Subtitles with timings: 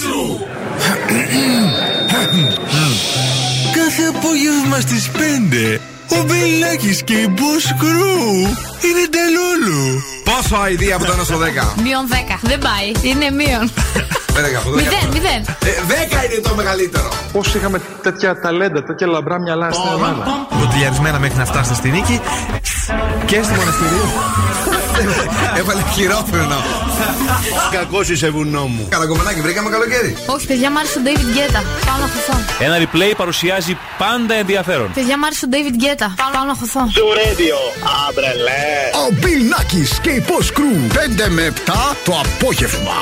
[0.00, 0.46] σου!
[3.74, 8.48] Κάθε απόγευμα στις 5 ο Μπελάκης και η Boss Crew
[8.86, 10.02] είναι τελούλου.
[10.24, 11.82] Πόσο ID από το 1 στο 10.
[11.82, 12.38] Μείον 10.
[12.42, 13.10] Δεν πάει.
[13.10, 13.70] Είναι μείον.
[14.74, 15.44] Μηδέν, μηδέν.
[15.44, 17.08] 10 Ε, είναι το μεγαλύτερο.
[17.32, 20.24] Πώς είχαμε τέτοια ταλέντα, τέτοια λαμπρά μυαλά στην Ελλάδα.
[20.52, 22.20] Μποτιλιαρισμένα μέχρι να φτάσετε στη νίκη
[23.26, 24.08] και στη μοναστηρίου.
[25.58, 26.62] Έβαλε χειρόφρενο.
[27.70, 28.86] Κακός είσαι βουνό μου.
[28.88, 30.16] Καλακομενάκι, βρήκαμε καλοκαίρι.
[30.26, 31.60] Όχι, παιδιά, μ' άρεσε ο David Guetta.
[31.86, 32.38] Πάω να χωθώ.
[32.58, 34.90] Ένα replay παρουσιάζει πάντα ενδιαφέρον.
[34.94, 36.06] Παιδιά, μ' άρεσε ο David Guetta.
[36.32, 36.80] Πάω να χωθώ.
[38.94, 40.92] Ο Bill Nackis και η Boss Crew
[41.26, 41.72] 5 με 7
[42.04, 42.92] το απόγευμα.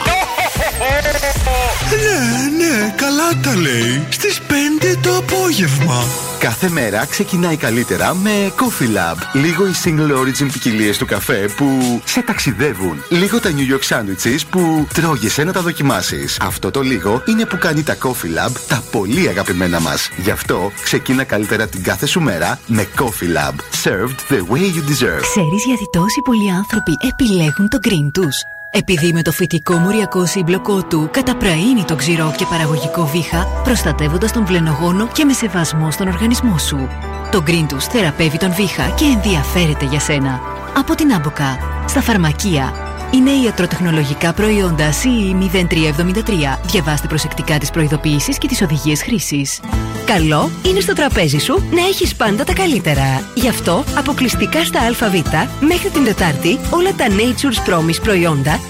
[1.91, 4.07] Ναι, ναι, καλά τα λέει.
[4.11, 6.05] Στις 5 το απόγευμα.
[6.39, 9.17] Κάθε μέρα ξεκινάει καλύτερα με Coffee Lab.
[9.33, 13.03] Λίγο οι single origin ποικιλίες του καφέ που σε ταξιδεύουν.
[13.09, 16.39] Λίγο τα New York sandwiches που τρώγεσαι να τα δοκιμάσεις.
[16.41, 20.09] Αυτό το λίγο είναι που κάνει τα Coffee Lab τα πολύ αγαπημένα μας.
[20.17, 23.55] Γι' αυτό ξεκίνα καλύτερα την κάθε σου μέρα με Coffee Lab.
[23.84, 25.21] Served the way you deserve.
[25.21, 28.37] Ξέρεις γιατί τόσοι πολλοί άνθρωποι επιλέγουν το green τους;
[28.77, 34.47] Επειδή με το φυτικό μοριακό σύμπλοκό του καταπραίνει το ξηρό και παραγωγικό βήχα, προστατεύοντας τον
[34.47, 36.89] βλενογόνο και με σεβασμό στον οργανισμό σου.
[37.31, 40.41] Το Green Tooth θεραπεύει τον βήχα και ενδιαφέρεται για σένα.
[40.77, 41.58] Από την Άμποκα,
[41.89, 42.72] στα φαρμακεία.
[43.15, 46.59] Είναι ιατροτεχνολογικά προϊόντα CE 0373.
[46.67, 49.61] Διαβάστε προσεκτικά τις προειδοποιήσεις και τις οδηγίες χρήσης.
[50.06, 53.31] Καλό είναι στο τραπέζι σου να έχεις πάντα τα καλύτερα.
[53.34, 55.15] Γι' αυτό αποκλειστικά στα ΑΒ
[55.61, 58.61] μέχρι την Τετάρτη όλα τα Nature's Promise προϊόντα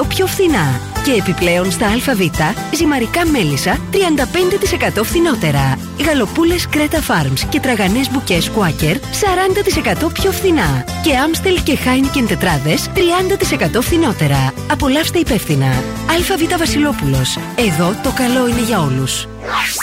[0.00, 0.80] 25% πιο φθηνά.
[1.04, 2.20] Και επιπλέον στα ΑΒ
[2.74, 3.78] ζυμαρικά μέλισσα
[5.00, 5.78] 35% φθηνότερα.
[6.06, 8.96] Γαλοπούλες Κρέτα Farms και τραγανές μπουκές Quaker
[10.04, 10.84] 40% πιο φθηνά.
[11.02, 12.98] Και Amstel και Heineken τετράδες 30%
[13.82, 14.52] φθηνότερα.
[14.70, 15.66] Απολαύστε υπεύθυνα.
[16.06, 17.38] ΑΒ Βασιλόπουλος.
[17.56, 19.26] Εδώ το καλό είναι για όλους.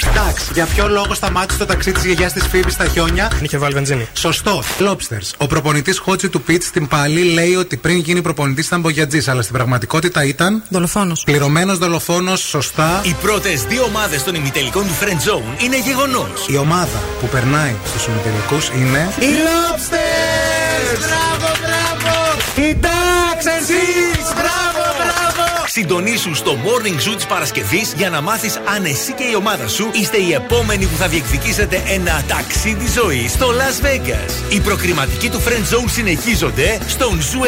[0.10, 3.74] Εντάξει, για ποιο λόγο σταμάτησε το ταξί της γιαγιάς της Φίβης στα χιόνια; Είχε βάλει
[3.74, 4.08] βενζίνη.
[4.14, 4.64] Σωστό.
[4.80, 5.32] Lobsters.
[5.38, 9.42] Ο προπονητής Χότσι του Πιτς στην Πάλι λέει ότι πριν γίνει προπονητής ήταν μπογιατζής, αλλά
[9.42, 10.64] στην πραγματικότητα ήταν.
[10.70, 11.24] Δολοφόνος.
[11.24, 13.02] Πληρωμένος δολοφόνος, σωστά.
[13.04, 16.48] Οι πρώτες δύο ομάδες των ημιτελικών του Friend Zone είναι γεγονός.
[16.48, 19.10] Η ομάδα που περνάει στους ημιτελικούς είναι.
[19.20, 20.98] Οι Lobsters!
[21.00, 23.07] Μπράβο, μπράβο!
[23.48, 24.34] Η Τάξενσις!
[24.34, 25.66] Μπράβο, μπράβο!
[25.66, 29.90] Συντονίσου στο Morning Zoo της Παρασκευής για να μάθεις αν εσύ και η ομάδα σου
[29.94, 34.54] είστε οι επόμενοι που θα διεκδικήσετε ένα ταξίδι ζωής στο Las Vegas.
[34.54, 37.46] Οι προκριματικοί του Friend Zone συνεχίζονται στον Zoo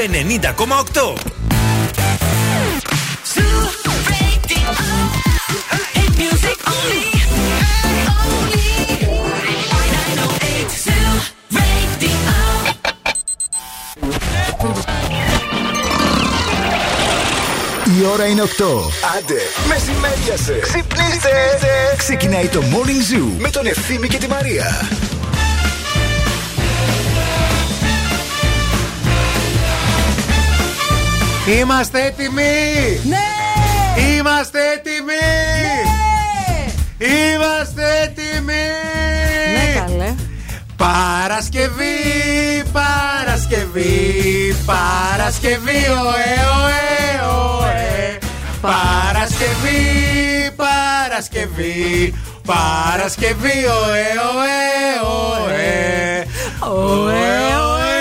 [1.17, 1.39] 90,8.
[17.99, 18.47] Η ώρα είναι 8.
[19.17, 20.59] Άντε, μεσημέριασε.
[20.61, 21.29] Ξυπνήστε.
[21.97, 24.89] Ξεκινάει το Morning Zoo με τον Ευθύμη και τη Μαρία.
[31.59, 33.01] Είμαστε έτοιμοι!
[33.03, 33.27] Ναι!
[34.17, 35.13] Είμαστε έτοιμοι!
[36.97, 38.63] Είμαστε έτοιμοι!
[39.53, 40.15] Ναι, καλέ.
[40.77, 46.29] Παρασκευή, Παρασκευή, Παρασκευή, ωε,
[46.61, 46.79] ωε,
[47.27, 47.88] ωε.
[48.61, 52.13] Παρασκευή, Παρασκευή,
[52.45, 54.05] Παρασκευή, ωε,
[54.35, 54.59] ωε,
[55.43, 56.25] ωε.
[56.59, 57.13] Ωε,
[57.71, 57.93] ωε,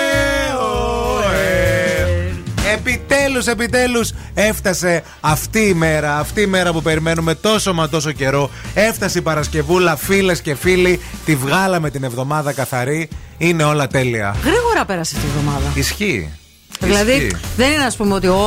[1.17, 2.33] ωε.
[2.73, 8.49] Επιτέλους, επιτέλους έφτασε αυτή η μέρα, αυτή η μέρα που περιμένουμε τόσο μα τόσο καιρό.
[8.73, 13.09] Έφτασε η Παρασκευούλα, φίλες και φίλοι, τη βγάλαμε την εβδομάδα καθαρή.
[13.37, 14.35] Είναι όλα τέλεια.
[14.43, 15.71] Γρήγορα πέρασε αυτή η εβδομάδα.
[15.73, 16.29] Ισχύει.
[16.79, 17.31] Δηλαδή Ισχύει.
[17.57, 18.39] δεν είναι α πούμε ότι ο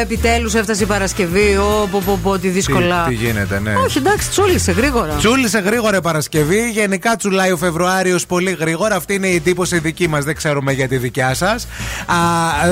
[0.00, 3.04] επιτέλους έφτασε η Παρασκευή, ο πω, πω, πω, τι δύσκολα.
[3.08, 3.74] Τι, τι γίνεται, ναι.
[3.84, 5.14] Όχι, εντάξει, τσούλησε γρήγορα.
[5.18, 6.70] Τσούλησε γρήγορα η Παρασκευή.
[6.70, 8.94] Γενικά τσουλάει ο Φεβρουάριος πολύ γρήγορα.
[8.94, 10.24] Αυτή είναι η εντύπωση δική μας.
[10.24, 11.66] Δεν ξέρουμε για τη δικιά σας.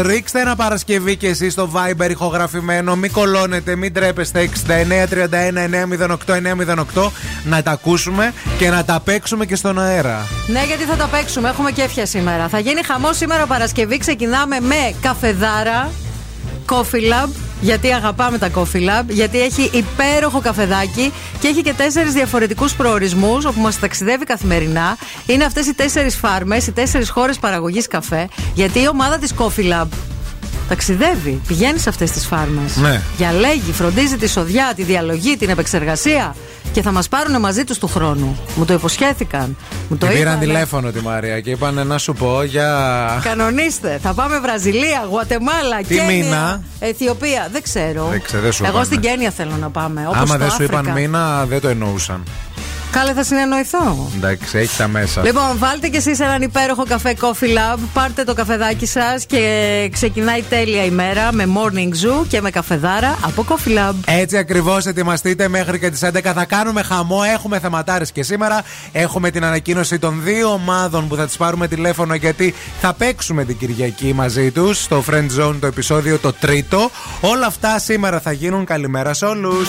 [0.02, 2.96] Ρίξτε ένα Παρασκευή και εσείς στο Viber ηχογραφημένο.
[2.96, 4.42] Μην κολώνετε, μην τρέπεστε.
[4.44, 7.10] 6931-908-908
[7.44, 10.26] να τα ακούσουμε και να τα παίξουμε και στον αέρα.
[10.46, 11.48] Ναι, γιατί θα τα παίξουμε.
[11.48, 12.48] Έχουμε κέφια σήμερα.
[12.48, 13.98] Θα γίνει χαμό σήμερα Παρασκευή.
[13.98, 15.90] Ξεκινάμε με καφεδάρα.
[16.68, 17.28] Coffee Lab,
[17.60, 23.44] γιατί αγαπάμε τα Coffee Lab, γιατί έχει υπέροχο καφεδάκι και έχει και τέσσερις διαφορετικούς προορισμούς
[23.44, 24.96] όπου μας ταξιδεύει καθημερινά.
[25.26, 29.72] Είναι αυτές οι τέσσερις φάρμες, οι τέσσερις χώρες παραγωγής καφέ, γιατί η ομάδα της Coffee
[29.72, 29.86] Lab
[30.68, 32.76] ταξιδεύει, πηγαίνει σε αυτές τις φάρμες.
[32.76, 33.00] Ναι.
[33.16, 36.34] Διαλέγει, φροντίζει τη σοδιά, τη διαλογή, την επεξεργασία.
[36.74, 38.38] Και θα μας πάρουν μαζί τους του χρόνου.
[38.56, 39.56] Μου το υποσχέθηκαν.
[39.88, 40.46] Μου το Την πήραν είπανε.
[40.52, 43.20] τηλέφωνο τη Μαρία και είπαν να σου πω για.
[43.22, 43.98] Κανονίστε.
[44.02, 47.48] Θα πάμε Βραζιλία, Γουατεμάλα, Τι Κένια, μήνα; Αιθιοπία.
[47.52, 48.06] Δεν ξέρω.
[48.10, 48.84] Δεν ξέρω, δεν σου Εγώ είπανε.
[48.84, 50.00] στην Κένια θέλω να πάμε.
[50.06, 50.94] Όπως Άμα στο δεν σου είπαν Αφρικα.
[50.98, 52.22] μήνα, δεν το εννοούσαν.
[52.94, 54.10] Κάλε θα συνεννοηθώ.
[54.16, 55.22] Εντάξει, έχεις τα μέσα.
[55.22, 57.78] Λοιπόν, βάλτε κι εσείς έναν υπέροχο καφέ Coffee Lab.
[57.92, 63.44] Πάρτε το καφεδάκι σας και ξεκινάει τέλεια ημέρα με morning zoo και με καφεδάρα από
[63.48, 63.94] Coffee Lab.
[64.04, 66.32] Έτσι ακριβώς ετοιμαστείτε μέχρι και τις 11.
[66.34, 67.20] Θα κάνουμε χαμό.
[67.32, 68.62] Έχουμε θεματάρες και σήμερα.
[68.92, 73.58] Έχουμε την ανακοίνωση των δύο ομάδων που θα τις πάρουμε τηλέφωνο γιατί θα παίξουμε την
[73.58, 76.90] Κυριακή μαζί τους στο Friend Zone το επεισόδιο το τρίτο.
[77.20, 78.64] Όλα αυτά σήμερα θα γίνουν.
[78.64, 79.68] Καλημέρα σε όλους.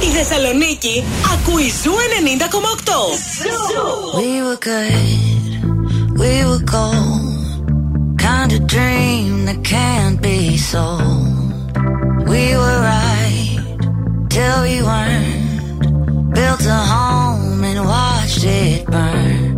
[0.00, 1.96] Η Θεσσαλονίκη ακούει Ζου 90,8.
[4.20, 5.50] We were good,
[6.22, 7.26] we were gold.
[8.28, 10.38] Kind of dream that can't be
[10.72, 11.52] sold.
[12.32, 13.58] We were right
[14.34, 15.82] till we weren't.
[16.36, 19.51] Built a home and watched it burn.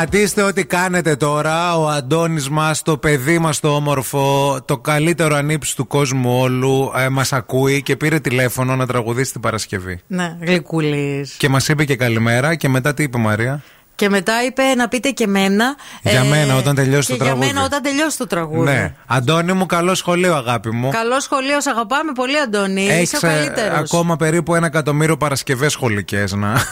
[0.00, 1.76] Σταματήστε ό,τι κάνετε τώρα.
[1.78, 7.08] Ο Αντώνης μας, το παιδί μας το όμορφο, το καλύτερο ανήψη του κόσμου όλου, ε,
[7.08, 10.00] μας ακούει και πήρε τηλέφωνο να τραγουδήσει την Παρασκευή.
[10.06, 11.32] Ναι, γλυκούλης.
[11.32, 13.62] Και μας είπε και καλημέρα και μετά τι είπε η Μαρία;
[13.94, 15.76] Και μετά είπε να πείτε και μένα.
[16.02, 17.44] Για μένα, όταν τελειώσει και το τραγούδι.
[17.44, 18.70] Για μένα όταν τελειώσει το τραγούδι.
[18.70, 18.94] Ναι.
[19.06, 20.90] Αντώνη μου, καλό σχολείο αγάπη μου.
[20.90, 22.82] Καλό σχολείο, σε αγαπάμε πολύ, Αντώνη.
[22.82, 23.78] Είσαι Έχεις ο ε, καλύτερος.
[23.78, 26.62] ακόμα περίπου ένα εκατομμύριο Παρασκευές σχολικές να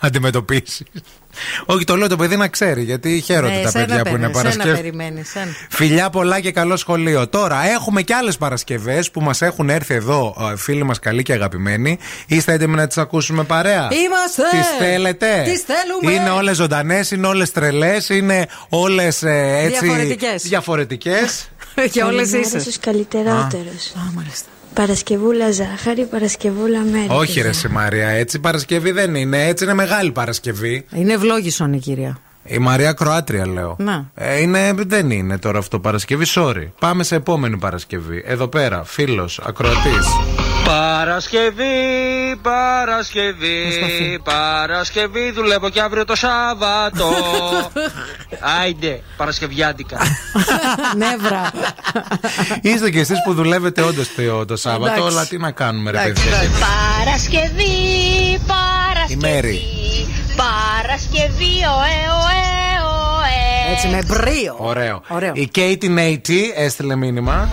[0.00, 0.82] αντιμετωπίσεις.
[1.66, 4.74] Όχι, το λέω το παιδί να ξέρει, γιατί χαίρονται τα παιδιά που είναι Παρασκευή.
[4.74, 5.32] περιμένεις.
[5.70, 7.28] Φιλιά πολλά και καλό σχολείο.
[7.28, 11.32] Τώρα έχουμε και άλλες Παρασκευές που μας έχουν έρθει εδώ ε, φίλοι μας καλοί και
[11.32, 11.98] αγαπημένοι.
[12.26, 14.42] Είστε έτοιμοι να τις ακούσουμε παρέα; Είμαστε!
[14.50, 16.20] Τις θέλετε; Τις θέλουμε!
[16.20, 19.78] Είναι όλες ζωντανές, είναι όλες τρελές, είναι όλες έτσι.
[19.78, 20.42] Διαφορετικές.
[20.42, 21.48] διαφορετικές.
[21.92, 22.60] και όλες Καλημέρα είσαι.
[22.60, 23.92] στους καλυτερότερους.
[24.76, 27.06] Παρασκευούλα Ζάχαρη, Παρασκευούλα Μέρη.
[27.08, 29.46] Όχι, ρε σε Μαρία, έτσι Παρασκευή δεν είναι.
[29.46, 30.84] Έτσι είναι μεγάλη Παρασκευή.
[30.94, 32.18] Είναι ευλόγησον η κυρία.
[32.44, 33.76] Η Μαρία Κροάτρια λέω.
[33.78, 34.10] Να.
[34.14, 36.68] Ε, είναι, δεν είναι τώρα αυτό Παρασκευή, sorry.
[36.78, 38.22] Πάμε σε επόμενη Παρασκευή.
[38.26, 40.06] Εδώ πέρα, φίλος, ακροατής.
[40.66, 47.08] Παρασκευή, Παρασκευή, Παρασκευή, δουλεύω και αύριο το Σάββατο.
[48.60, 49.98] Άιντε, Παρασκευιάτικα.
[51.02, 51.50] Νεύρα.
[52.60, 55.16] Είστε κι εσείς που δουλεύετε όντως το, το Σάββατο, Εντάξει.
[55.16, 56.38] αλλά τι να κάνουμε, ρε Εντάξει, παιδιά.
[56.38, 57.62] Παρασκευή,
[58.32, 59.20] Η Παρασκευή.
[59.20, 59.60] Μέρη.
[60.36, 62.42] Παρασκευή, ωε, ωε,
[63.16, 63.72] ωε.
[63.72, 64.54] Έτσι με μπρίο.
[64.58, 65.02] Ωραίο.
[65.08, 65.32] Ωραίο.
[65.34, 67.48] Η Katie Νέιτι έστειλε μήνυμα.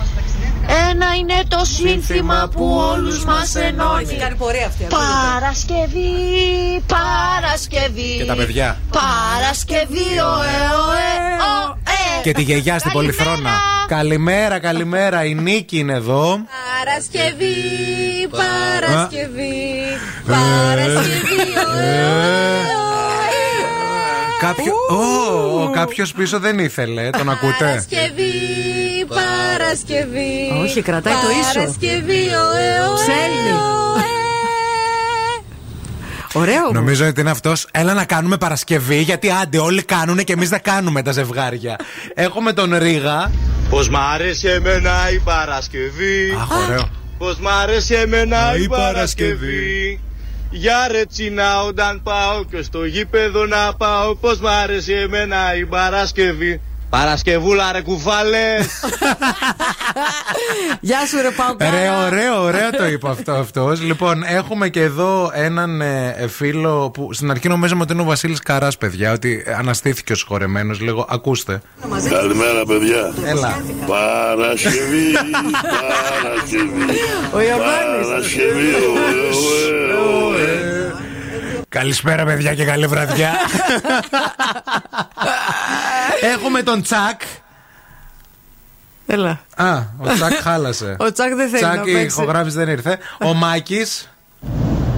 [0.90, 4.14] Ένα είναι το σύνθημα που όλους μας ενώνει.
[4.14, 4.84] κάνει πορεία αυτή.
[4.84, 8.16] Παρασκευή, Παρασκευή.
[8.16, 8.78] Και τα παιδιά.
[8.90, 10.56] Παρασκευή, ωε,
[10.88, 11.10] ωε,
[11.54, 12.22] ωε.
[12.22, 13.50] Και τη γιαγιά στην Πολυθρόνα.
[13.86, 15.24] Καλημέρα, καλημέρα.
[15.24, 16.38] Η Νίκη είναι εδώ.
[16.84, 17.54] Παρασκευή,
[18.30, 19.62] Παρασκευή,
[20.26, 21.40] Παρασκευή,
[21.74, 22.34] ωε, ωε,
[24.40, 24.72] Κάποιο...
[24.90, 27.10] Ω, ο κάποιος πίσω δεν ήθελε.
[27.10, 27.54] Τον ακούτε.
[27.58, 28.32] Παρασκευή,
[29.06, 30.62] Παρασκευή.
[30.62, 31.58] Όχι, κρατάει το ίσο.
[31.58, 33.82] Παρασκευή, ωε, ωε, Ψέλνει.
[36.36, 36.70] Ωραίο.
[36.72, 37.66] Νομίζω ότι είναι αυτός.
[37.70, 41.76] Έλα να κάνουμε Παρασκευή, γιατί άντε όλοι κάνουν και εμείς δεν κάνουμε τα ζευγάρια.
[42.14, 43.30] Έχουμε τον Ρίγα.
[43.70, 46.36] Πώς μ' αρέσει εμένα η Παρασκευή.
[46.40, 46.88] Αχ, ωραίο.
[47.18, 50.00] Πώς μ' αρέσει εμένα η η Παρασκευή.
[50.50, 54.14] Για ρετσίνα όταν πάω και στο γήπεδο να πάω.
[54.14, 56.60] Πώς μ' αρέσει εμένα η Παρασκευή.
[56.94, 58.66] Παρασκευούλα ρε κουφάλες
[60.80, 61.70] Γεια σου, ρε Παουκάρα.
[61.70, 63.82] Ρε, ωραίο, ωραίο το είπε αυτό αυτός.
[63.82, 68.04] Λοιπόν, έχουμε και εδώ έναν ε, ε, φίλο που στην αρχή νομίζαμε ότι είναι ο
[68.04, 70.80] Βασίλης Καράς, παιδιά, ότι αναστήθηκε ο συγχωρεμένος.
[70.80, 71.60] Λίγο, ακούστε.
[72.10, 73.14] Καλημέρα, παιδιά.
[73.24, 73.62] Έλα.
[73.86, 75.12] Παρασκευή,
[76.22, 77.00] Παρασκευή.
[77.32, 78.06] Ο Ιωάννης.
[78.06, 80.73] Παρασκευή, ωε, ωε, ωε.
[81.74, 83.32] Καλησπέρα, παιδιά, και καλή βραδιά.
[86.34, 87.20] έχουμε τον Τσακ.
[89.06, 89.40] Έλα.
[89.56, 90.96] Α, ο Τσακ χάλασε.
[91.06, 92.06] Ο Τσακ δεν θέλει να Τσακ, η παίξει.
[92.06, 92.98] ηχογράφηση δεν ήρθε.
[93.24, 94.10] Ο Μάκης.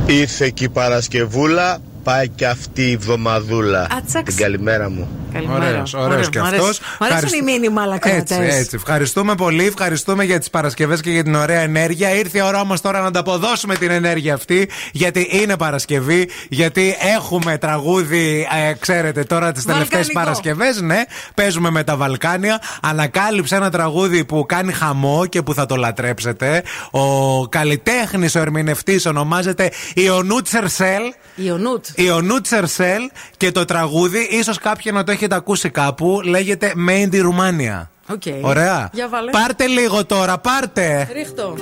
[0.07, 4.35] Ήρθε και η Παρασκευούλα Πάει και αυτή η εβδομαδούλα Ατσαξ.
[4.35, 5.59] Την καλημέρα μου Καλημέρα.
[5.67, 6.29] Ωραίος, ωραίος Ωραίος.
[6.29, 6.61] και Μ' αρέσει.
[6.63, 6.79] αυτός.
[6.81, 8.71] Μ' αρέσουν Ευχαριστώ- οι μήνυμα αλλά Έτσι, έτσι.
[8.75, 9.67] Ευχαριστούμε πολύ.
[9.67, 12.15] Ευχαριστούμε για τις Παρασκευές και για την ωραία ενέργεια.
[12.15, 14.69] Ήρθε η ώρα όμως τώρα να ανταποδώσουμε την ενέργεια αυτή.
[14.93, 16.29] Γιατί είναι Παρασκευή.
[16.49, 20.21] Γιατί έχουμε τραγούδι, ε, ξέρετε, τώρα τις τελευταίες Βαλκανικό.
[20.21, 20.81] Παρασκευές.
[20.81, 21.03] Ναι,
[21.35, 22.61] παίζουμε με τα Βαλκάνια.
[22.83, 26.63] Ανακάλυψε ένα τραγούδι που κάνει χαμό και που θα το λατρέψετε.
[26.91, 31.03] Ο καλλιτέχνης, ο ερμηνευτής ονομάζεται Ιωνούτ Σερσέλ.
[31.35, 31.85] Ionuț.
[31.99, 33.03] Ionuț Cercel
[33.37, 37.87] και το τραγούδι, ίσως κάποιοι να το έχετε ακούσει κάπου, λέγεται Made in Romania.
[38.13, 38.23] OK.
[38.41, 38.89] Ωραία.
[38.93, 39.31] Για βάλε.
[39.31, 41.09] Πάρτε λίγο τώρα, πάρτε.
[41.13, 41.55] Ρίχ' το.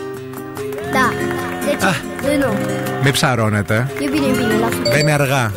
[0.96, 1.06] Da,
[1.66, 1.84] deci,
[2.26, 2.54] de nou.
[3.02, 3.90] Μην ψαρώνετε.
[3.98, 4.76] E bine, e bine, lasă.
[4.90, 5.52] Μπαίνει αργά.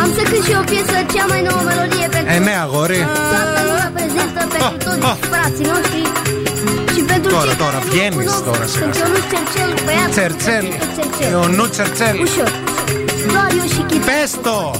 [0.00, 3.00] Am să cânt și o piesă, cea mai nouă melodie pentru Ε, ναι, αγόρι.
[3.32, 6.02] toată lumea prezentă, pentru toți frații noștri
[6.94, 8.90] și Τώρα, τώρα, βγαίνεις τώρα σιγά.
[10.10, 10.66] Τσερτσέλ,
[11.30, 12.16] Ιωνού Τσερτσέλ.
[14.06, 14.74] Πες το!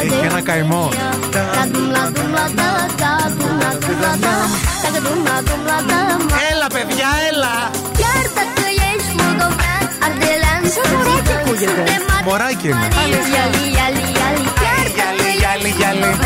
[0.00, 0.88] Έχει ένα καημό.
[6.52, 7.70] Έλα, παιδιά, έλα!
[12.24, 12.88] Μωράκι είναι
[15.56, 16.18] γυαλί, γυαλί.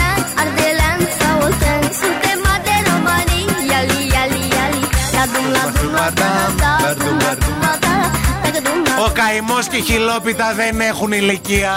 [9.06, 11.72] Ο καημός και η χιλόπιτα δεν έχουν ηλικία.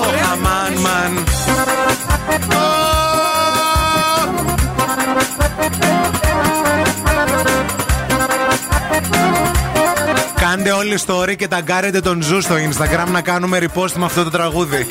[0.00, 1.24] Ο χαμάν μαν.
[10.64, 14.30] Μπαίνετε όλοι στο και ταγκάρετε τον Zoo στο Instagram να κάνουμε repost με αυτό το
[14.30, 14.86] τραγούδι.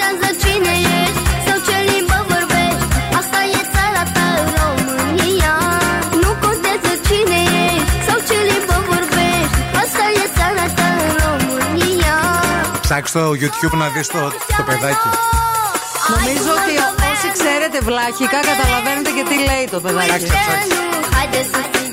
[12.81, 14.19] Ψάξτε στο YouTube να δεις το,
[14.57, 15.09] το παιδάκι.
[16.09, 16.73] Νομίζω ότι
[17.11, 20.07] όσοι ξέρετε βλάχικα καταλαβαίνετε και τι λέει το παιδάκι.
[20.07, 21.92] Ψάξτε, ψάξτε.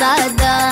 [0.00, 0.63] da da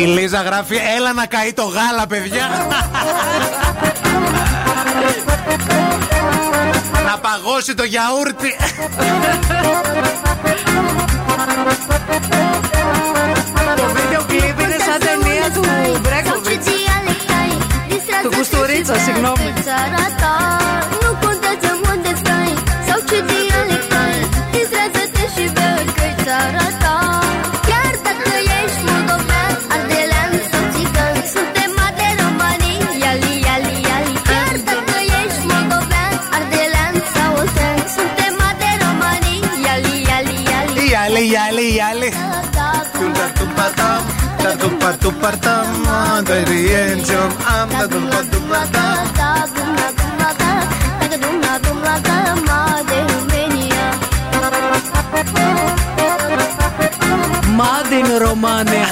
[0.00, 2.48] Η Λίζα γράφει έλα να καεί το γάλα παιδιά
[7.04, 8.56] Να παγώσει το γιαούρτι
[13.76, 16.66] Το βίντεο κλιπ είναι σαν ταινία του Μπρέκοβιτς
[18.22, 19.52] Του Κουστουρίτσα συγγνώμη
[44.90, 49.06] Parto partamo dai rienzion Amda dumba dumba da
[49.54, 50.66] Dumba dumba da
[50.98, 53.86] Daga dumba dumba da Made Romania
[57.54, 58.88] Made in Romania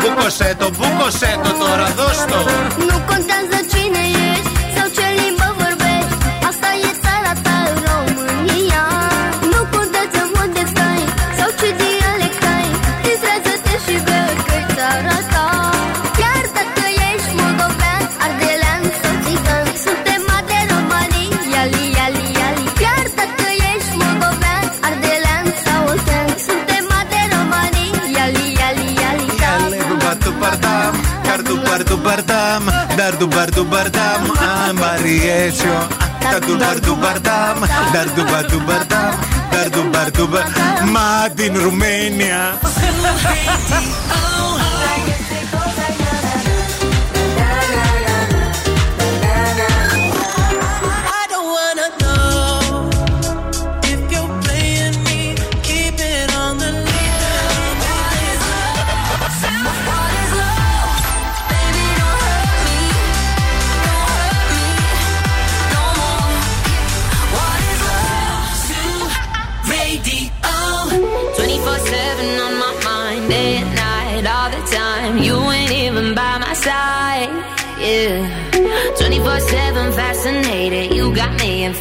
[0.00, 3.03] Μπούκοσέ το, μπούκοσέ το τώρα, δώσ' το
[33.64, 34.22] bardam,
[34.74, 35.88] Mariesio.
[36.20, 37.56] Dardubar dubardam,
[37.92, 39.14] dardubar dubardam,
[39.50, 40.44] dardubar dubar.
[40.92, 41.56] Μα την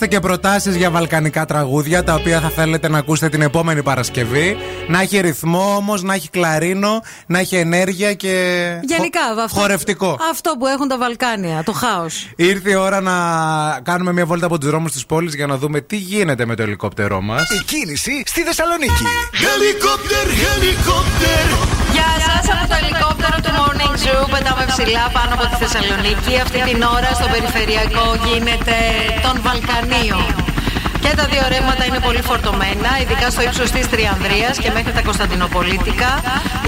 [0.00, 4.56] Δεχόμαστε και προτάσεις για βαλκανικά τραγούδια τα οποία θα θέλετε να ακούσετε την επόμενη Παρασκευή.
[4.88, 8.30] Να έχει ρυθμό όμως, να έχει κλαρίνο, να έχει ενέργεια και.
[8.82, 10.18] Γενικά, χο- αυτό, Χορευτικό.
[10.30, 12.30] αυτό που έχουν τα Βαλκάνια, το χάος.
[12.36, 13.12] Ήρθε η ώρα να
[13.82, 16.62] κάνουμε μια βόλτα από τους δρόμους της πόλης για να δούμε τι γίνεται με το
[16.62, 17.50] ελικόπτερό μας.
[17.50, 19.04] Η κίνηση στη Θεσσαλονίκη.
[19.32, 21.79] Helicopter, helicopter.
[22.42, 24.24] Γεια σα από το ελικόπτερο του Morning Zoo.
[24.32, 26.32] Πετάμε ψηλά πάνω από τη Θεσσαλονίκη.
[26.44, 28.76] Αυτή την ώρα στο περιφερειακό γίνεται
[29.24, 30.28] των Βαλκανίων.
[31.02, 35.02] Και τα δύο ρεύματα είναι πολύ φορτωμένα, ειδικά στο ύψος της Τριανδρίας και μέχρι τα
[35.08, 36.10] Κωνσταντινοπολίτικα.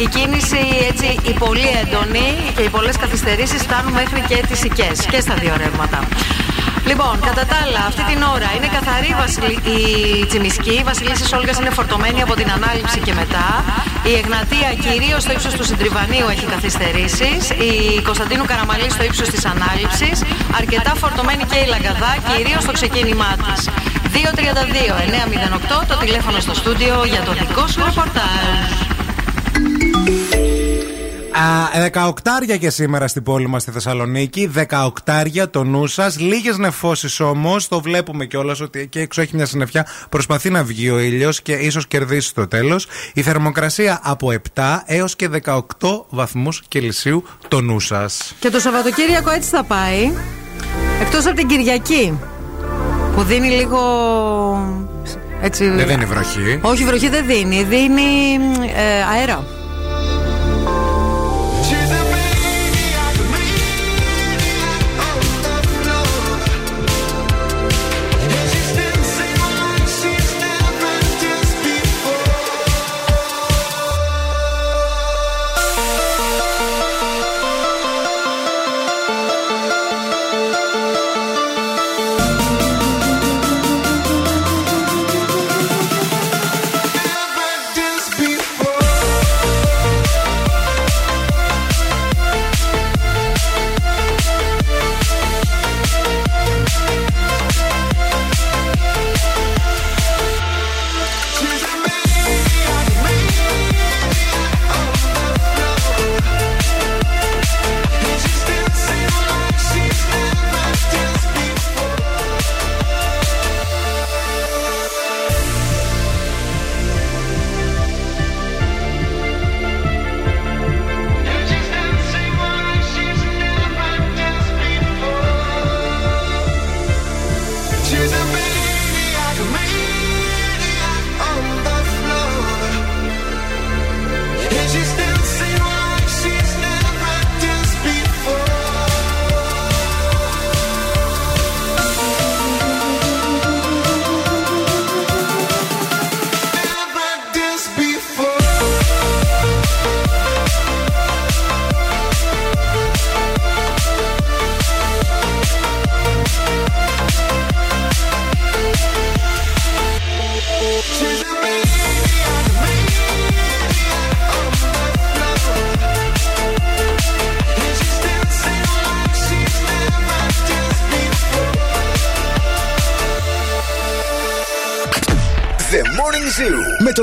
[0.04, 4.90] Η κίνηση έτσι η πολύ έντονη και οι πολλές καθυστερήσεις φτάνουν μέχρι και τις οικέ
[5.12, 5.98] και στα δύο ρεύματα.
[6.90, 9.44] Λοιπόν, κατά τα άλλα, αυτή την ώρα είναι καθαρή η, Βασιλ...
[9.76, 9.80] η
[10.28, 10.74] Τσιμισκή.
[10.82, 13.46] Η Βασιλίση Όλγας είναι φορτωμένη από την ανάληψη και μετά.
[14.10, 17.40] Η Εγνατία, κυρίως στο ύψος του Συντριβανίου, έχει καθυστερήσεις.
[17.68, 17.72] Η
[18.08, 20.16] Κωνσταντίνου Καραμαλή στο ύψος της ανάληψης.
[20.60, 23.60] Αρκετά φορτωμένη και η Λαγκαδά, κυρίως στο ξεκίνημά της.
[24.14, 28.91] 232-908 το τηλέφωνο στο στούντιο για το δικό σου ρεπορτάζ.
[31.32, 34.50] Α, 18 και σήμερα στην πόλη μας στη Θεσσαλονίκη.
[34.70, 36.18] 18 το νου σας.
[36.18, 37.68] Λίγες νεφώσεις όμως.
[37.68, 39.86] Το βλέπουμε κιόλας ότι εκεί έξω έχει μια συννεφιά.
[40.08, 42.86] Προσπαθεί να βγει ο ήλιος και ίσως κερδίσει στο τέλος.
[43.14, 48.34] Η θερμοκρασία από 7 έως και 18 βαθμούς Κελσίου το νου σας.
[48.38, 50.12] Και το Σαββατοκύριακο έτσι θα πάει.
[51.00, 52.18] Εκτός από την Κυριακή.
[53.14, 53.80] Που δίνει λίγο.
[55.42, 56.58] Έτσι, Δεν είναι βροχή.
[56.62, 57.62] Όχι, βροχή δεν δίνει.
[57.62, 58.34] Δίνει
[58.76, 59.61] ε, αέρα.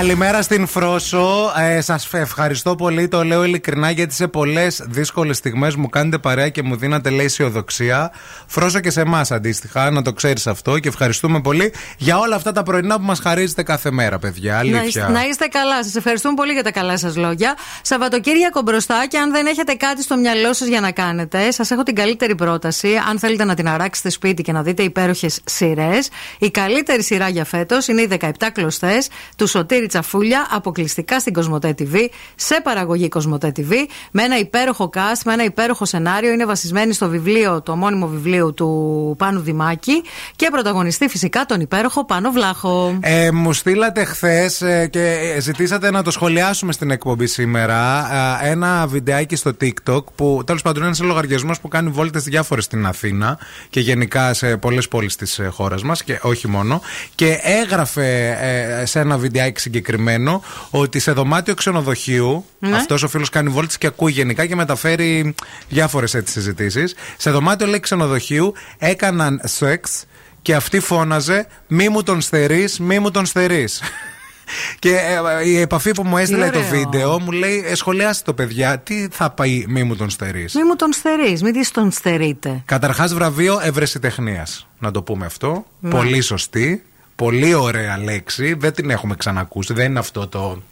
[0.00, 1.52] Καλημέρα στην Φρόσο.
[1.58, 3.08] Ε, Σας ευχαριστώ πολύ.
[3.08, 7.24] Το λέω ειλικρινά γιατί σε πολλές δύσκολες στιγμές μου κάνετε παρέα και μου δίνατε λέει
[7.24, 8.10] αισιοδοξία.
[8.52, 10.78] Φρόσο και σε εμάς αντίστοιχα, να το ξέρεις αυτό.
[10.78, 14.52] Και ευχαριστούμε πολύ για όλα αυτά τα πρωινά που μας χαρίζετε κάθε μέρα, παιδιά.
[14.52, 14.82] Να Αλήθεια.
[14.84, 15.84] είστε, να είστε καλά.
[15.84, 17.56] Σας ευχαριστούμε πολύ για τα καλά σας λόγια.
[17.82, 21.82] Σαββατοκύριακο μπροστά και αν δεν έχετε κάτι στο μυαλό σας για να κάνετε, σας έχω
[21.82, 22.88] την καλύτερη πρόταση.
[23.08, 26.08] Αν θέλετε να την αράξετε σπίτι και να δείτε υπέροχες σειρές,
[26.38, 31.74] η καλύτερη σειρά για φέτος είναι οι 17 κλωστές του Σωτήρη Τσαφούλια, αποκλειστικά στην Κοσμοτέ
[31.78, 33.72] TV, σε παραγωγή Κοσμοτέ TV,
[34.10, 36.32] με ένα υπέροχο cast, με ένα υπέροχο σενάριο.
[36.32, 40.02] Είναι βασισμένη στο βιβλίο, το μόνιμο βιβλίο του Πάνου Δημάκη
[40.36, 42.98] και πρωταγωνιστή φυσικά τον υπέροχο Πάνο Βλάχο.
[43.00, 48.08] Ε, μου στείλατε χθες και ζητήσατε να το σχολιάσουμε στην εκπομπή σήμερα
[48.42, 52.64] ε, ένα βιντεάκι στο TikTok που τέλος πάντων είναι ένα λογαριασμός που κάνει βόλτες διάφορες
[52.64, 53.38] στην Αθήνα
[53.70, 56.80] και γενικά σε πολλές πόλεις της χώρας μας και όχι μόνο.
[57.14, 62.44] Και έγραφε ε, σε ένα βιντεάκι συγκεκριμένο ότι σε δωμάτιο ξενοδοχείου.
[62.58, 62.76] Ναι.
[62.76, 65.34] Αυτός ο φίλος κάνει βόλτες και ακούει γενικά και μεταφέρει
[65.68, 66.94] διάφορες έτσι συζητήσεις.
[67.16, 67.80] Σε δωμάτιο λέει
[68.30, 70.04] ξενοδοχείου έκαναν σεξ
[70.42, 73.82] και αυτή φώναζε Μη μου τον στερείς, μη μου τον στερείς
[74.78, 74.96] Και
[75.40, 76.70] ε, η επαφή που μου έστειλε το ωραίο.
[76.70, 80.64] βίντεο μου λέει ε, Σχολιάστε το παιδιά, τι θα πάει μη μου τον στερείς Μη
[80.64, 82.62] μου τον στερείς, μην τι τον στερείτε.
[82.64, 85.90] Καταρχάς βραβείο ευρεσιτεχνίας Να το πούμε αυτό Ναι.
[85.90, 86.84] Πολύ σωστή
[87.16, 90.62] Πολύ ωραία λέξη Δεν την έχουμε ξανακούσει Δεν είναι αυτό το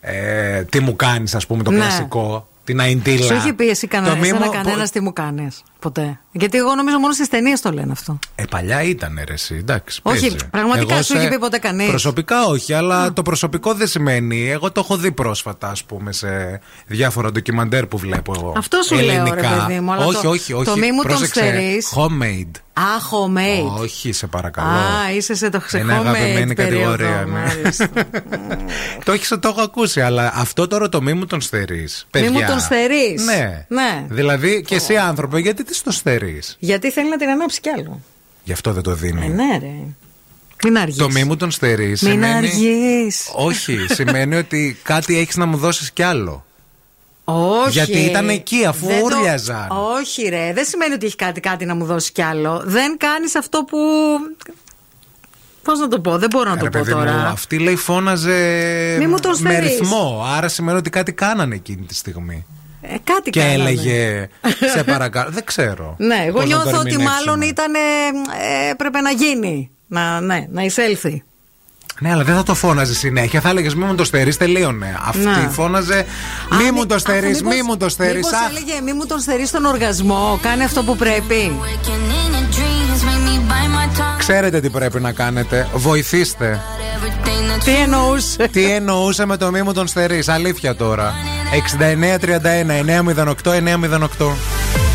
[0.00, 1.76] ε, Τι μου κάνεις ας πούμε το Ναι.
[1.78, 5.12] κλασικό Την αϊντήλα Σου έχει πει εσύ Το κανένα, μη εσένα μου- κανένας τι μου
[5.12, 5.62] κάνεις.
[5.82, 6.18] Ποτέ.
[6.32, 8.18] Γιατί εγώ νομίζω μόνο στις ταινίες το λένε αυτό.
[8.34, 10.00] Ε, παλιά ήταν ρε, εσύ, εντάξει.
[10.02, 10.36] Όχι, παίζει.
[10.50, 11.88] πραγματικά Εγώ σου έχει σε- πει ποτέ κανείς.
[11.88, 14.48] Προσωπικά όχι, αλλά το προσωπικό δεν σημαίνει.
[14.50, 18.52] Εγώ το έχω δει πρόσφατα, ας πούμε, σε διάφορα ντοκιμαντέρ που βλέπω εγώ.
[18.56, 19.64] Αυτό σου λέω, ρε ελληνικά.
[19.66, 20.64] παιδί μου, αλλά όχι, το- όχι, όχι.
[20.64, 21.92] το μη μου τον Πρόσεξε, στερείς.
[21.96, 22.50] Homemade.
[22.74, 23.80] Α, homemade.
[23.80, 24.68] Όχι, σε παρακαλώ.
[24.68, 27.24] Α, είσαι σε το Είναι αγαπημένη homemade κατηγορία, περίοδο.
[27.30, 27.38] ναι.
[27.46, 27.88] μάλιστα.
[29.04, 31.88] το έχεις το έχω ακούσει, αλλά αυτό τώρα το μη μου τον στερεί.
[32.14, 33.24] Μη μου τον στερείς.
[33.24, 33.66] Ναι.
[33.68, 34.04] Ναι.
[34.08, 38.00] Δηλαδή και εσύ άνθρωπο, γιατί τι το στερείς; Γιατί θέλει να την ανάψει κι άλλο.
[38.44, 39.24] Γι' αυτό δεν το δίνει.
[39.26, 39.72] Ε, ναι, ρε.
[40.64, 40.96] Μην αργείς.
[40.96, 42.02] Το μη μου τον στερείς.
[42.02, 42.34] Μην σημαίνει...
[42.34, 43.30] αργείς.
[43.34, 46.44] Όχι, σημαίνει ότι κάτι έχεις να μου δώσεις κι άλλο.
[47.24, 47.70] Όχι.
[47.70, 49.68] Γιατί ήταν εκεί, αφού Δεν το- ούρλιαζαν.
[49.70, 50.52] Όχι, ρε.
[50.54, 52.62] Δεν σημαίνει ότι έχει κάτι, κάτι να μου δώσει κι άλλο.
[52.64, 53.78] Δεν κάνεις αυτό που.
[55.62, 57.28] Πώς να το πω, δεν μπορώ να το Ρε πω παιδί μου, τώρα.
[57.28, 59.78] αυτή λέει φώναζε Μη μου τον με στερείς.
[59.78, 60.24] ρυθμό.
[60.36, 62.46] Άρα σημαίνει ότι κάτι κάνανε εκείνη τη στιγμή.
[62.84, 63.54] Ε, κάτι και κάνανε.
[63.70, 64.28] έλεγε
[64.72, 65.30] σε παρακαλώ.
[65.30, 65.94] δεν ξέρω.
[65.98, 67.10] Ναι, εγώ πώς να το νιώθω ότι ερμηνεύσουμε.
[67.24, 67.74] μάλλον ήταν.
[67.74, 69.70] Ε, έπρεπε να γίνει.
[69.86, 71.22] Να, ναι, να εισέλθει.
[72.00, 73.40] Ναι, αλλά δεν θα το φώναζε συνέχεια.
[73.40, 74.96] Θα έλεγες μη μου το στερείς, τελείωνε.
[75.06, 75.32] Αυτή Να.
[75.50, 76.04] φώναζε
[76.62, 78.14] μη μου το στερείς, Αχ, μη μήπως- μου το στερείς.
[78.14, 80.38] μήπως έλεγε μη μου τον στερείς στον οργασμό.
[80.42, 81.52] Κάνει αυτό που πρέπει.
[84.18, 85.68] Ξέρετε τι πρέπει να κάνετε.
[85.74, 86.60] Βοηθήστε.
[87.64, 90.28] Τι εννοούσε; Τι εννοούσε με το μη μου τον στερείς.
[90.28, 91.14] Αλήθεια τώρα.
[91.52, 94.91] 6931 908 908.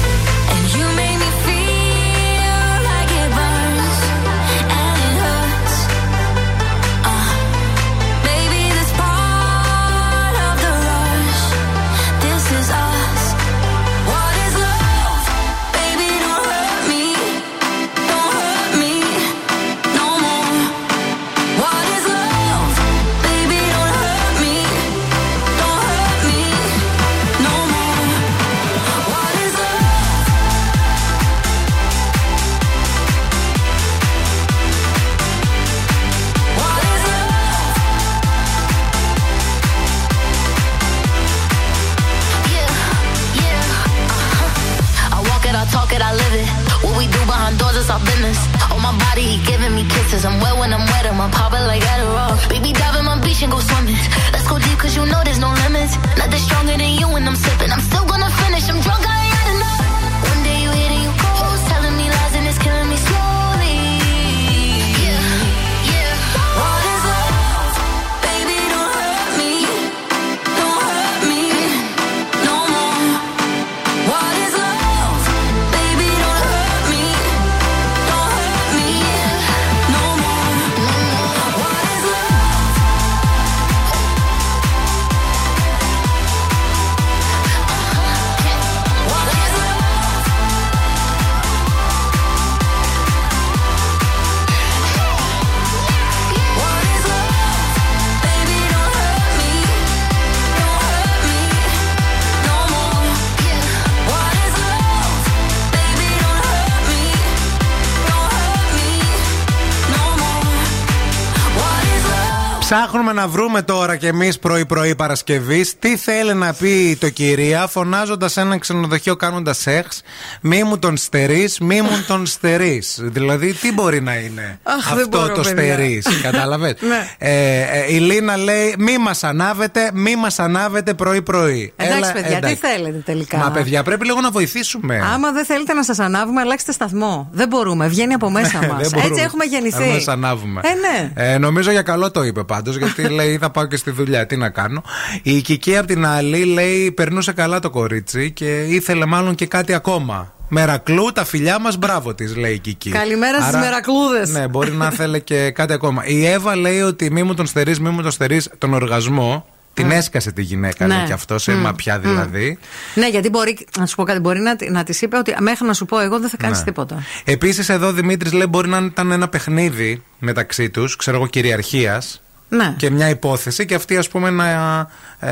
[113.17, 118.57] Να βρούμε τώρα κι εμείς πρωί-πρωί Παρασκευή τι θέλει να πει το κυρία φωνάζοντας ένα
[118.57, 120.01] ξενοδοχείο κάνοντας σεξ.
[120.41, 122.99] Μη μου τον στερείς, μη μου τον στερείς.
[123.03, 125.73] δηλαδή, τι μπορεί να είναι Αχ, δεν αυτό μπορώ, το παιδιά.
[125.73, 126.07] στερείς.
[126.21, 127.07] Κατάλαβες; Ναι.
[127.17, 131.73] ε, ε, η Λίνα λέει: Μη μας ανάβετε, μη μας ανάβετε πρωί-πρωί.
[131.75, 132.55] Εντάξει, Έλα, παιδιά, τι εντάξει.
[132.55, 135.01] θέλετε τελικά; Μα παιδιά, πρέπει λίγο να βοηθήσουμε.
[135.13, 137.29] Άμα δεν θέλετε να σας ανάβουμε, αλλάξτε σταθμό.
[137.31, 138.67] Δεν μπορούμε, βγαίνει από μέσα μας.
[138.67, 139.09] Ναι, Δεν μπορούμε.
[139.11, 139.89] Έτσι έχουμε Να γεννηθεί.
[139.93, 140.61] μας ανάβουμε.
[140.63, 141.31] Ε, ναι.
[141.33, 144.25] Ε, νομίζω για καλό το είπε πάντως, γιατί λέει θα πάω και στη δουλειά.
[144.25, 144.83] Τι να κάνω.
[145.23, 149.73] Η Κική απ' την άλλη λέει περνούσε καλά το κορίτσι και ήθελε μάλλον και κάτι
[149.73, 150.31] ακόμα.
[150.49, 152.89] Μερακλού, τα φιλιά μας, μπράβο της, λέει η Κική.
[152.89, 154.29] Καλημέρα στις Άρα, μερακλούδες.
[154.29, 156.05] Ναι, μπορεί να θέλει και κάτι ακόμα.
[156.05, 159.45] Η Εύα λέει ότι μη μου τον στερείς, μη μου τον στερείς τον οργασμό.
[159.73, 160.95] Την έσκασε τη γυναίκα, Ναι.
[160.95, 162.01] λέει και αυτό, σε Μμ, μαπιά μμ.
[162.01, 162.57] δηλαδή.
[162.95, 165.73] Ναι, γιατί μπορεί, να σου πω κάτι, μπορεί να, να της είπε ότι μέχρι να
[165.73, 166.63] σου πω εγώ δεν θα κάνεις Ναι.
[166.63, 167.03] τίποτα.
[167.23, 172.21] Επίσης, εδώ ο Δημήτρης λέει μπορεί να ήταν ένα παιχνίδι μεταξύ τους, ξέρω εγώ, κυριαρχίας.
[172.49, 172.73] Ναι.
[172.77, 174.79] Και μια υπόθεση και αυτή, ας πούμε, να
[175.19, 175.31] ε,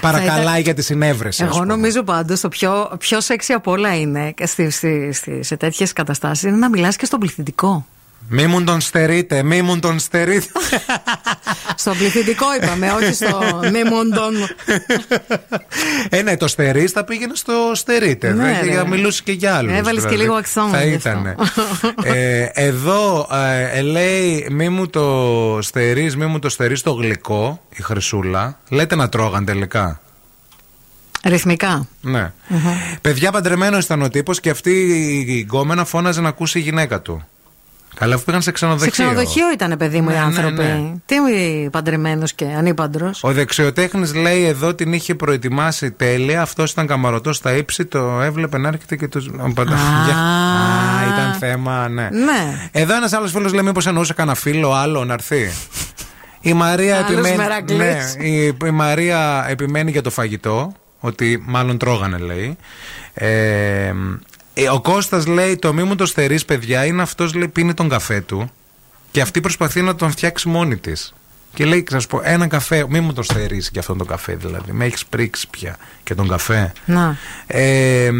[0.00, 1.40] παρακαλάει ήταν- για τη συνέβρεσης.
[1.40, 1.66] ας Εγώ πούμε.
[1.74, 5.92] νομίζω πάντως το πιο, πιο σεξι από όλα είναι και στη, στη, στη- σε τέτοιες
[5.92, 7.86] καταστάσεις είναι να μιλάς και στον πληθυντικό.
[8.28, 10.46] Μη μου τον στερείτε, μη μου τον στερείτε.
[11.76, 14.34] στον πληθυντικό είπαμε, όχι στο μη μου τον.
[16.08, 18.32] ε, ναι, το στερείς θα πήγαινε στο στερείτε.
[18.32, 18.88] Ναι, βέβαια, ρε.
[18.88, 19.76] μιλούσε και για άλλους.
[19.76, 21.34] Έβαλες και λίγο accent Θα γι' ήταν.
[21.38, 21.62] αυτό.
[22.14, 27.62] ε, εδώ ε, ε, λέει μη μου το στερείς, μη μου το στερείς το γλυκό,
[27.70, 28.58] η Χρυσούλα.
[28.68, 30.00] Λέτε να τρώγαν τελικά.
[31.24, 31.88] Ρυθμικά.
[32.00, 32.32] Ναι.
[33.00, 34.70] Παιδιά παντρεμένος ήταν ο τύπος και αυτή
[35.28, 37.26] η γκόμενα φώναζε να ακούσει η γυναίκα του.
[37.94, 38.84] Καλά, αφού πήγαν σε ξενοδοχείο.
[38.84, 40.62] Σε ξενοδοχείο ήταν, παιδί μου, οι Ναι, ναι, άνθρωποι.
[40.62, 40.92] ναι.
[41.06, 41.14] Τι
[41.70, 43.24] παντρεμένος και ανήπαντρος.
[43.24, 46.42] Ο δεξιοτέχνης λέει εδώ την είχε προετοιμάσει τέλεια.
[46.42, 49.18] Αυτός ήταν καμαρωτός στα ύψη, το έβλεπε να έρχεται και του.
[49.46, 52.08] Α, ήταν θέμα, ναι.
[52.12, 52.68] Ναι.
[52.72, 55.50] Εδώ ένας άλλος φίλος λέει: Μήπως εννοούσε κανένα φίλο άλλο να έρθει;
[56.40, 57.76] Η Μαρία, Άλλος επιμένει, Μερακλής.
[57.78, 60.72] ναι, η, η Μαρία επιμένει για το φαγητό.
[61.04, 62.56] Ότι μάλλον τρώγανε, λέει.
[63.14, 63.26] Ε,
[63.86, 63.94] ε,
[64.72, 68.20] ο Κώστας λέει: Το μη μου το στερείς, παιδιά, είναι αυτός λέει πίνει τον καφέ
[68.20, 68.50] του
[69.10, 71.14] και αυτή προσπαθεί να τον φτιάξει μόνη της.
[71.54, 74.34] Και λέει: Θα σου πω, ένα καφέ, μη μου το στερήσει και αυτόν τον καφέ,
[74.34, 74.72] δηλαδή.
[74.72, 76.72] Με έχεις πρίξει πια και τον καφέ.
[76.84, 77.16] Να.
[77.46, 78.10] Ε,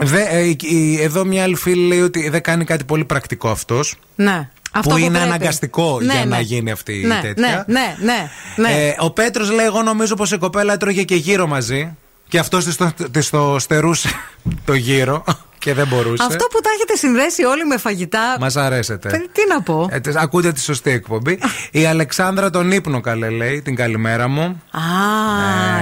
[0.00, 3.48] δε, ε, η- η- εδώ μια άλλη φίλη λέει ότι δεν κάνει κάτι πολύ πρακτικό
[3.50, 3.94] αυτός.
[4.14, 4.48] Ναι.
[4.72, 5.24] Αυτό που είναι πρέπει.
[5.24, 6.30] αναγκαστικό Ναι, για ναι.
[6.30, 7.64] να γίνει αυτή η ναι, τέτοια.
[7.68, 8.30] Ναι, ναι, ναι.
[8.68, 8.86] ναι.
[8.86, 11.96] Ε, ο Πέτρος λέει: Εγώ νομίζω πως η κοπέλα έτρωγε και γύρω μαζί.
[12.28, 14.08] Και αυτός της το, της το στερούσε
[14.66, 15.24] το γύρο
[15.64, 16.24] και δεν μπορούσε.
[16.26, 18.36] Αυτό που τα έχετε συνδέσει όλοι με φαγητά.
[18.40, 19.08] Μας αρέσετε.
[19.08, 19.88] Παι- Τι να πω.
[19.90, 21.38] Ε, τε- ακούτε τη σωστή εκπομπή.
[21.70, 24.42] η Αλεξάνδρα τον ύπνο καλέ λέει, την καλημέρα μου.
[24.70, 24.80] Α,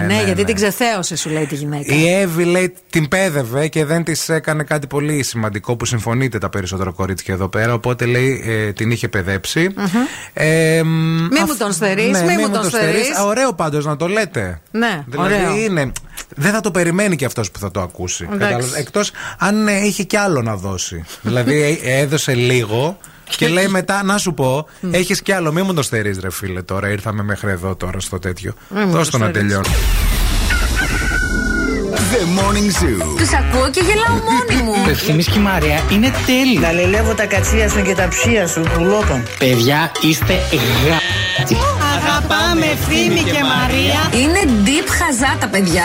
[0.01, 0.47] Ναι, ναι, ναι, γιατί ναι.
[0.47, 1.95] την ξεθέωσε, σου λέει τη γυναίκα.
[1.95, 6.49] Η Εύη λέει την πέδευε και δεν της έκανε κάτι πολύ σημαντικό που συμφωνείτε τα
[6.49, 7.75] περισσότερα κορίτσια εδώ πέρα.
[7.75, 9.75] Οπότε λέει ε, την είχε παιδέψει.
[10.33, 10.83] Ε,
[11.31, 13.17] Μη μου τον στερείς, μη μου τον στερείς.
[13.19, 14.61] Α, Ωραίο πάντως να το λέτε.
[14.71, 15.57] Ναι, Δηλαδή ωραίο.
[15.57, 15.93] είναι.
[16.37, 18.29] Δεν θα το περιμένει και αυτός που θα το ακούσει.
[18.33, 18.69] Εντάξει.
[18.77, 21.05] Εκτός αν ε, είχε κι άλλο να δώσει.
[21.23, 22.97] δηλαδή ε, έδωσε λίγο.
[23.37, 25.53] Και λέει μετά, να σου πω, έχεις κι άλλο.
[25.53, 26.91] Μη μου το στερείς, ρε φίλε, τώρα.
[26.91, 28.53] Ήρθαμε μέχρι εδώ τώρα στο τέτοιο.
[28.69, 29.49] Μη μου Δώσ' το το να στερείς.
[29.49, 29.75] τελειώνει.
[32.13, 33.17] The Morning Zoo.
[33.19, 34.85] Τους ακούω και γελάω μόνη μου.
[34.85, 36.61] Το ευθύμης και η Μαρία είναι τέλειο.
[36.61, 39.23] Γαλελεύω τα κατσία σου και τα ψία σου, πουλότων.
[39.39, 40.35] Παιδιά, είστε
[40.89, 40.99] γα...
[41.97, 44.23] Αγαπάμε ευθύμη και Μαρία.
[44.23, 45.85] Είναι deep χαζά τα παιδιά.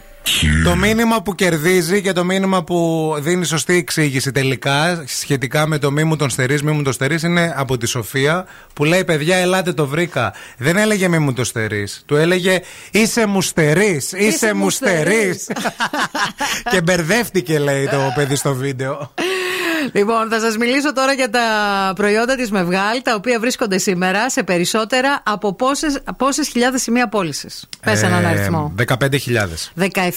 [0.63, 5.91] Το μήνυμα που κερδίζει και το μήνυμα που δίνει σωστή εξήγηση τελικά σχετικά με το
[5.91, 9.37] μη μου τον στερείς, μη μου τον στερείς είναι από τη Σοφία που λέει: Παιδιά,
[9.37, 10.33] ελάτε το βρήκα.
[10.57, 12.03] Δεν έλεγε μη μου το στερείς.
[12.05, 12.61] Του έλεγε
[12.91, 15.47] Είσαι μου στερείς, είσαι μου στερείς.
[16.71, 19.11] και μπερδεύτηκε, λέει το παιδί στο βίντεο.
[19.91, 21.39] Λοιπόν, θα σας μιλήσω τώρα για τα
[21.95, 25.55] προϊόντα της Μευγάλ, τα οποία βρίσκονται σήμερα σε περισσότερα από
[26.17, 27.69] πόσες χιλιάδες σημεία πώλησης.
[27.85, 28.73] Πες έναν Ε, αριθμό.
[28.87, 29.71] 15.000.
[29.75, 30.10] 17.000 κοντά ήμουνα.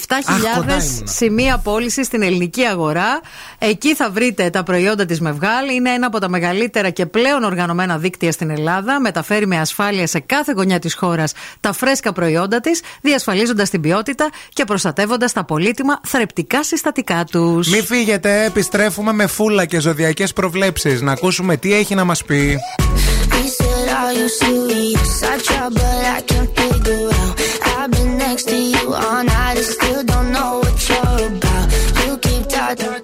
[1.04, 3.20] Σημεία πώληση στην ελληνική αγορά.
[3.58, 5.74] Εκεί θα βρείτε τα προϊόντα τη Μευγάλ.
[5.74, 9.00] Είναι ένα από τα μεγαλύτερα και πλέον οργανωμένα δίκτυα στην Ελλάδα.
[9.00, 11.24] Μεταφέρει με ασφάλεια σε κάθε γωνιά τη χώρα
[11.60, 12.70] τα φρέσκα προϊόντα τη,
[13.00, 17.62] διασφαλίζοντα την ποιότητα και προστατεύοντα τα πολύτιμα θρεπτικά συστατικά του.
[17.66, 22.58] Μη φύγετε, επιστρέφουμε με φούλα και ζωδιακές προβλέψεις Να ακούσουμε τι έχει να μας πει
[27.84, 29.58] I've been next to you all night.
[29.58, 32.06] I still don't know what you're about.
[32.06, 33.03] You keep talking.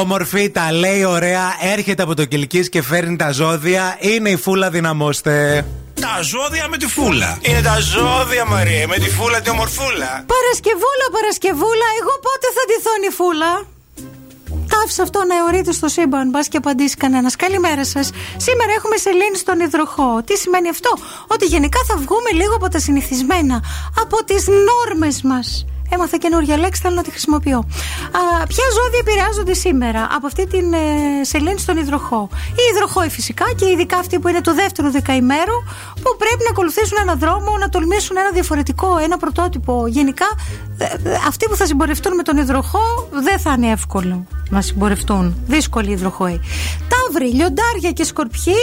[0.00, 3.96] Όμορφη, τα λέει ωραία, έρχεται από το Κιλκής και φέρνει τα ζώδια.
[4.00, 5.64] Είναι η φούλα δυναμώστε.
[6.00, 7.38] Τα ζώδια με τη φούλα.
[7.40, 10.10] Είναι τα ζώδια, Μαρία, με τη φούλα τη ομορφούλα.
[10.34, 13.52] Παρασκευούλα, Παρασκευούλα, εγώ πότε θα ντυθώ η φούλα;
[14.70, 16.28] Τα άφησα αυτό να αιωρείται στο σύμπαν.
[16.30, 17.36] Μπας και απαντήσει κανένας.
[17.36, 18.10] Καλημέρα σας.
[18.46, 20.10] Σήμερα έχουμε σελήνη στον υδροχό.
[20.26, 20.90] Τι σημαίνει αυτό,
[21.26, 23.56] Ότι γενικά θα βγούμε λίγο από τα συνηθισμένα.
[24.02, 25.64] Από τις νόρμες μας.
[25.92, 27.58] Έμαθα καινούργια λέξη, θέλω να τη χρησιμοποιώ.
[27.58, 30.78] Α, ποια ζώδια επηρεάζονται σήμερα από αυτή την ε,
[31.24, 35.58] σελήνη στον υδροχό; Οι υδροχόοι φυσικά και ειδικά αυτοί που είναι του δεύτερου δεκαημέρου
[36.02, 39.86] που πρέπει να ακολουθήσουν έναν δρόμο, να τολμήσουν ένα διαφορετικό, ένα πρωτότυπο.
[39.86, 40.26] Γενικά,
[40.78, 45.36] ε, ε, αυτοί που θα συμπορευτούν με τον υδροχό δεν θα είναι εύκολο να συμπορευτούν.
[45.46, 46.40] Δύσκολοι υδροχόοι.
[46.92, 48.62] Ταύροι, λιοντάρια και σκορπιοί,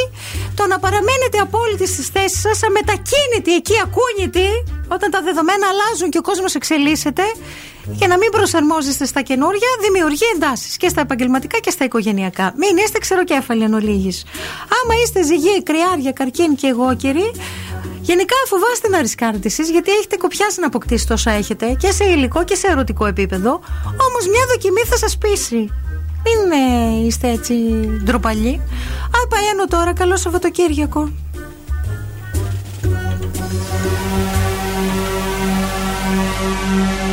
[0.56, 4.50] το να παραμένετε απόλυτοι στις θέσεις σας, αμετακίνητοι εκεί, ακούνητοι,
[4.88, 7.17] όταν τα δεδομένα αλλάζουν και ο κόσμος εξελίσσεται,
[8.00, 12.54] και να μην προσαρμόζεστε στα καινούργια, δημιουργεί εντάσεις και στα επαγγελματικά και στα οικογενειακά.
[12.58, 14.26] Μην είστε ξεροκέφαλοι εν ολίγης.
[14.82, 17.32] Άμα είστε ζυγοί, κρυάρια, καρκίνοι και εγώκεροι,
[18.02, 22.44] γενικά φοβάστε να ρισκάρετε εσείς γιατί έχετε κοπιάσει να αποκτήσετε όσα έχετε και σε υλικό
[22.44, 23.52] και σε ερωτικό επίπεδο.
[23.86, 25.72] Όμως μια δοκιμή θα σας πείσει.
[26.26, 27.54] Μην ε, είστε έτσι
[28.04, 28.62] ντροπαλοί.
[29.18, 29.94] Α, Παένω τώρα.
[29.94, 31.12] Καλό Σαββατοκύριακο.
[36.70, 37.07] You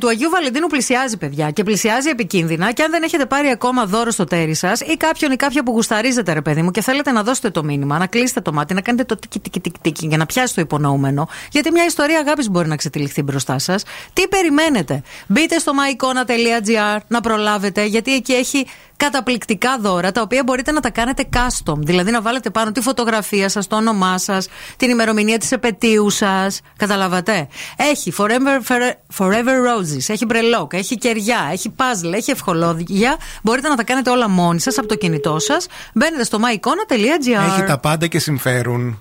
[0.00, 2.72] του Αγίου Βαλεντίνου πλησιάζει, παιδιά, και πλησιάζει επικίνδυνα.
[2.72, 5.72] Και αν δεν έχετε πάρει ακόμα δώρο στο τέρι σας ή κάποιον ή κάποια που
[5.72, 8.80] γουσταρίζετε, ρε παιδί μου, και θέλετε να δώσετε το μήνυμα, να κλείσετε το μάτι, να
[8.80, 11.28] κάνετε το τίκι τίκι τίκι τίκι για να πιάσει το υπονοούμενο.
[11.50, 13.82] Γιατί μια ιστορία αγάπης μπορεί να ξετυλιχθεί μπροστά σας.
[14.12, 18.66] Τι περιμένετε; Μπείτε στο myicona.gr να προλάβετε, γιατί εκεί έχει
[19.04, 21.74] καταπληκτικά δώρα τα οποία μπορείτε να τα κάνετε custom.
[21.78, 26.60] Δηλαδή να βάλετε πάνω τη φωτογραφία σας, το όνομά σας, την ημερομηνία της επαιτίου σας.
[26.76, 28.76] Καταλάβατε; Έχει forever,
[29.18, 33.16] forever Roses, έχει μπρελόκ, έχει κεριά, έχει puzzle, έχει ευχολόγια.
[33.42, 35.66] Μπορείτε να τα κάνετε όλα μόνοι σας από το κινητό σας.
[35.94, 37.52] Μπαίνετε στο myicona.gr.
[37.52, 39.00] Έχει τα πάντα και συμφέρουν.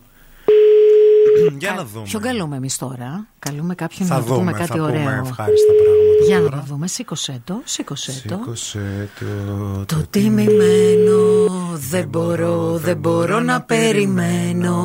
[1.57, 2.03] Για να δούμε.
[2.05, 5.01] Ποιον καλούμε εμείς τώρα; Καλούμε κάποιον Θα να δούμε, πούμε θα κάτι πούμε ωραίο.
[5.01, 6.55] ευχάριστα πράγματα Για τώρα.
[6.55, 6.87] να το δούμε.
[6.87, 7.61] Σήκωσέ το.
[7.63, 8.35] Σήκωσέ το.
[8.37, 9.85] Σήκωσε το.
[9.95, 11.47] Το τιμημένο
[11.89, 14.77] δεν μπορώ, δεν μπορώ να περιμένω.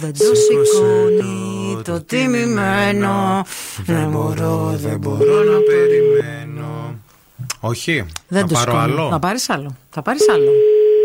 [0.00, 3.44] Δεν το σηκώνει το τιμημένο.
[3.84, 6.94] Δεν μπορώ, δεν μπορώ να περιμένω.
[7.60, 8.04] Όχι.
[8.28, 8.92] Δεν θα το πάρω σηκώνει.
[8.92, 9.08] άλλο.
[9.10, 9.76] Θα πάρεις άλλο.
[9.90, 10.50] Θα πάρεις άλλο.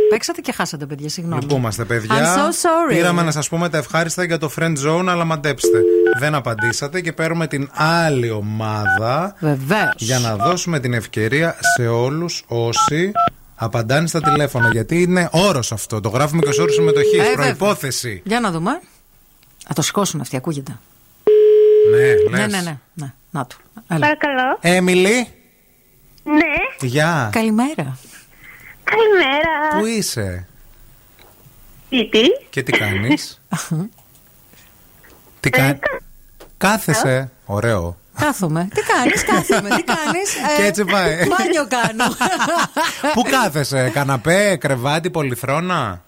[0.10, 1.42] Παίξατε και χάσατε, παιδιά, συγγνώμη.
[1.42, 2.16] Λυπούμαστε, παιδιά.
[2.16, 2.90] I'm so sorry.
[2.96, 5.82] Πήραμε να σας πούμε τα ευχάριστα για το friend zone, αλλά μαντέψτε.
[6.20, 9.36] Δεν απαντήσατε και παίρνουμε την άλλη ομάδα.
[9.40, 9.94] Βεβαίως.
[9.98, 13.12] Για να δώσουμε την ευκαιρία σε όλους όσοι
[13.56, 14.70] απαντάνε στα τηλέφωνα.
[14.72, 16.02] Γιατί είναι όρος αυτό.
[16.02, 17.20] Το γράφουμε και ως όρος συμμετοχής.
[17.20, 17.56] Ε, βέβαια.
[17.56, 18.22] Προπόθεση.
[18.26, 18.72] Για να δούμε.
[18.72, 20.78] Α το σηκώσουν αυτοί, ακούγεται.
[21.92, 22.52] Ναι, Ναι, λες.
[22.52, 22.78] ναι, ναι.
[22.94, 23.14] ναι.
[23.30, 23.58] Να του.
[23.88, 24.00] Έλα.
[24.00, 24.58] Παρακαλώ.
[24.62, 25.28] Έμιλι,
[26.24, 27.30] Ναι, γεια.
[27.32, 27.98] Καλημέρα.
[28.90, 29.80] Καλημέρα.
[29.80, 30.48] Πού είσαι;
[31.86, 32.22] Σπίτι.
[32.50, 33.42] και τι κάνεις;
[35.40, 35.80] τι κάνει.
[36.58, 37.32] Κάθεσαι.
[37.46, 37.98] Ωραίο.
[38.20, 38.68] Κάθομαι.
[38.74, 39.70] Τι κάνεις, κάθομαι.
[39.70, 41.16] Τι κάνεις; Και έτσι πάει.
[41.16, 42.06] Μπάνιο κάνω.
[43.14, 46.02] Πού κάθεσαι, καναπέ, κρεβάτι, πολυθρόνα;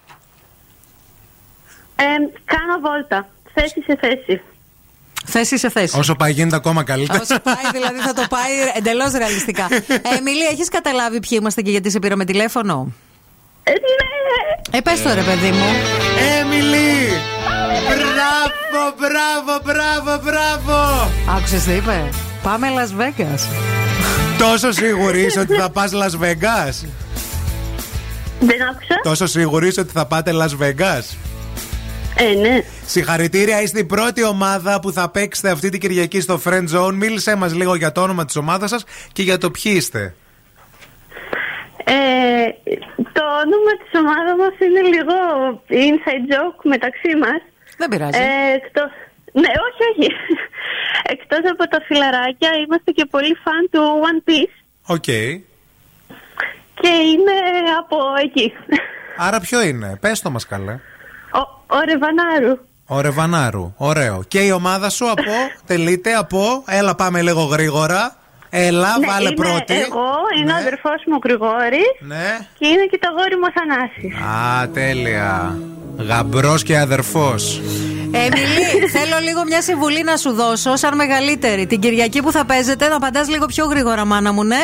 [1.96, 2.04] Ε,
[2.46, 3.28] κάνω βόλτα.
[3.54, 4.42] Θέση σε θέση.
[5.26, 5.98] Θέση σε θέση.
[6.00, 7.20] Όσο πάει γίνεται ακόμα καλύτερα.
[7.22, 9.68] Όσο πάει, δηλαδή θα το πάει εντελώς ρεαλιστικά.
[9.72, 12.94] Ε, Εμιλή, έχεις καταλάβει ποιοι είμαστε και γιατί σε πήραμε τηλέφωνο;
[13.64, 14.78] Ε, ναι.
[14.78, 15.66] Ε, πες το ρε παιδί μου.
[16.40, 17.10] Έμιλι!
[17.90, 21.10] Μπράβο, μπράβο, μπράβο, μπράβο!
[21.38, 22.10] Άκουσες τι είπε.
[22.44, 23.40] Πάμε Las Vegas.
[24.38, 26.88] Τόσο σίγουρη είσαι ότι θα πας Las Vegas;
[28.40, 28.96] Δεν άκουσα.
[29.04, 31.02] Τόσο σίγουρη είσαι ότι θα πάτε Las Vegas;
[32.20, 32.64] Ε, ναι.
[32.86, 36.94] Συγχαρητήρια, είστε η πρώτη ομάδα που θα παίξετε αυτή την Κυριακή στο Friend Zone.
[36.94, 40.16] Μίλησέ μας λίγο για το όνομα της ομάδας σας και για το ποιοι είστε.
[41.84, 41.94] Ε,
[43.14, 45.16] το όνομα της ομάδας μας είναι λίγο
[45.70, 47.42] inside joke μεταξύ μας.
[47.78, 48.20] Δεν πειράζει.
[48.20, 48.90] Ε, εκτός...
[49.34, 50.12] Ναι, όχι, όχι.
[51.04, 54.56] Εκτός από τα φιλαράκια, είμαστε και πολύ φαν του One Piece
[54.96, 55.04] OK.
[56.82, 57.38] και είναι
[57.80, 58.54] από εκεί.
[59.18, 60.80] Άρα ποιο είναι, πες το μας καλέ.
[61.72, 62.58] Ο, ο Ρεβανάρου.
[62.88, 63.74] Ο Ρεβανάρου.
[63.78, 64.24] Ωραίο.
[64.28, 66.64] Και η ομάδα σου αποτελείται από.
[66.68, 68.16] Έλα, πάμε λίγο γρήγορα.
[68.52, 69.74] Έλα, ναι, βάλε είμαι πρώτη.
[69.74, 70.10] εγώ,
[70.42, 72.38] είναι ο αδερφός μου ο Γρηγόρης Ναι.
[72.60, 74.14] και είναι και τ' αγόρι μου ο Θανάσης.
[74.30, 75.58] Α, τέλεια.
[76.08, 77.62] Γαμπρός και αδερφός.
[78.12, 81.66] Εμιλή, θέλω λίγο μια συμβουλή να σου δώσω, σαν μεγαλύτερη.
[81.68, 84.56] Την Κυριακή που θα παίζετε, να απαντάς λίγο πιο γρήγορα, μάνα μου, ναι;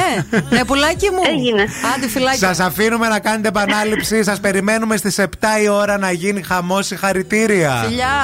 [0.49, 1.21] ναι, πουλάκι μου.
[1.27, 1.65] Έγινε.
[1.95, 2.37] Άντε, φυλάκι.
[2.37, 4.23] Σας αφήνουμε να κάνετε επανάληψη.
[4.23, 5.23] Σας περιμένουμε στις 7
[5.63, 7.83] η ώρα να γίνει χαμός συγχαρητήρια.
[7.87, 8.17] Φιλιά.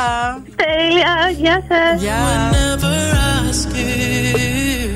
[0.56, 2.02] Τέλεια, γεια σας.
[2.02, 2.50] Γεια.
[2.52, 2.98] Whenever
[3.30, 4.92] I speak,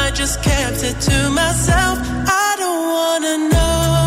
[0.00, 1.96] I just kept it to myself.
[2.44, 4.05] I don't wanna know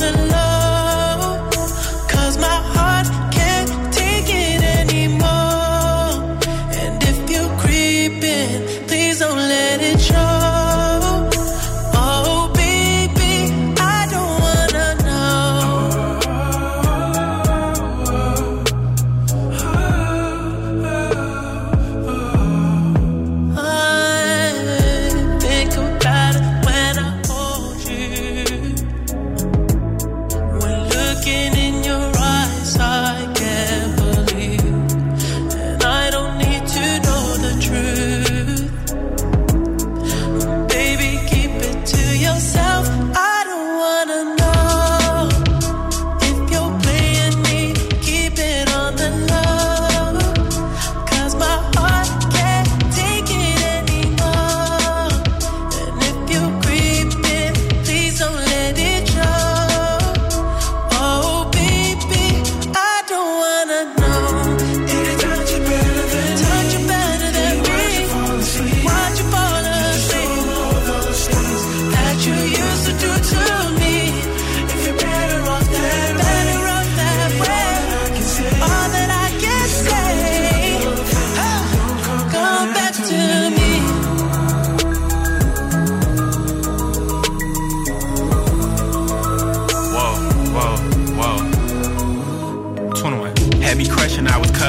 [0.00, 0.23] coming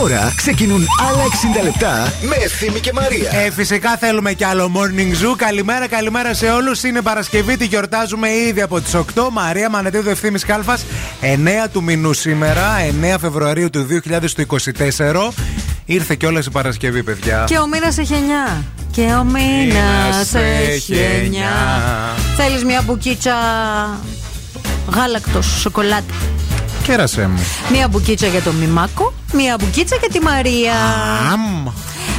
[0.00, 1.22] Τώρα ξεκινούν άλλα
[1.60, 3.30] 60 λεπτά με Ευθύμη και Μαρία.
[3.34, 5.34] Ε, φυσικά θέλουμε κι άλλο morning zoo.
[5.36, 6.82] Καλημέρα, καλημέρα σε όλους.
[6.82, 9.02] Είναι Παρασκευή, τη γιορτάζουμε ήδη από τις 8.
[9.32, 10.84] Μαρία Μανετίδου Ευθύνη Κάλφας.
[11.20, 12.62] 9 του μηνού σήμερα,
[13.14, 15.32] 9 Φεβρουαρίου του 2024.
[15.84, 17.44] Ήρθε κιόλας η Παρασκευή, παιδιά.
[17.46, 18.64] Και ο μήνας έχει 9.
[18.90, 20.34] Και ο μήνας
[20.68, 22.14] έχει 9.
[22.36, 23.34] Θέλεις μια μπουκίτσα
[24.94, 26.14] γάλακτος, σοκολάτα.
[26.82, 27.40] Κέρασέ μου.
[27.72, 30.74] Μία μπουκίτσα για τον Μιμάκο, μία μπουκίτσα για τη Μαρία.
[31.32, 31.66] Αμ.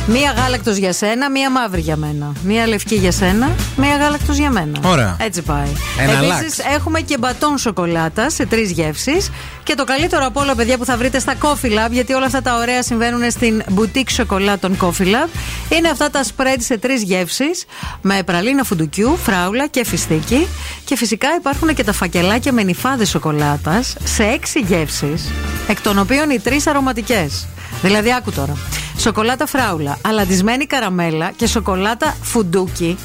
[0.08, 2.34] Μία γάλακτος για σένα, μία μαύρη για μένα.
[2.44, 4.80] Μία λευκή για σένα, μία γάλακτος για μένα.
[4.84, 5.18] Ωραία.
[5.20, 5.68] Έτσι πάει.
[6.00, 6.42] Εναλλάξ.
[6.42, 9.30] Επίσης έχουμε και μπατόν σοκολάτα σε τρεις γεύσεις.
[9.64, 12.42] Και το καλύτερο από όλα, παιδιά, που θα βρείτε στα Coffee Lab, γιατί όλα αυτά
[12.42, 15.30] τα ωραία συμβαίνουν στην boutique σοκολάτων Coffee Lab,
[15.70, 17.66] είναι αυτά τα spread σε τρεις γεύσεις
[18.02, 20.48] με πραλίνα φουντουκιού, φράουλα και φιστίκι.
[20.86, 25.32] Και φυσικά υπάρχουν και τα φακελάκια με νυφάδες σοκολάτας σε έξι γεύσεις,
[25.68, 27.48] εκ των οποίων οι τρεις αρωματικές.
[27.82, 28.58] Δηλαδή, άκου τώρα.
[28.98, 32.98] Σοκολάτα φράουλα, αλαντισμένη καραμέλα και σοκολάτα φουντούκι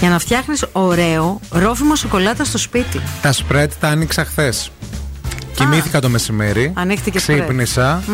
[0.00, 3.00] για να φτιάχνεις ωραίο ρόφημα σοκολάτα στο σπίτι.
[3.22, 4.70] Τα spread τα άνοιξα χθες.
[5.54, 6.72] Κοιμήθηκα το μεσημέρι.
[6.74, 7.22] Ανοίχτηκε spread.
[7.22, 8.02] Ξύπνησα.
[8.06, 8.12] Μμ.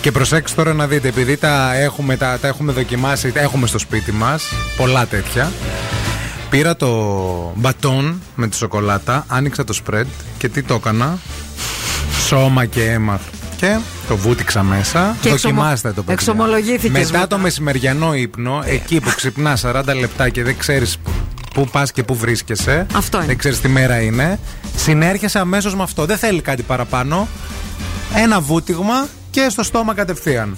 [0.00, 3.78] Και προσέξτε τώρα να δείτε, επειδή τα έχουμε, τα, τα έχουμε δοκιμάσει, τα έχουμε στο
[3.78, 4.44] σπίτι μας,
[4.76, 5.52] πολλά τέτοια.
[6.50, 6.88] Πήρα το
[7.54, 10.06] μπατόν με τη σοκολάτα, άνοιξα το spread
[10.38, 11.18] και τι το έκανα;
[12.26, 13.20] Σώμα και αίμα.
[13.60, 15.16] Και το βούτυξα μέσα.
[15.20, 16.12] Και Δοκιμάστε εξομο- το παιδί.
[16.12, 17.26] εξομολογήθηκες Μετά, μετά.
[17.26, 20.96] το μεσημεριανό ύπνο, εκεί που ξυπνά 40 λεπτά και δεν ξέρεις
[21.54, 22.86] πού πας και πού βρίσκεσαι.
[22.94, 23.26] Αυτό είναι.
[23.26, 24.38] Δεν ξέρεις τι μέρα είναι.
[24.76, 26.06] Συνέρχεσαι αμέσως με αυτό.
[26.06, 27.28] Δεν θέλει κάτι παραπάνω.
[28.14, 30.56] Ένα βούτυγμα και στο στόμα κατευθείαν.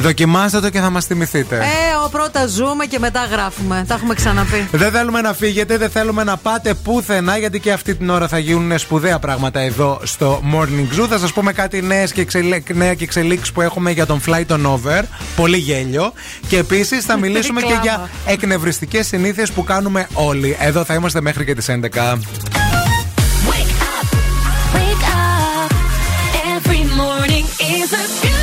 [0.00, 1.56] Δοκιμάστε το και θα μας θυμηθείτε.
[1.56, 3.84] Ε, ο πρώτα ζούμε και μετά γράφουμε.
[3.88, 4.68] Τα έχουμε ξαναπεί.
[4.72, 8.38] Δεν θέλουμε να φύγετε, δεν θέλουμε να πάτε πουθενά, γιατί και αυτή την ώρα θα
[8.38, 11.06] γίνουν σπουδαία πράγματα εδώ στο Morning Zoo.
[11.08, 12.64] Θα σας πούμε κάτι νέες και εξελι...
[12.74, 15.02] νέα και εξελίξεις που έχουμε για τον Flight on Over.
[15.36, 16.12] Πολύ γέλιο.
[16.48, 17.82] Και επίσης θα μιλήσουμε και Κλάμα.
[17.82, 20.56] για εκνευριστικές συνήθειες που κάνουμε όλοι.
[20.60, 21.74] Εδώ θα είμαστε μέχρι και τις 11.
[24.74, 25.70] Wake up.
[26.56, 27.44] Every morning
[27.78, 28.41] is a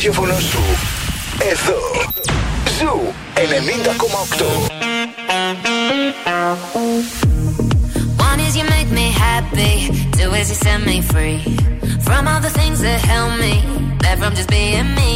[0.00, 0.58] ραδιόφωνο σου.
[1.50, 1.80] Εδώ.
[2.78, 4.76] Ζου 90,8.
[8.28, 9.74] One is you make me happy,
[10.16, 11.38] two is you set me free
[12.06, 13.54] from all the things that held me
[14.02, 15.12] back from just being me.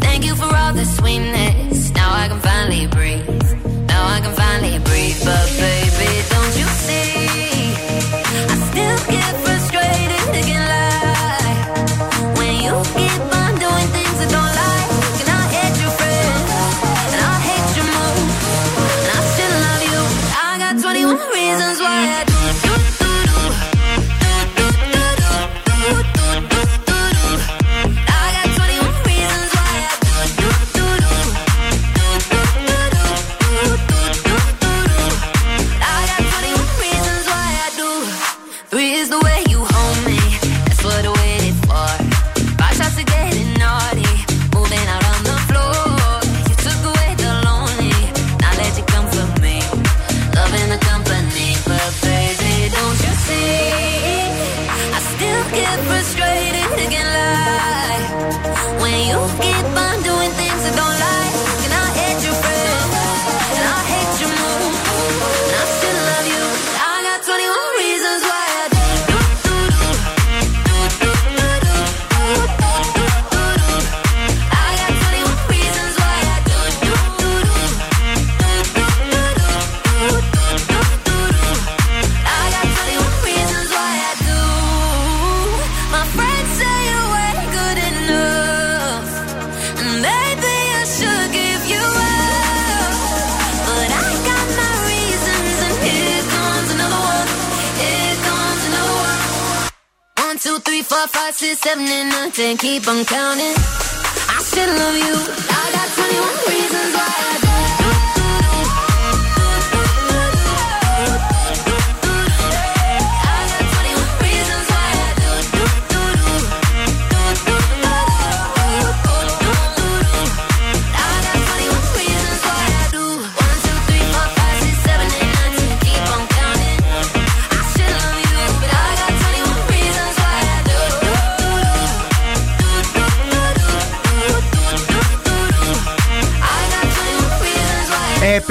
[0.00, 1.90] Thank you for all the sweetness.
[2.00, 3.28] Now I can finally breathe.
[3.92, 5.18] Now I can finally breathe.
[5.28, 6.27] But baby,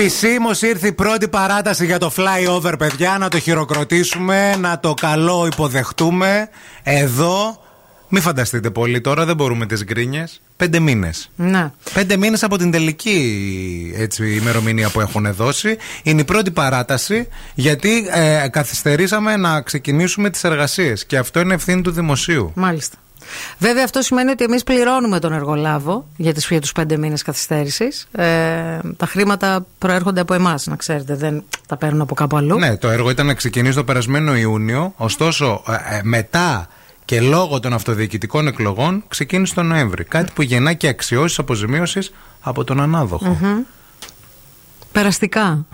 [0.09, 3.17] Επισήμω ήρθε η πρώτη παράταση για το flyover, παιδιά.
[3.19, 6.49] Να το χειροκροτήσουμε, να το καλό υποδεχτούμε.
[6.83, 7.63] Εδώ,
[8.09, 10.41] μην φανταστείτε πολύ τώρα, δεν μπορούμε τις γκρίνιες.
[10.57, 11.31] Πέντε μήνες.
[11.37, 11.73] Να.
[11.95, 15.77] Πέντε μήνες από την τελική έτσι, ημερομηνία που έχουν δώσει.
[16.03, 21.07] Είναι η πρώτη παράταση γιατί ε, καθυστερήσαμε να ξεκινήσουμε τις εργασίες.
[21.07, 22.53] Και αυτό είναι ευθύνη του δημοσίου.
[22.55, 22.97] Μάλιστα.
[23.59, 28.09] Βέβαια, αυτό σημαίνει ότι εμείς πληρώνουμε τον εργολάβο για, τις, για τους πέντε μήνες καθυστέρησης.
[28.13, 31.15] Ε, τα χρήματα προέρχονται από εμάς, να ξέρετε.
[31.15, 32.59] Δεν τα παίρνουν από κάπου αλλού.
[32.59, 34.93] Ναι, το έργο ήταν να ξεκινήσει το περασμένο Ιούνιο.
[34.97, 36.69] Ωστόσο, ε, ε, μετά
[37.05, 40.05] και λόγω των αυτοδιοικητικών εκλογών ξεκίνησε τον Νοέμβρη.
[40.05, 43.39] Κάτι που γεννά και αξιώσεις αποζημίωσης από τον ανάδοχο.
[43.41, 43.59] Μμμ.
[44.99, 45.67] Περαστικά.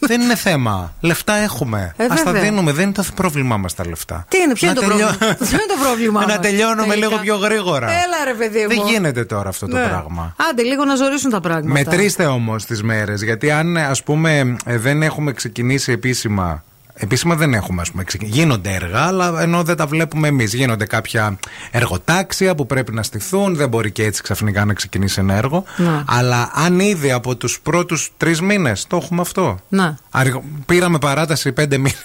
[0.00, 0.92] δεν είναι θέμα.
[1.00, 1.92] Λεφτά έχουμε.
[1.96, 2.40] Ε, Α τα βέβαια.
[2.42, 2.72] δίνουμε.
[2.72, 4.24] Δεν είναι το πρόβλημά μας τα λεφτά.
[4.28, 6.86] Τι είναι, ποιο είναι Να το τελειώ- πρόβλημα; ποιο είναι το πρόβλημά Να μας, τελειώνουμε
[6.88, 7.06] τελικά.
[7.08, 7.86] λίγο πιο γρήγορα.
[7.90, 8.68] Έλα, ρε παιδί μου.
[8.68, 9.86] Δεν γίνεται τώρα αυτό το Ναι.
[9.86, 10.34] πράγμα.
[10.50, 11.72] Άντε, λίγο να ζορίσουν τα πράγματα.
[11.72, 13.22] Μετρήστε όμως τις μέρες.
[13.22, 16.64] Γιατί αν ας πούμε ε, δεν έχουμε ξεκινήσει επίσημα.
[16.94, 18.04] Επίσημα δεν έχουμε, ας πούμε.
[18.04, 20.54] ξεκι- Γίνονται έργα, αλλά ενώ δεν τα βλέπουμε εμείς.
[20.54, 21.38] Γίνονται κάποια
[21.70, 23.56] εργοτάξια που πρέπει να στηθούν.
[23.56, 25.64] Δεν μπορεί και έτσι ξαφνικά να ξεκινήσει ένα έργο.
[25.76, 26.02] Ναι.
[26.06, 29.58] Αλλά αν ήδη από τους πρώτους τρεις μήνες το έχουμε αυτό.
[29.68, 29.98] Να.
[30.10, 32.04] Αργο- Πήραμε παράταση πέντε μήνες.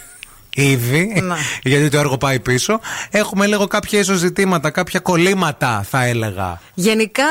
[0.60, 1.36] Ήδη, Ναι.
[1.72, 2.80] γιατί το έργο πάει πίσω.
[3.12, 6.62] Έχουμε λίγο κάποια ίσω ζητήματα, κάποια κολλήματα, θα έλεγα.
[6.74, 7.24] Γενικά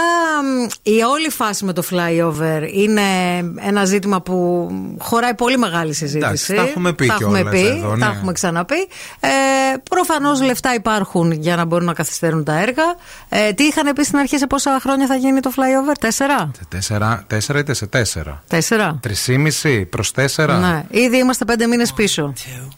[0.42, 3.02] μ, η όλη φάση με το flyover είναι
[3.60, 4.68] ένα ζήτημα που
[4.98, 6.24] χωράει πολύ μεγάλη συζήτηση.
[6.26, 8.04] Εντάξει, τα έχουμε πει Τα έχουμε κιόλας πει, εδώ, ναι.
[8.04, 8.88] τα έχουμε ξαναπεί.
[9.20, 9.28] Ε,
[9.90, 12.84] Προφανώς λεφτά υπάρχουν για να μπορούν να καθυστερούν τα έργα.
[13.28, 17.24] Ε, τι είχαν πει στην αρχή σε πόσα χρόνια θα γίνει το flyover, Τέσσερα; Τέσσερα,
[17.26, 18.42] τέσσερα είτε σε τέσσερα.
[18.48, 18.98] Τέσσερα.
[19.02, 20.58] Τρισήμιση προς τέσσερα.
[20.58, 22.32] Ναι, ήδη είμαστε πέντε μήνες πίσω.
[22.36, 22.75] I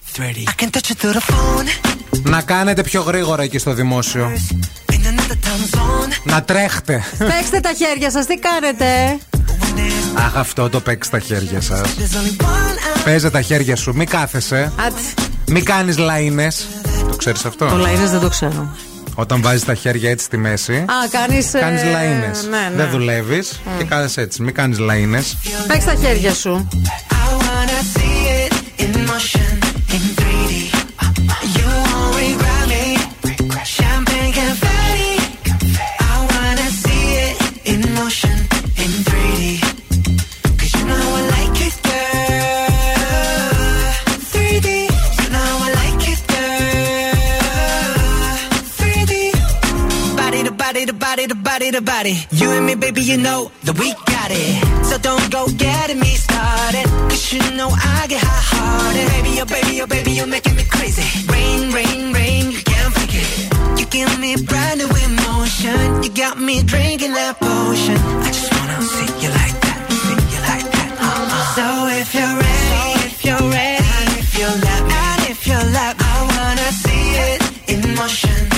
[0.56, 1.66] can touch you through the phone
[2.22, 4.32] Να κάνετε πιο γρήγορα εκεί στο δημόσιο.
[4.90, 6.12] in another time zone.
[6.24, 7.04] Να τρέχτε.
[7.18, 8.84] Παίξτε τα χέρια σας, τι κάνετε;
[10.14, 11.80] Αχ, αυτό το παίξει στα χέρια σας.
[11.80, 14.72] There's only one Παίζε τα χέρια σου, μην κάθεσαι.
[14.86, 15.14] Άτσι.
[15.46, 16.48] Μην κάνεις λαΐνε.
[17.11, 18.76] Το ξέρεις αυτό; Το λαϊνέ δεν το ξέρω.
[19.14, 20.74] Όταν βάζεις τα χέρια έτσι στη μέση.
[20.74, 21.50] Α, κάνεις.
[21.50, 22.48] Κάνεις λαΐνε.
[22.50, 22.76] Ναι, ναι.
[22.76, 24.42] Δεν δουλεύεις και κάθεσαι έτσι.
[24.42, 25.22] Μην κάνεις λαΐνε.
[25.66, 26.68] Παίξτε τα χέρια σου.
[51.78, 52.16] To body.
[52.32, 54.84] You and me, baby, you know that we got it.
[54.84, 56.86] So don't go getting me started.
[57.10, 59.06] Cause you know I get hot hearted.
[59.14, 61.06] Baby, oh baby, oh baby, you're making me crazy.
[61.32, 63.78] Rain, rain, rain, you can't fake it.
[63.78, 66.02] You give me brand new emotion.
[66.02, 67.98] You got me drinking that potion.
[68.26, 70.90] I just wanna see you like that, see you like that.
[70.98, 71.54] Uh-uh.
[71.56, 71.66] So
[72.00, 76.16] if you're ready, if you're ready, and if you love and if you love I
[76.32, 77.40] wanna see it
[77.72, 78.57] in motion,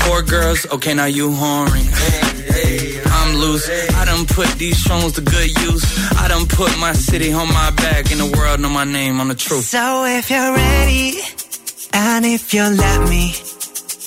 [0.00, 1.84] Four girls, okay, now you horny.
[3.06, 3.68] I'm loose.
[3.94, 5.84] I done put these songs to good use.
[6.18, 9.28] I done put my city on my back, and the world know my name on
[9.28, 9.64] the truth.
[9.64, 11.18] So if you're ready,
[11.92, 13.34] and if you let me,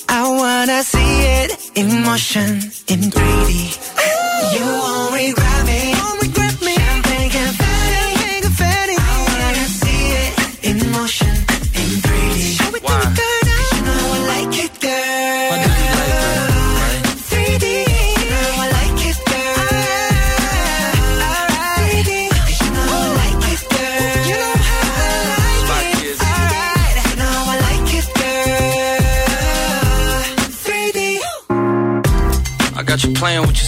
[0.09, 2.49] I wanna see it in motion,
[2.91, 3.51] in 3D.
[4.55, 5.74] You won't regret me.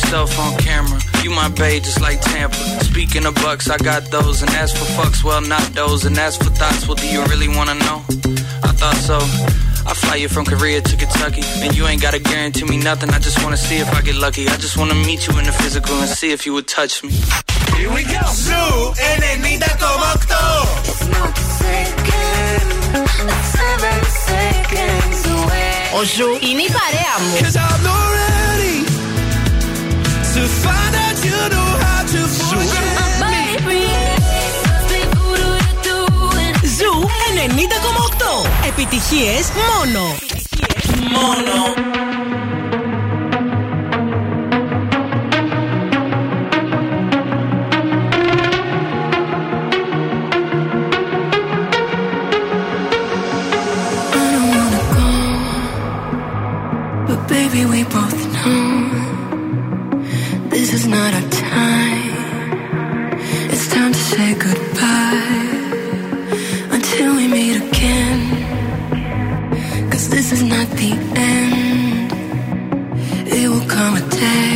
[0.07, 0.99] myself on camera.
[1.21, 2.55] You my babe, just like Tampa.
[2.85, 4.41] Speaking of bucks, I got those.
[4.41, 6.05] And as for fucks, well, not those.
[6.05, 7.97] And as for thoughts, well, do you really wanna know?
[8.63, 9.17] I thought so.
[9.85, 13.09] I fly you from Korea to Kentucky, and you ain't gotta guarantee me nothing.
[13.09, 14.47] I just wanna see if I get lucky.
[14.47, 17.11] I just wanna meet you in the physical and see if you would touch me.
[17.75, 18.23] Here we go.
[18.31, 18.93] Zoo
[23.57, 25.89] Seven seconds away.
[38.79, 40.15] Επιτυχίες μόνο.
[41.11, 41.73] Μόνο.
[57.07, 58.06] But baby, we both know this is
[60.89, 62.13] not our time.
[63.51, 65.59] It's time to say goodbye
[66.71, 68.19] until we meet again.
[69.91, 72.11] Cause this is not the end.
[73.27, 74.46] It will come a day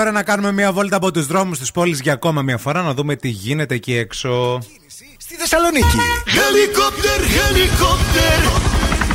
[0.00, 2.94] ώρα να κάνουμε μια βόλτα από τους δρόμους της πόλης για ακόμα μια φορά να
[2.94, 4.58] δούμε τι γίνεται εκεί έξω.
[5.18, 5.96] Στη Θεσσαλονίκη.
[6.26, 8.69] Helicopter, helicopter.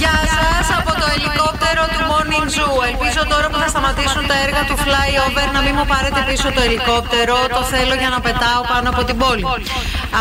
[0.05, 2.77] Γεια σας από το ελικόπτερο του Morning Zoo.
[2.91, 6.61] Ελπίζω τώρα που θα σταματήσουν τα έργα του flyover να μην μου πάρετε πίσω το
[6.67, 7.35] ελικόπτερο.
[7.57, 9.43] Το θέλω για να πετάω πάνω από την πόλη.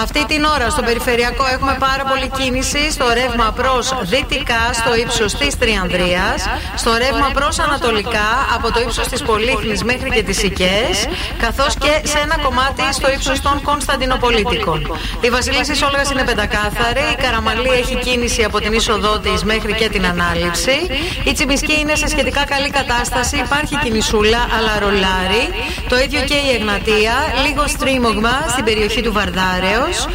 [0.02, 5.34] Αυτή την ώρα στο περιφερειακό έχουμε πάρα πολύ κίνηση στο ρεύμα προς δυτικά στο ύψος
[5.40, 6.38] της Τριανδρίας,
[6.82, 10.96] στο ρεύμα προς ανατολικά από το ύψος της Πολύχνης μέχρι και τις Οικές,
[11.44, 14.78] καθώς και σε ένα κομμάτι στο ύψος των Κωνσταντινοπολίτικων.
[15.20, 19.88] Η Βασιλίση Όλγας είναι πεντακάθαρη, η Καραμαλή έχει κίνηση από την είσοδό της μέχρι και
[19.88, 20.86] την ανάληψη.
[21.24, 25.48] Η Τσιμισκή είναι σε σχετικά καλή κατάσταση, υπάρχει κινησούλα αλλά ρολάρι.
[25.88, 27.14] Το ίδιο και η Εγνατία,
[27.46, 30.08] λίγο στρίμωγμα στην περιοχή του Βαρδάρεως.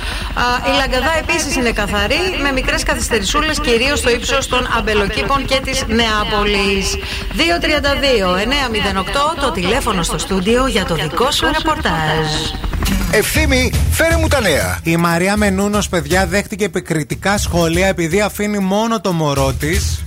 [0.69, 5.83] Η Λαγκαδά επίσης είναι καθαρή, με μικρές καθυστερησούλες κυρίως στο ύψος των Αμπελοκήπων και της
[5.87, 6.97] Νεάπολης.
[7.35, 12.27] 232-908 το τηλέφωνο στο στούντιο για το δικό σου ρεπορτάζ.
[13.11, 14.79] Ευθύμη, φέρε μου τα νέα.
[14.83, 20.03] Η Μαρία Μενούνος, παιδιά, δέχτηκε επικριτικά σχόλια επειδή αφήνει μόνο το μωρό της.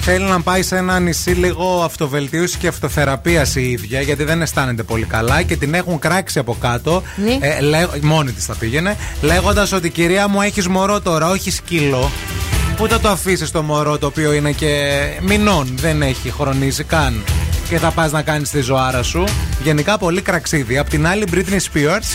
[0.00, 4.82] Θέλει να πάει σε ένα νησί λίγο αυτοβελτίωση και αυτοθεραπείας η ίδια, γιατί δεν αισθάνεται
[4.82, 7.02] πολύ καλά και την έχουν κράξει από κάτω.
[7.16, 7.38] Ναι.
[7.46, 12.10] Ε, λέ- μόνη της θα πήγαινε, λέγοντας ότι κυρία μου έχεις μωρό τώρα, όχι σκύλο.
[12.76, 17.24] Πού θα το αφήσεις το μωρό το οποίο είναι και μηνών, δεν έχει χρονίσει καν.
[17.68, 19.24] Και θα πας να κάνεις τη ζωάρα σου.
[19.62, 20.78] Γενικά πολύ κραξίδι.
[20.78, 22.06] Απ' την άλλη, η Britney Spears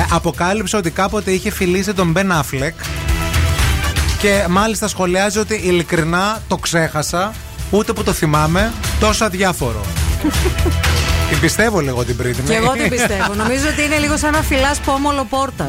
[0.00, 2.84] ε, αποκάλυψε ότι κάποτε είχε φιλήσει τον Ben Affleck.
[4.18, 7.32] Και μάλιστα σχολιάζει ότι ειλικρινά το ξέχασα,
[7.70, 9.80] ούτε που το θυμάμαι, τόσο αδιάφορο.
[11.30, 12.44] την πιστεύω λίγο την Britney.
[12.46, 13.34] Και εγώ την πιστεύω.
[13.34, 15.68] Νομίζω ότι είναι λίγο σαν να φυλάς πόμολο πόρτας.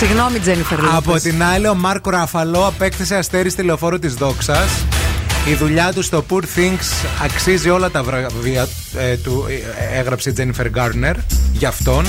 [0.00, 0.06] Ναι.
[0.06, 4.70] Συγγνώμη, Τζένιφερ Από την άλλη, ο Μάρκο Ραφαλό απέκτησε αστέρι στη λεωφόρο της Δόξας.
[5.48, 9.46] Η δουλειά του στο Poor Things αξίζει όλα τα βραβεία ε, του,
[9.92, 11.14] ε, έγραψε η Jennifer Garner
[11.52, 12.06] για αυτόν.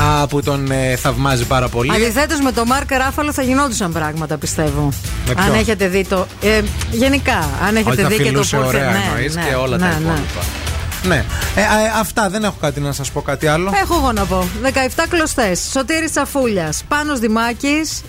[0.00, 1.94] Α, που τον ε, θαυμάζει πάρα πολύ.
[1.94, 4.88] Αντιθέτως με τον Μάρκ Ράφαλο θα γινόντουσαν πράγματα, πιστεύω.
[5.26, 6.26] Με αν ποιον; έχετε δει το.
[6.42, 6.60] Ε,
[6.90, 8.92] γενικά, αν έχετε Ότι θα δει και το φιλούσε Poor ωραία Things.
[8.92, 10.00] Ναι, εννοείς ναι, και όλα τα ναι, ναι.
[10.00, 10.69] υπόλοιπα.
[11.04, 11.24] Ναι.
[11.54, 13.72] Ε, α, ε, αυτά δεν έχω κάτι να σας πω κάτι άλλο.
[13.82, 14.48] Έχω εγώ να πω.
[14.62, 15.68] 17 κλωστές.
[15.72, 16.84] Σωτήρης Τσαφούλιας.
[16.88, 18.02] Πάνος Δημάκης.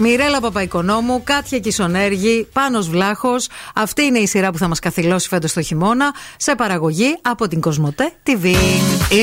[0.00, 3.48] Μιρέλα Παπαϊκονόμου, Κάτια Κισονέργη, Πάνος Βλάχος.
[3.74, 7.60] Αυτή είναι η σειρά που θα μας καθυλώσει φέτος το χειμώνα σε παραγωγή από την
[7.60, 8.54] Κοσμοτέ TV.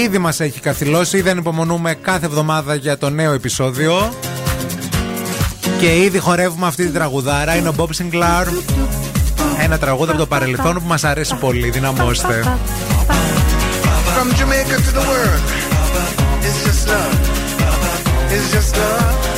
[0.05, 4.13] Ήδη μας έχει καθυλώσει, δεν υπομονούμε κάθε εβδομάδα για το νέο επεισόδιο.
[5.79, 7.55] Και ήδη χορεύουμε αυτή την τραγουδάρα.
[7.55, 8.47] Είναι ο Bob Sinclair.
[9.65, 11.69] Ένα τραγούδι από το παρελθόν που μας αρέσει πολύ.
[11.69, 12.43] Δυναμώστε.
[14.15, 15.43] From Jamaica to the world,
[16.47, 17.15] it's just love.
[18.35, 19.34] It's just love.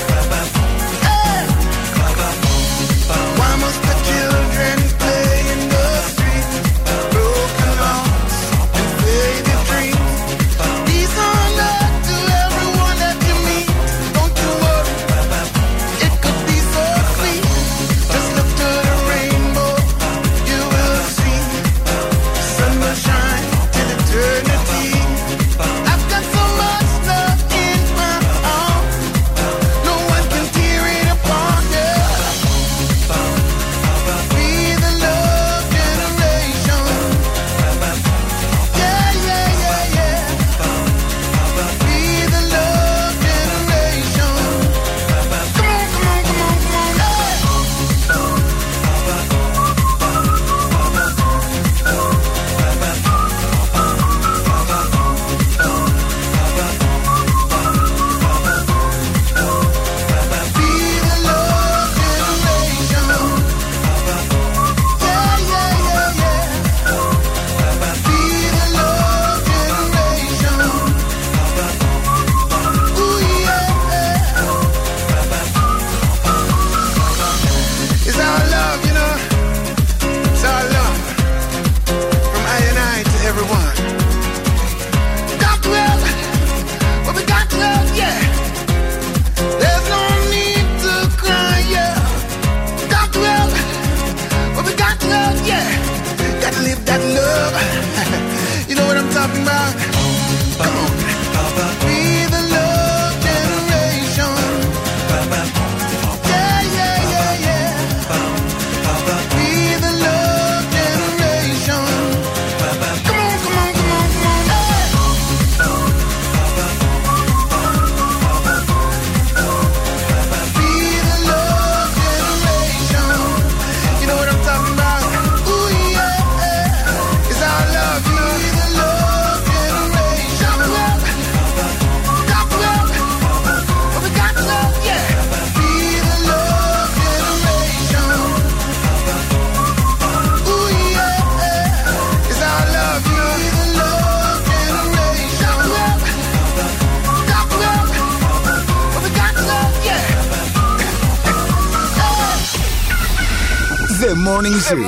[154.69, 154.85] This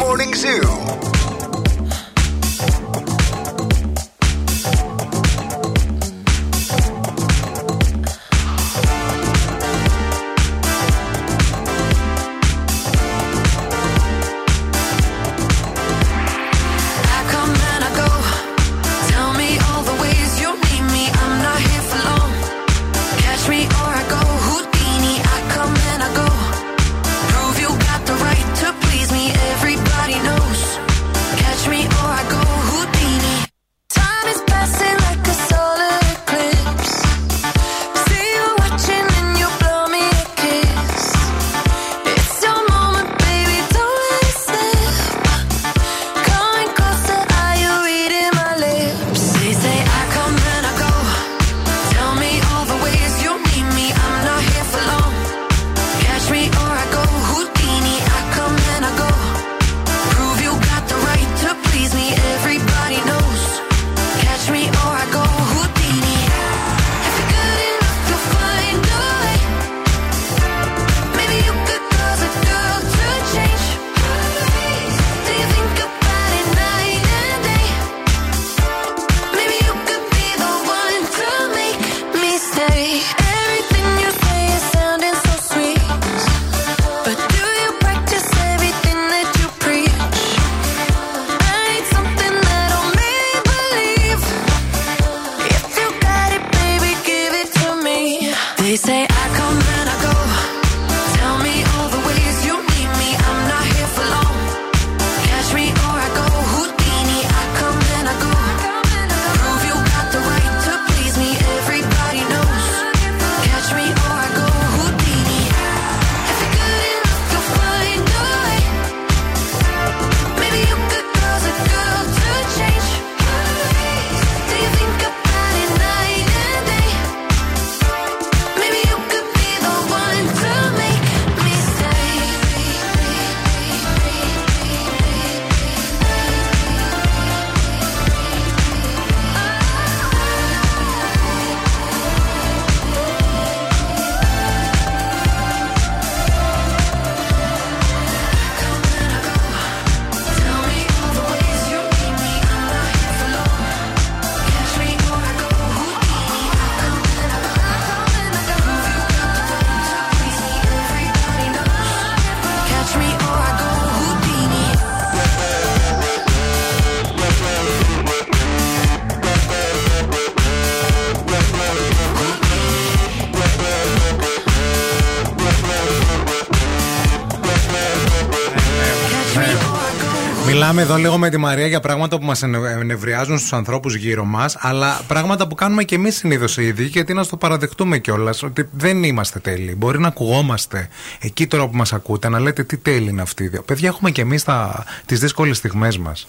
[180.69, 184.57] Συζητάμε εδώ λίγο με τη Μαρία για πράγματα που μας ενευριάζουν στους ανθρώπους γύρω μας,
[184.59, 189.03] αλλά πράγματα που κάνουμε και εμείς συνήθως ήδη, γιατί να στο παραδεχτούμε κιόλας ότι δεν
[189.03, 189.75] είμαστε τέλειοι.
[189.77, 190.87] Μπορεί να ακουγόμαστε
[191.19, 193.51] εκεί τώρα που μας ακούτε, να λέτε τι τέλειοι είναι αυτοί.
[193.65, 194.85] Παιδιά, έχουμε κι εμείς τα...
[195.05, 196.27] τις δύσκολες στιγμές μας.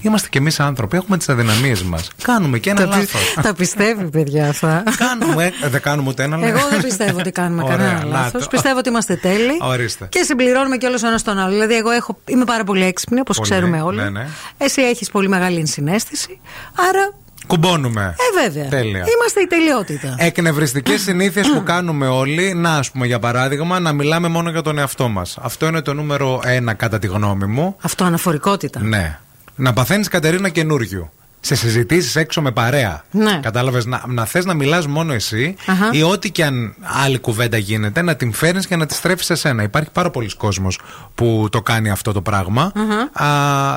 [0.00, 2.10] Είμαστε κι εμείς άνθρωποι, έχουμε τις αδυναμίες μας.
[2.22, 3.34] Κάνουμε και ένα λάθος.
[3.42, 4.82] Τα πιστεύει, παιδιά αυτά.
[4.96, 6.56] κάνουμε, ε, δεν κάνουμε ούτε ένα λάθο.
[6.56, 8.38] Εγώ δεν πιστεύω ότι κάνουμε κανένα λάθο.
[8.50, 9.58] Πιστεύω ότι είμαστε τέλειοι.
[9.60, 10.06] Ορίστε.
[10.08, 11.50] Και συμπληρώνουμε κιόλα ένας τον άλλο.
[11.50, 14.00] Δηλαδή, εγώ έχω, είμαι πάρα πολύ έξυπνη, όπως ξέρουμε όλοι.
[14.00, 14.26] Ναι, ναι.
[14.58, 16.40] Εσύ έχεις πολύ μεγάλη συνέστηση.
[16.88, 17.12] Άρα
[17.46, 18.14] Κουμπώνουμε.
[18.18, 18.68] Ε, βέβαια.
[18.68, 19.04] Τέλεια.
[19.16, 20.14] Είμαστε η τελειότητα.
[20.18, 24.78] Εκνευριστικές συνήθειες που κάνουμε όλοι, να ας πούμε για παράδειγμα, να μιλάμε μόνο για τον
[24.78, 25.38] εαυτό μας.
[25.42, 27.76] Αυτό είναι το νούμερο ένα, κατά τη γνώμη μου.
[27.80, 28.80] Αυτό αναφορικότητα.
[28.82, 29.18] Ναι
[29.54, 31.12] να παθαίνεις Κατερίνα καινούριο.
[31.40, 33.04] Σε συζητήσεις έξω με παρέα.
[33.10, 33.38] Ναι.
[33.42, 35.54] Κατάλαβες να, να θες να μιλάς μόνο εσύ
[35.90, 39.34] ή ό,τι και αν άλλη κουβέντα γίνεται, να την φέρνεις και να τη στρέφεις σε
[39.34, 39.62] σένα.
[39.62, 40.80] Υπάρχει πάρα πολλοί κόσμος
[41.14, 42.72] που το κάνει αυτό το πράγμα.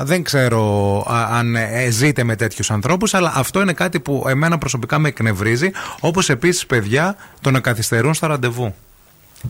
[0.02, 4.98] Δεν ξέρω αν ε, ζείτε με τέτοιους ανθρώπους, αλλά αυτό είναι κάτι που εμένα προσωπικά
[4.98, 5.70] με εκνευρίζει.
[6.00, 8.74] Όπως επίσης, παιδιά, το να καθυστερούν στα ραντεβού.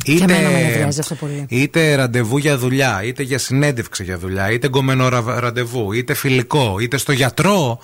[0.04, 1.46] Και εμένα με νευριάζει αυτό πολύ.
[1.48, 6.76] είτε ραντεβού για δουλειά, είτε για συνέντευξη για δουλειά, είτε γκομενό ρα- ραντεβού, είτε φιλικό,
[6.80, 7.78] είτε στο γιατρό.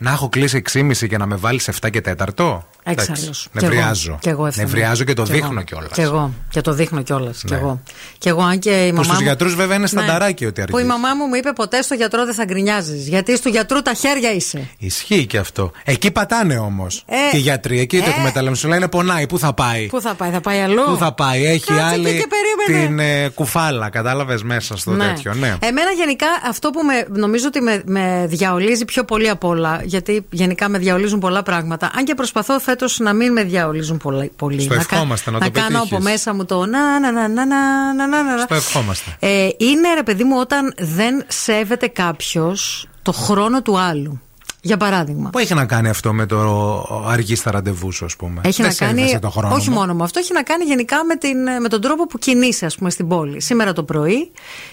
[0.00, 2.66] Να έχω κλείσει 6,5 και να με βάλεις 7 και 4.
[2.82, 3.34] Έξαλλο.
[3.52, 4.18] Νευριάζω.
[4.20, 4.66] Και εγώ ευθυνό.
[4.66, 5.62] Νευριάζω και το Κι δείχνω εγώ.
[5.62, 5.90] κιόλας.
[5.92, 6.32] Κι εγώ.
[6.50, 7.38] Και το δείχνω κιόλας.
[7.46, 7.56] Κι Ναι.
[7.58, 7.80] εγώ.
[8.18, 9.02] Κι εγώ, αν και η Που μαμά.
[9.04, 9.88] στους μου- γιατρούς βέβαια είναι Ναι.
[10.00, 10.88] στανταράκι ότι Που η αργείς.
[10.92, 13.08] μαμά μου μου είπε ποτέ στο γιατρό δεν θα γκρινιάζεις.
[13.08, 14.68] Γιατί στο γιατρού τα χέρια είσαι.
[14.78, 15.70] Ισχύει και αυτό.
[15.84, 17.04] Εκεί πατάνε όμως.
[17.06, 18.08] Ε, και οι γιατροί, εκεί το ε.
[18.10, 18.56] εκμεταλλεύουν.
[18.56, 20.82] Σου λένε πονάει, πού θα πάει; Πού θα πάει, θα πάει αλλού.
[20.84, 22.26] Πού θα πάει, έχει Κάτσε άλλη εκεί και
[22.66, 22.86] περίμενε.
[22.86, 25.34] την ε, κουφάλα, κατάλαβες μέσα στο τέτοιο.
[25.34, 25.56] Ναι.
[25.60, 30.26] Εμένα γενικά αυτό που με, νομίζω ότι με, με διαολίζει πιο πολύ απ' όλα, γιατί
[30.30, 34.32] γενικά με διαολίζουν πολλά πράγματα, αν και προσπαθώ φέτος να μην με διαολίζουν πολύ.
[34.36, 34.60] πολύ.
[34.60, 35.92] Στο να, κα- ευχόμαστε, να το κάνω πετύχεις.
[35.92, 38.38] από μέσα μου το να να να να να να να, να.
[38.42, 39.16] Στο ευχόμαστε.
[39.18, 44.20] Ε, είναι ρε παιδί μου όταν δεν σέβεται κάποιος το χρόνο του άλλου.
[44.62, 45.30] Για παράδειγμα.
[45.30, 48.70] Πού έχει να κάνει αυτό με το αργή στα ραντεβού σου, ας πούμε; Έχει Δεν
[48.78, 48.98] να κάνει.
[48.98, 51.68] σέβεσαι το χρόνο όχι μου; μόνο με αυτό, έχει να κάνει γενικά με, την, με
[51.68, 53.40] τον τρόπο που κινείσαι, ας πούμε, στην πόλη.
[53.40, 54.30] Σήμερα το πρωί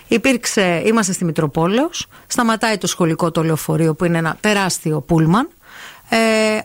[0.07, 5.49] υπήρξε, είμαστε στη Μητροπόλεως, σταματάει το σχολικό το λεωφορείο που είναι ένα τεράστιο πούλμαν.
[6.09, 6.17] Ε,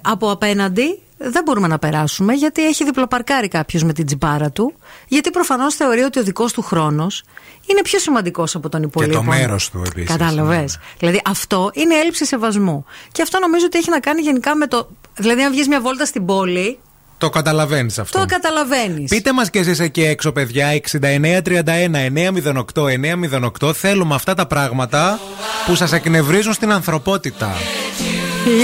[0.02, 4.74] από απέναντι δεν μπορούμε να περάσουμε γιατί έχει διπλοπαρκάρει κάποιος με την τσιπάρα του.
[5.08, 7.22] Γιατί προφανώς θεωρεί ότι ο δικός του χρόνος
[7.66, 9.14] είναι πιο σημαντικός από τον Και υπόλοιπο.
[9.14, 10.10] το μέρος του επίσης.
[10.10, 10.78] Κατάλαβες.
[10.98, 12.84] Δηλαδή αυτό είναι έλλειψη σεβασμού.
[13.12, 14.88] Και αυτό νομίζω ότι έχει να κάνει γενικά με το.
[15.16, 16.78] Δηλαδή, αν βγεις μια βόλτα στην πόλη,
[17.18, 18.18] Το καταλαβαίνεις αυτό.
[18.18, 19.10] το καταλαβαίνεις.
[19.10, 23.72] Πείτε μας κι εσείς εκεί έξω, παιδιά, 6931-908-908.
[23.72, 25.18] Θέλουμε αυτά τα πράγματα
[25.66, 27.52] που σας εκνευρίζουν στην ανθρωπότητα.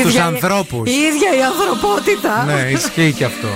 [0.01, 0.89] Στους ανθρώπους.
[0.89, 2.45] Η ίδια η ανθρωπότητα.
[2.45, 3.49] ναι, ισχύει και αυτό.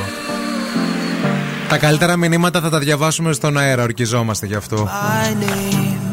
[1.68, 4.88] Τα καλύτερα μηνύματα θα τα διαβάσουμε στον αέρα, ορκιζόμαστε γι' αυτό.
[4.88, 6.11] I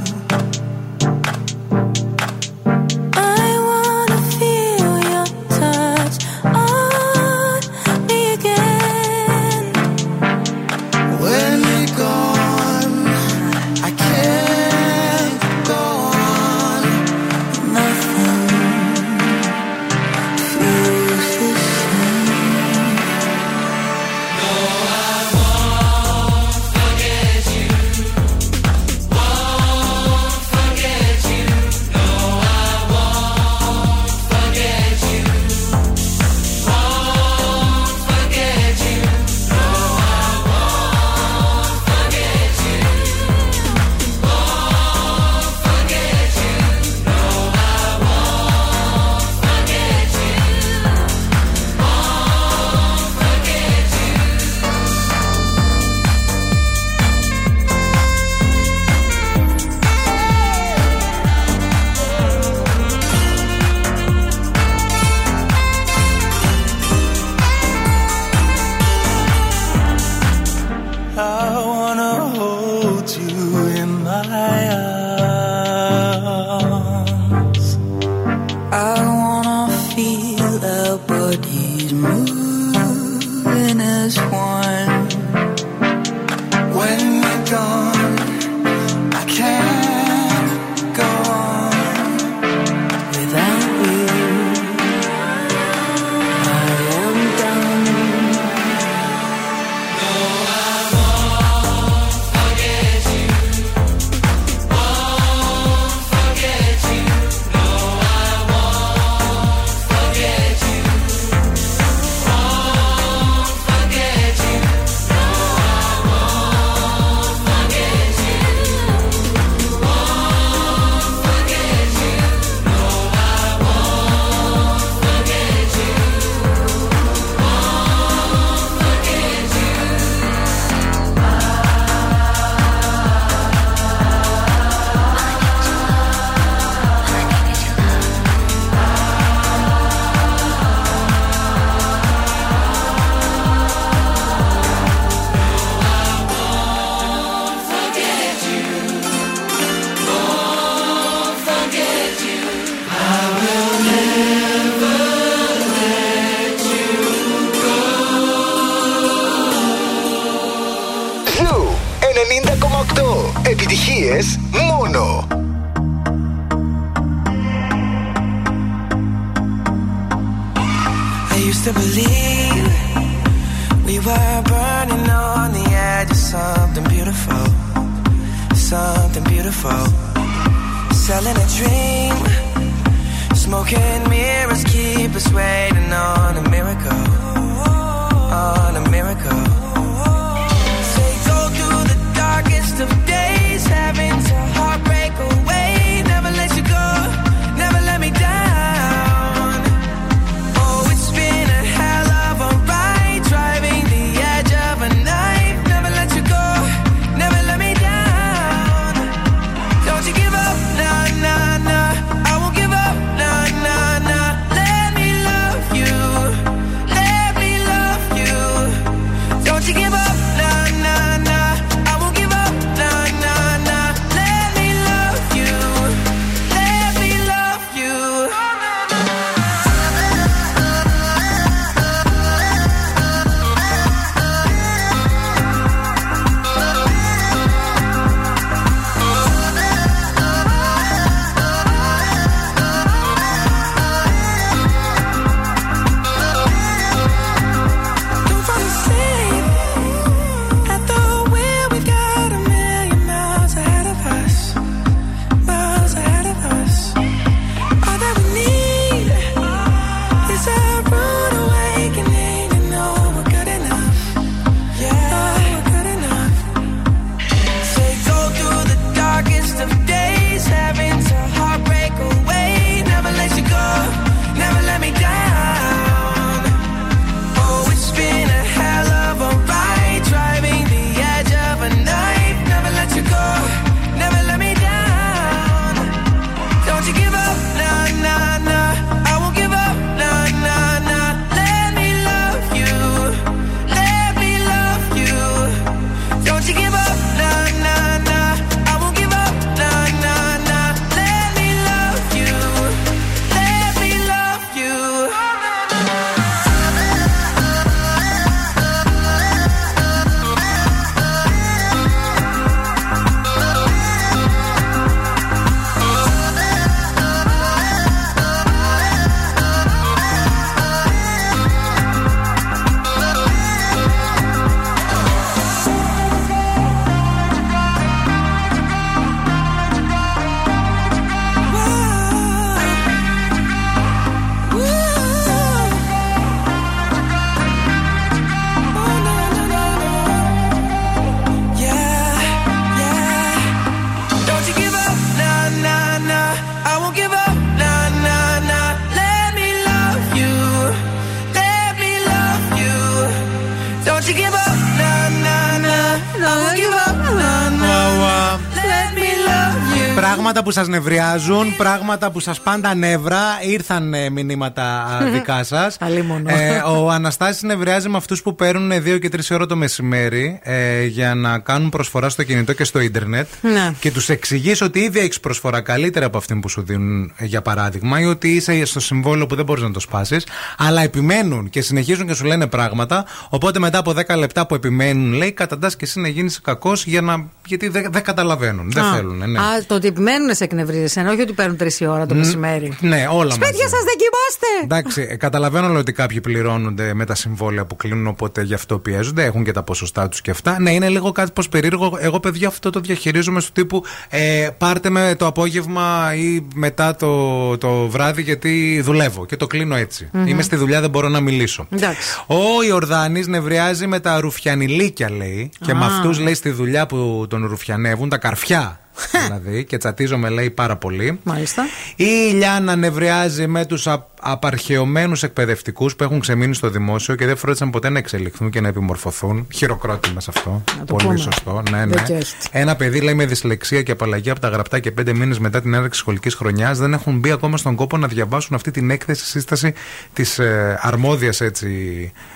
[360.40, 363.20] Πράγματα που σας νευριάζουν, πράγματα που σας πάντα νεύρα.
[363.42, 365.78] Ήρθαν ε, μηνύματα α, δικά σας.
[366.26, 370.86] Ε, ο Αναστάσης νευριάζει με αυτούς που παίρνουν 2 και 3 ώρα το μεσημέρι ε,
[370.86, 373.28] για να κάνουν προσφορά στο κινητό και στο ίντερνετ.
[373.42, 373.74] Ναι.
[373.80, 377.42] Και τους εξηγείς ότι ήδη έχεις προσφορά καλύτερα από αυτή που σου δίνουν, ε, για
[377.42, 380.26] παράδειγμα, ή ότι είσαι στο συμβόλαιο που δεν μπορείς να το σπάσεις.
[380.58, 383.06] Αλλά επιμένουν και συνεχίζουν και σου λένε πράγματα.
[383.30, 387.02] Οπότε μετά από 10 λεπτά που επιμένουν, λέει, καταντάς και εσύ να γίνεις κακός για
[387.02, 387.26] να...
[387.50, 388.72] γιατί δεν δεν καταλαβαίνουν.
[388.72, 389.18] Δεν Α, θέλουν.
[389.32, 389.40] Ναι.
[389.40, 392.78] Α, το ότι επιμένουν σε εκνευρίζει, ενώ όχι ότι παίρνουν τρεις ώρα το Μ, μεσημέρι.
[392.82, 393.76] Ναι, όλα Σπίτια μαζί.
[393.76, 394.48] σας δεν κοιμάστε!
[394.64, 398.80] Εντάξει, ε, καταλαβαίνω λέει, ότι κάποιοι πληρώνονται με τα συμβόλαια που κλείνουν, οπότε γι' αυτό
[398.80, 399.24] πιέζονται.
[399.24, 400.60] Έχουν και τα ποσοστά τους και αυτά.
[400.60, 401.98] Ναι, είναι λίγο κάτι πως περίεργο.
[402.00, 407.58] Εγώ, παιδιά, αυτό το διαχειρίζομαι στο τύπου ε, πάρτε με το απόγευμα ή μετά το,
[407.58, 410.10] το βράδυ, γιατί δουλεύω και το κλείνω έτσι.
[410.12, 410.28] Μμμ.
[410.28, 411.68] Είμαι στη δουλειά, δεν μπορώ να μιλήσω.
[411.70, 412.10] Εντάξει.
[412.28, 415.50] Ο Ιορδάνης νευριάζει με τα ρουφιανιλίκια, λέει.
[415.66, 415.76] Και Α.
[415.76, 418.80] με αυτούς, λέει, στη δουλειά που τον ρουφιανεύουν, τα καρφιά.
[419.26, 421.20] δηλαδή, και τσατίζομαι, λέει, πάρα πολύ.
[421.24, 421.64] Μάλιστα.
[421.96, 423.88] Η Ιλιάνα νευριάζει με τους
[424.22, 428.68] απαρχαιωμένους εκπαιδευτικούς που έχουν ξεμείνει στο δημόσιο και δεν φρόντισαν ποτέ να εξελιχθούν και να
[428.68, 429.48] επιμορφωθούν.
[429.54, 430.64] Χειροκρότημα σε αυτό.
[430.78, 431.18] το Πολύ πούμε.
[431.18, 431.64] σωστό.
[431.72, 431.96] Ναι, ναι.
[431.96, 432.48] Δίκιο έχετε.
[432.52, 435.74] Ένα παιδί λέει με δυσλεξία και απαλλαγή από τα γραπτά και πέντε μήνες μετά την
[435.74, 439.74] έναρξη σχολικής χρονιάς δεν έχουν μπει ακόμα στον κόπο να διαβάσουν αυτή την έκθεση σύσταση
[440.14, 441.68] της ε, αρμόδιας έτσι.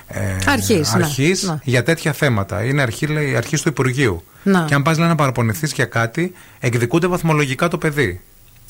[0.07, 1.03] Ε, Αρχής, ναι.
[1.03, 1.57] αρχής Ναι.
[1.63, 2.63] για τέτοια θέματα.
[2.63, 4.23] Είναι αρχή, λέει, αρχής του Υπουργείου.
[4.43, 4.65] Να.
[4.67, 8.21] Και αν πας να παραπονηθείς για κάτι, εκδικούνται βαθμολογικά το παιδί.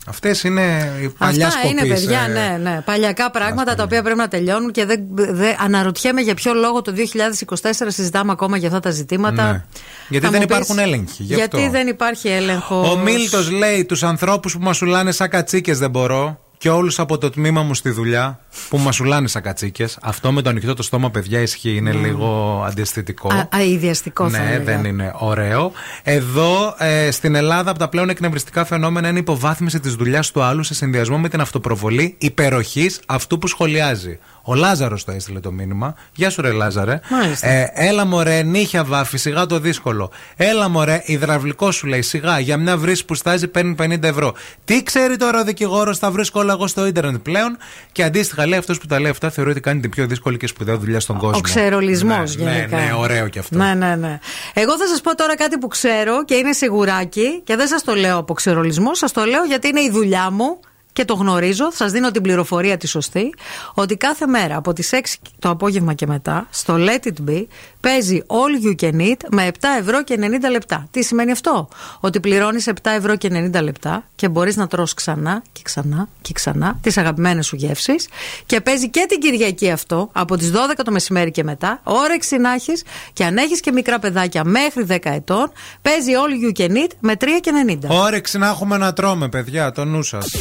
[0.05, 2.81] Αυτές είναι οι παλιάς Αυτά είναι σκοπής, παιδιά, ε, ναι, ναι.
[2.85, 6.93] Παλιακά πράγματα τα οποία πρέπει να τελειώνουν και δεν, δεν αναρωτιέμαι για ποιο λόγο το
[6.93, 9.51] 2024 συζητάμε ακόμα για αυτά τα ζητήματα.
[9.51, 9.63] Ναι.
[10.09, 11.23] Γιατί Θα δεν μου πεις, υπάρχουν έλεγχοι.
[11.23, 11.69] γι' Γιατί αυτό.
[11.71, 12.89] δεν υπάρχει έλεγχος.
[12.89, 16.42] Ο Μίλτος λέει: Τους ανθρώπους που μας σουλάνε σαν κατσίκες δεν μπορώ.
[16.63, 19.97] Και όλους από το τμήμα μου στη δουλειά που μασουλάνε σαν κατσίκες.
[20.01, 21.75] Αυτό με το ανοιχτό το στόμα, παιδιά, ισχύει.
[21.75, 23.33] Είναι λίγο αντιαισθητικό.
[23.33, 24.63] Α, αειδιαστικό θα Ναι, έλεγα.
[24.63, 25.71] δεν είναι ωραίο.
[26.03, 30.41] Εδώ ε, στην Ελλάδα, από τα πλέον εκνευριστικά φαινόμενα είναι η υποβάθμιση της δουλειάς του
[30.41, 34.19] άλλου σε συνδυασμό με την αυτοπροβολή υπεροχής αυτού που σχολιάζει.
[34.45, 35.95] Ο Λάζαρος το έστειλε το μήνυμα.
[36.15, 36.99] Γεια σου, ρε Λάζαρε.
[37.09, 37.47] Μάλιστα.
[37.47, 40.11] Ε, έλα μωρέ, νύχια βάφη, σιγά το δύσκολο.
[40.35, 44.33] Έλα μωρέ, υδραυλικό σου λέει, σιγά, για μια βρύση που στάζει παίρνει 50 ευρώ.
[44.65, 47.57] Τι ξέρει τώρα ο δικηγόρος, θα βρίσκω όλα εγώ στο ίντερνετ πλέον;
[47.91, 50.47] Και αντίστοιχα λέει αυτός που τα λέει αυτά θεωρεί ότι κάνει την πιο δύσκολη και
[50.47, 51.37] σπουδαία δουλειά στον κόσμο.
[51.37, 52.77] Ο ξερολισμός ναι, γενικά.
[52.77, 53.57] Ναι, ναι, ωραίο κι αυτό.
[53.57, 54.19] Ναι, ναι, ναι.
[54.53, 57.93] Εγώ θα σας πω τώρα κάτι που ξέρω και είναι σιγουράκι και δεν σας το
[57.93, 60.59] λέω από ξερολισμό, σας το λέω γιατί είναι η δουλειά μου
[60.93, 61.71] και το γνωρίζω.
[61.71, 63.33] Σας δίνω την πληροφορία τη σωστή.
[63.73, 64.99] Ότι κάθε μέρα από τις 6
[65.39, 67.45] το απόγευμα και μετά στο Let It Be
[67.79, 70.87] παίζει All You Can Eat με 7 ευρώ και 90 λεπτά.
[70.91, 71.67] Τι σημαίνει αυτό;
[71.99, 76.33] Ότι πληρώνεις 7 ευρώ και 90 λεπτά και μπορείς να τρως ξανά και ξανά και
[76.33, 78.07] ξανά τις αγαπημένες σου γεύσεις.
[78.45, 81.79] Και παίζει και την Κυριακή αυτό από τις 12 το μεσημέρι και μετά.
[81.83, 82.83] Όρεξη να έχεις
[83.13, 85.51] και αν έχεις και μικρά παιδάκια μέχρι 10 ετών,
[85.81, 87.87] παίζει All You Can Eat με 3 και 90.
[87.87, 90.31] Όρεξη να έχουμε να τρώμε, παιδιά, το νου σας.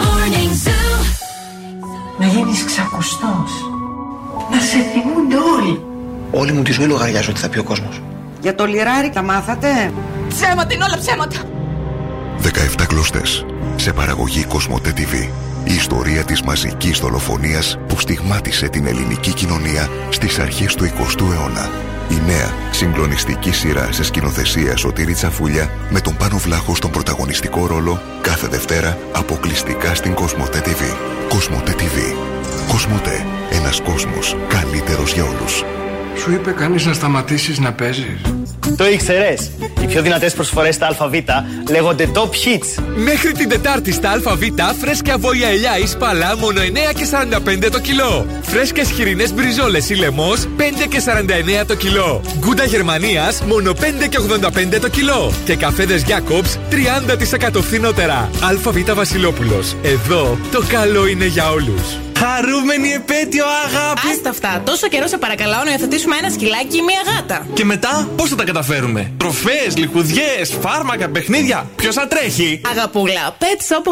[0.00, 1.04] Morning Zoo.
[2.18, 3.70] Να γίνεις ξακουστός.
[4.50, 5.84] Να σε θυμούνται όλοι.
[6.30, 8.00] Όλη μου τη ζωή λογαριάζω ότι θα πει ο κόσμος.
[8.40, 9.92] Για το λιράρι τα μάθατε;
[10.28, 11.36] Ψέματα είναι όλα ψέματα.
[12.42, 13.46] 17 κλωστές
[13.76, 15.28] σε παραγωγή Κοσμοτέ TV.
[15.64, 21.70] Η ιστορία της μαζικής δολοφονίας που στιγμάτισε την ελληνική κοινωνία στις αρχές του 20ου αιώνα.
[22.08, 28.00] Η νέα συγκλονιστική σειρά σε σκηνοθεσία Σωτήρη Τσαφούλια με τον Πάνο Βλάχο στον πρωταγωνιστικό ρόλο
[28.20, 30.96] κάθε Δευτέρα αποκλειστικά στην Κοσμοτέ TV.
[31.28, 32.16] Κοσμοτέ TV.
[32.68, 33.26] Κοσμοτέ.
[33.50, 35.64] Ένας κόσμος καλύτερος για όλους.
[36.18, 38.20] Σου είπε κανείς να σταματήσεις να παίζεις;
[38.76, 39.50] Το ήξερες.
[39.82, 41.14] Οι πιο δυνατές προσφορές στα ΑΒ
[41.70, 42.82] λέγονται Top Hits.
[42.96, 44.42] Μέχρι την Τετάρτη στα ΑΒ
[44.80, 48.26] φρέσκια βόλια ελιά ή σπαλά μόνο 9 και 45 το κιλό.
[48.42, 52.20] Φρέσκες χοιρινές μπριζόλες ή λαιμό 5 και 49 το κιλό.
[52.38, 55.32] Γκούντα Γερμανίας μόνο 5 και 85 το κιλό.
[55.44, 58.30] Και καφέδες Jacobs 30% φθηνότερα.
[58.42, 59.76] ΑΒ Βασιλόπουλος.
[59.82, 62.05] Εδώ το καλό είναι για όλους.
[62.20, 64.00] Χαρούμενη επέτειο, αγάπη!
[64.12, 64.62] Άστα αυτά.
[64.64, 67.46] Τόσο καιρό σε παρακαλάω να υιοθετήσουμε ένα σκυλάκι ή μία γάτα.
[67.54, 71.70] Και μετά, πώς θα τα καταφέρουμε; Τροφές, λιχουδιές, φάρμακα, παιχνίδια.
[71.76, 73.84] Ποιος θα τρέχει; Αγαπούλα, Pet Shop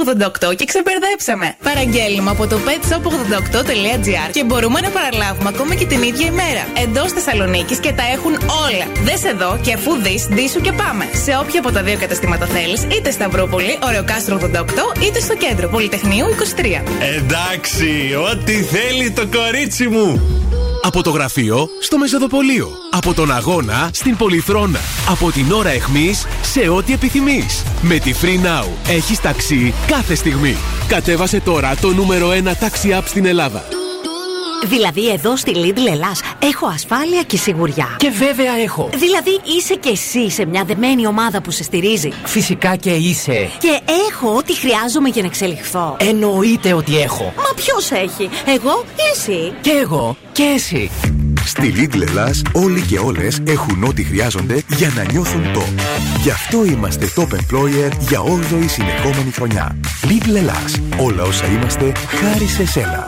[0.51, 1.57] 88 και ξεπερδέψαμε.
[1.63, 6.63] Παραγγέλνουμε από το petshop88.gr και μπορούμε να παραλάβουμε ακόμα και την ίδια ημέρα.
[6.83, 8.87] Εντός Θεσσαλονίκης και τα έχουν όλα.
[9.03, 11.09] Δες εδώ και αφού δεις, ντύσου και πάμε.
[11.25, 16.27] Σε όποια από τα δύο καταστήματα θέλεις, είτε Σταυρούπολη, Ωρεοκάστρο 88, είτε στο κέντρο Πολυτεχνείου
[16.27, 16.83] 23.
[17.17, 20.21] Εντάξει, ό,τι θέλει το κορίτσι μου.
[20.83, 22.69] Από το γραφείο στο Μεσοδοπολείο.
[22.91, 24.81] Από τον αγώνα στην Πολυθρόνα.
[25.09, 27.63] Από την ώρα εχμής σε ό,τι επιθυμείς.
[27.83, 30.57] Με τη Free Now έχεις ταξί κάθε στιγμή.
[30.89, 33.84] Κατέβασε τώρα το νούμερο 1 ταξί app στην Ελλάδα.
[34.65, 37.97] Δηλαδή εδώ στη Lidl Ελλάς έχω ασφάλεια και σιγουριά.
[37.99, 38.89] Και βέβαια έχω.
[38.95, 42.13] Δηλαδή είσαι και εσύ σε μια δεμένη ομάδα που σε στηρίζει.
[42.25, 43.51] Φυσικά και είσαι.
[43.59, 45.97] Και έχω ό,τι χρειάζομαι για να εξελιχθώ.
[46.01, 47.33] Εννοείται ότι έχω.
[47.37, 50.91] Μα ποιος έχει, εγώ ή εσύ; Και εγώ και εσύ.
[51.45, 55.83] Στη Lidl Ελλάς όλοι και όλες έχουν ό,τι χρειάζονται για να νιώθουν top.
[56.23, 59.77] Γι' αυτό είμαστε top employer για 8η συνεχόμενη χρονιά.
[60.03, 60.81] Lidl Ελλάς.
[60.99, 63.07] Όλα όσα είμαστε χάρη σε σένα.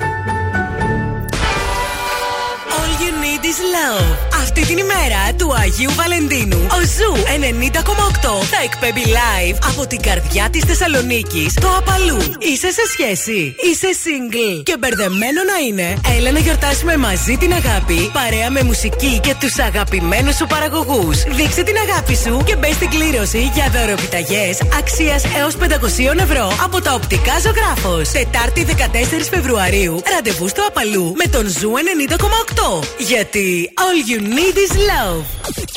[3.47, 4.27] You need is love.
[4.43, 10.49] Αυτή την ημέρα του Αγίου Βαλεντίνου, ο Zoo 90,8 θα εκπέμπει live από την καρδιά
[10.51, 12.19] της Θεσσαλονίκης, το Απαλού.
[12.39, 16.01] Είσαι σε σχέση, είσαι single και μπερδεμένο να είναι.
[16.17, 21.23] Έλα να γιορτάσουμε μαζί την αγάπη, παρέα με μουσική και τους αγαπημένους σου παραγωγούς.
[21.23, 26.81] Δείξε την αγάπη σου και μπες στην κλήρωση για δωροεπιταγές αξίας έως 500 ευρώ από
[26.81, 28.09] τα οπτικά ζωγράφος.
[28.11, 32.83] Τετάρτη 14 Φεβρουαρίου, ραντεβού στο Απαλού με τον Zoo 90,8.
[32.99, 35.25] Γιατί all you need is love.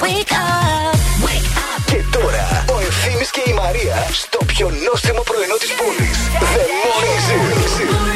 [0.02, 0.96] Wake up,
[1.26, 1.92] wake up.
[1.92, 6.18] Και τώρα ο Ευθύμης και η Μαρία στο πιο νόστιμο πρωινό της πόλης.
[6.54, 7.42] The Morning Zoo.
[7.42, 8.09] Morning Zoo.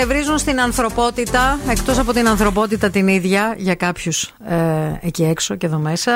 [0.00, 5.66] Εκνευρίζουν στην ανθρωπότητα, εκτός από την ανθρωπότητα την ίδια, για κάποιους ε, εκεί έξω και
[5.66, 6.12] εδώ μέσα.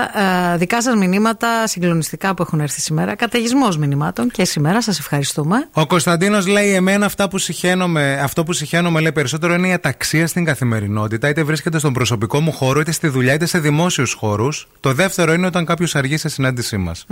[0.53, 3.15] Ε, δικά σας μηνύματα συγκλονιστικά που έχουν έρθει σήμερα.
[3.15, 4.83] Καταιγισμός μηνυμάτων και σήμερα.
[4.83, 5.69] Σας ευχαριστούμε.
[5.73, 10.27] Ο Κωνσταντίνος λέει: Εμένα αυτά που συχαίνομαι, αυτό που συχαίνομαι λέει περισσότερο είναι η αταξία
[10.27, 11.29] στην καθημερινότητα.
[11.29, 14.69] Είτε βρίσκεται στον προσωπικό μου χώρο, είτε στη δουλειά, είτε σε δημόσιους χώρους.
[14.81, 17.07] Το δεύτερο είναι όταν κάποιος αργεί σε συνάντησή μας.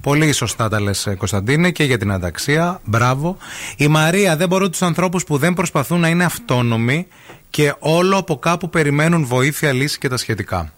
[0.00, 2.80] Πολύ σωστά τα λες, Κωνσταντίνε, και για την αταξία.
[2.84, 3.36] Μπράβο.
[3.76, 7.06] Η Μαρία δεν μπορώ τους ανθρώπους που δεν προσπαθούν να είναι αυτόνομοι
[7.58, 10.72] και όλο από κάπου περιμένουν βοήθεια, λύση και τα σχετικά.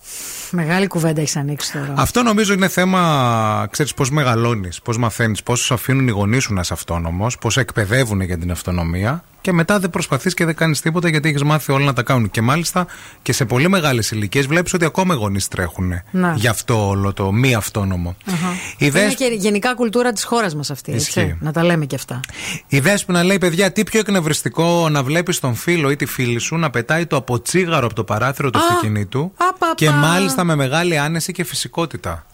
[0.50, 1.94] Μεγάλη κουβέντα έχεις ανοίξει τώρα.
[1.96, 6.54] Αυτό νομίζω είναι θέμα, ξέρεις, πώς μεγαλώνεις, πώς μαθαίνεις, πώς σου αφήνουν οι γονείς σου
[6.54, 10.80] να είσαι αυτόνομος, πώς εκπαιδεύουν για την αυτονομία και μετά δεν προσπαθείς και δεν κάνεις
[10.80, 12.30] τίποτα γιατί έχεις μάθει όλα να τα κάνουν.
[12.30, 12.86] Και μάλιστα
[13.22, 16.34] και σε πολύ μεγάλες ηλικίες βλέπεις ότι ακόμα οι γονείς τρέχουν Να.
[16.36, 18.16] γι' αυτό όλο το μη αυτόνομο.
[18.86, 20.92] Είναι και γενικά κουλτούρα της χώρας μας αυτή.
[20.92, 21.36] Έτσι, Ισχύει.
[21.40, 22.20] να τα λέμε και αυτά.
[22.68, 26.56] Η Δέσποινα λέει: Παιδιά, τι πιο εκνευριστικό να βλέπεις τον φίλο ή τη φίλη σου
[26.56, 29.74] να πετάει το αποτσίγαρο από το παράθυρο του Α, αυτοκινήτου απαπα.
[29.74, 32.24] και μάλιστα με μεγάλη άνεση και φυσικότητα.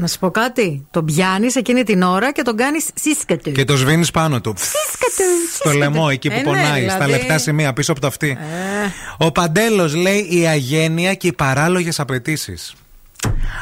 [0.00, 0.86] Να σου πω κάτι.
[0.90, 3.50] Τον πιάνεις εκείνη την ώρα και τον κάνεις σύσκατο.
[3.50, 4.54] Και το σβήνεις πάνω του.
[4.56, 5.24] Σύσκατο.
[5.54, 7.10] Στο λαιμό, εκεί που Ε, ναι, πονάει, στα δηλαδή.
[7.10, 8.28] λεπτά σημεία πίσω από το αυτή.
[8.28, 9.24] Ε.
[9.24, 12.74] Ο Παντέλος λέει η αγένεια και οι παράλογες απαιτήσεις.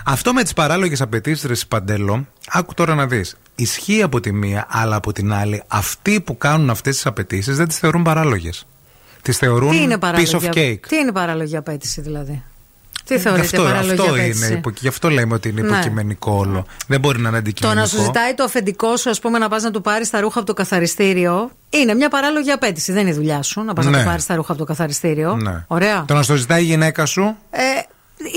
[0.05, 3.37] Αυτό με τις παράλογες απαιτήσεις, Ρε Παντέλο, άκου τώρα να δεις.
[3.55, 7.69] Ισχύει από τη μία, αλλά από την άλλη, αυτοί που κάνουν αυτές τις απαιτήσεις δεν
[7.69, 8.67] τις θεωρούν παράλογες.
[9.23, 10.79] Τις θεωρούν Τι είναι piece παράλογη, of cake.
[10.89, 12.43] Τι είναι παράλογη απέτηση δηλαδή;
[13.05, 15.67] Τι Γι' θεωρείτε αυτό, παράλογη αυτό απέτηση; είναι, υπο- γι' αυτό λέμε ότι είναι Ναι.
[15.69, 16.67] υποκειμενικό όλο.
[16.87, 17.81] Δεν μπορεί να είναι Το αντικειμενικό.
[17.81, 20.39] να σου ζητάει το αφεντικό σου, ας πούμε, να πας να του πάρεις τα ρούχα
[20.39, 22.93] από το καθαριστήριο, είναι μια παράλογη απέτηση.
[22.93, 23.99] Δεν είναι η δουλειά σου να πας να Ναι.
[23.99, 25.37] του πάρεις τα ρούχα από το καθαριστήριο.
[25.37, 25.65] Ναι.
[25.67, 26.05] Ωραία.
[26.07, 27.61] Το να στο ζητάει η γυναίκα σου Ε,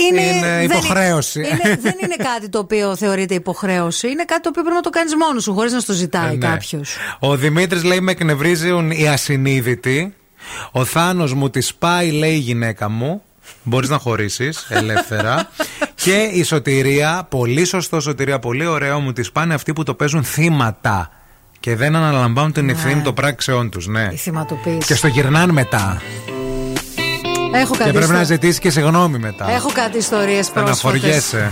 [0.10, 1.40] είναι, Είναι δεν υποχρέωση.
[1.40, 4.08] Είναι, δεν είναι κάτι το οποίο θεωρείται υποχρέωση.
[4.10, 6.36] Είναι κάτι το οποίο πρέπει να το κάνεις μόνος σου, χωρίς να στο ζητάει Ε,
[6.38, 6.48] ναι.
[6.48, 6.96] κάποιος.
[7.20, 10.14] Ο Δημήτρης λέει: Με εκνευρίζουν οι ασυνείδητοι.
[10.72, 13.22] Ο Θάνος μου τη σπάει, λέει η γυναίκα μου.
[13.64, 15.50] Μπορείς να χωρίσεις ελεύθερα.
[15.96, 20.24] και η σωτηρία, πολύ σωστό σωτηρία, πολύ ωραίο, μου τη σπάνε αυτοί που το παίζουν
[20.24, 21.10] θύματα.
[21.60, 23.88] Και δεν αναλαμβάνουν την ευθύνη των πράξεών τους.
[23.88, 24.10] Ναι.
[24.12, 24.78] Η θυματοποίηση.
[24.88, 26.02] Και στο γυρνάνε μετά.
[27.52, 29.52] Έχω Και κάτι, πρέπει να ιστο- ζητήσει και συγγνώμη μετά.
[29.52, 30.84] Έχω κάτι ιστορίες πρόσφατες.
[30.86, 31.52] Αναφοριέσαι.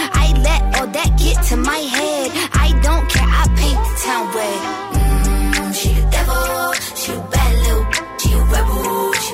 [1.63, 2.31] My head.
[2.53, 3.29] I don't care.
[3.41, 4.61] I paint the town red.
[4.95, 6.73] Mm, she the devil.
[6.99, 7.85] She a bad little.
[8.19, 9.13] She a rebel.
[9.23, 9.33] She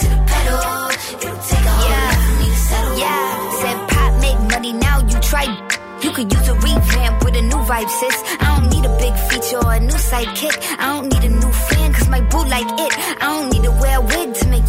[0.00, 0.88] to the pedal.
[1.22, 1.76] It'll take a
[2.22, 2.98] for me to settle.
[2.98, 4.98] Yeah, said pop make money now.
[5.10, 5.46] You try.
[6.02, 8.16] You could use a revamp with a new vibe, sis.
[8.40, 10.56] I don't need a big feature or a new sidekick.
[10.78, 12.92] I don't need a new fan, cause my boo like it.
[13.20, 14.00] I don't need to wear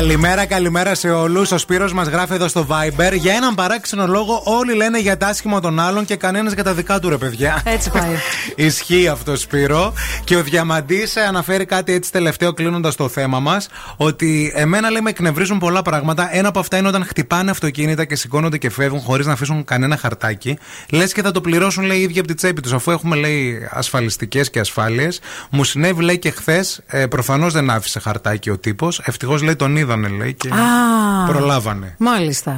[0.00, 1.52] I don't Καλημέρα, καλημέρα σε όλους.
[1.52, 3.12] Ο Σπύρος μας γράφει εδώ στο Viber.
[3.14, 6.74] Για έναν παράξενο λόγο, όλοι λένε για τα άσχημα των άλλων και κανένας για τα
[6.74, 7.62] δικά του, ρε παιδιά.
[7.64, 8.10] Έτσι πάει.
[8.66, 9.92] Ισχύει αυτό, Σπύρο.
[10.24, 13.68] Και ο Διαμαντής αναφέρει κάτι έτσι τελευταίο κλείνοντας το θέμα μας.
[13.96, 16.28] Ότι εμένα λέει με εκνευρίζουν πολλά πράγματα.
[16.36, 19.96] Ένα από αυτά είναι όταν χτυπάνε αυτοκίνητα και σηκώνονται και φεύγουν χωρίς να αφήσουν κανένα
[19.96, 20.58] χαρτάκι.
[20.90, 22.72] Λες και θα το πληρώσουν, λέει, οι ίδιοι από τη τσέπη τους.
[22.72, 25.20] Αφού έχουμε, λέει, ασφαλιστικές και ασφάλειες.
[25.50, 26.80] Μου συνέβη, λέει, και χθες.
[26.86, 29.00] Ε, Προφανώς δεν άφησε χαρτάκι ο τύπος.
[29.04, 31.94] Ευτυχώς, λέει, τον είδανε, λέει, και Α, προλάβανε.
[31.98, 32.50] Μάλιστα.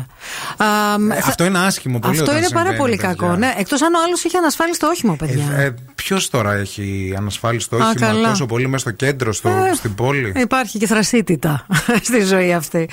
[0.56, 0.66] Α,
[1.14, 3.14] Ε, αυτό είναι άσχημο πολύ Αυτό όταν είναι πάρα συμβαίνει, πολύ παιδιά.
[3.26, 3.36] κακό.
[3.36, 3.54] Ναι.
[3.58, 5.52] Εκτός αν ο άλλος είχε ανασφάλιστο όχημα, παιδιά.
[5.56, 8.28] Ε, Ποιος τώρα έχει ανασφάλιστο Α, όχημα καλά.
[8.28, 11.66] τόσο πολύ μέσα στο κέντρο, στο, Ε, στην πόλη; Υπάρχει και θρασίτητα
[12.08, 12.88] στη ζωή αυτή.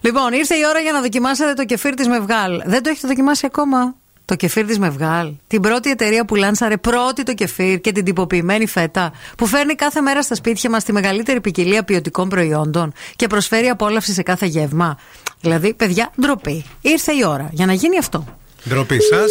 [0.00, 2.62] Λοιπόν, ήρθε η ώρα για να δοκιμάσετε το κεφίρ της Μευγάλ.
[2.66, 3.94] Δεν το έχετε δοκιμάσει ακόμα;
[4.32, 5.32] Το κεφίρ της Μευγάλ.
[5.46, 9.12] Την πρώτη εταιρεία που λάνσαρε πρώτη το κεφίρ και την τυποποιημένη φέτα.
[9.36, 14.12] Που φέρνει κάθε μέρα στα σπίτια μας τη μεγαλύτερη ποικιλία ποιοτικών προϊόντων και προσφέρει απόλαυση
[14.12, 14.98] σε κάθε γεύμα.
[15.40, 16.64] Δηλαδή, παιδιά, ντροπή.
[16.80, 18.24] Ήρθε η ώρα για να γίνει αυτό.
[18.68, 19.30] Ντροπή σας.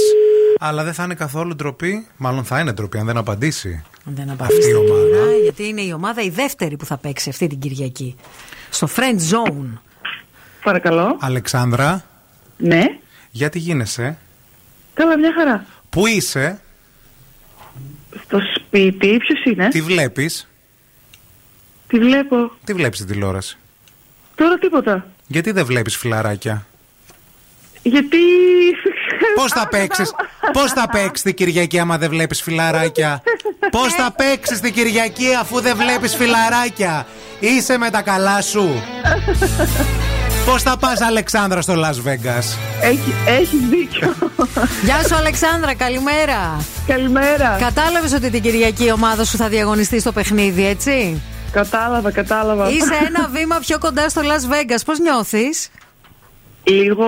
[0.59, 2.07] Αλλά δεν θα είναι καθόλου ντροπή.
[2.17, 3.83] Μάλλον θα είναι ντροπή αν δεν απαντήσει.
[4.07, 5.17] Αν δεν Αυτή η απαντήσετε ομάδα.
[5.17, 8.15] τώρα, γιατί είναι η ομάδα η δεύτερη που θα παίξει αυτή την Κυριακή.
[8.69, 9.77] Στο Friend Zone.
[10.63, 11.17] Παρακαλώ.
[11.19, 12.03] Αλεξάνδρα.
[12.57, 12.83] Ναι.
[13.31, 14.17] Γιατί γίνεσαι;
[14.93, 15.65] Καλά, μια χαρά.
[15.89, 16.61] Πού είσαι;
[18.25, 20.47] Στο σπίτι, ποιος είναι; Τι βλέπεις;
[21.87, 22.51] Τι βλέπω.
[22.63, 23.57] Τι βλέπεις στην τηλεόραση;
[24.35, 25.07] Τώρα τίποτα.
[25.27, 26.65] Γιατί δεν βλέπεις φιλαράκια;
[27.83, 28.17] Γιατί.
[29.35, 30.03] Πώς θα παίξει.
[30.53, 33.23] Πώς θα παίξεις την Κυριακή άμα δεν βλέπεις φιλαράκια;
[33.71, 37.07] Πώς θα παίξεις την Κυριακή αφού δεν βλέπεις φιλαράκια;
[37.39, 38.69] Είσαι με τα καλά σου.
[40.45, 42.43] Πώς θα πας, Αλεξάνδρα, στο Las Vegas;
[42.81, 44.13] Έχει έχεις δίκιο.
[44.83, 46.65] Γεια σου, Αλεξάνδρα, καλημέρα.
[46.87, 47.57] Καλημέρα.
[47.59, 52.69] Κατάλαβες ότι την Κυριακή η ομάδα σου θα διαγωνιστεί στο παιχνίδι, έτσι; Κατάλαβα, κατάλαβα.
[52.69, 54.79] Είσαι ένα βήμα πιο κοντά στο Las Vegas.
[54.85, 55.69] Πώς νιώθεις;
[56.63, 57.05] Λίγο.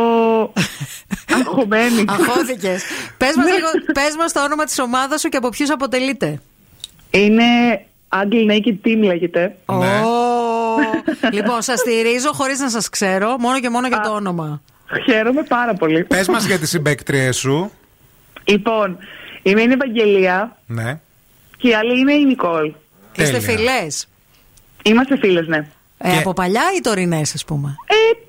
[1.40, 2.04] αγχωμένη.
[2.08, 2.84] Αγχώθηκες.
[3.18, 3.52] Πες μας Ναι.
[3.52, 6.42] λίγο, πες μας το όνομα της ομάδας σου και από ποιους αποτελείται.
[7.10, 7.44] Είναι
[8.10, 9.56] Ugly Naked Team λέγεται.
[9.66, 10.02] Ναι.
[10.74, 14.62] Ω, λοιπόν, σας στηρίζω χωρίς να σας ξέρω, μόνο και μόνο για το όνομα.
[15.06, 16.04] Χαίρομαι πάρα πολύ.
[16.04, 17.72] Πες μας για τι συμπέκτριέ σου.
[18.44, 18.98] Λοιπόν,
[19.44, 21.00] είμαι η Ευαγγελία Ναι.
[21.58, 22.74] και η άλλη είναι η Νικόλ.
[23.16, 23.40] Είστε Τέλεια.
[23.40, 24.08] φιλές;
[24.84, 25.68] Είμαστε φίλες, ναι.
[25.98, 28.23] Ε, από παλιά ή τωρινές, ας πούμε; Ε,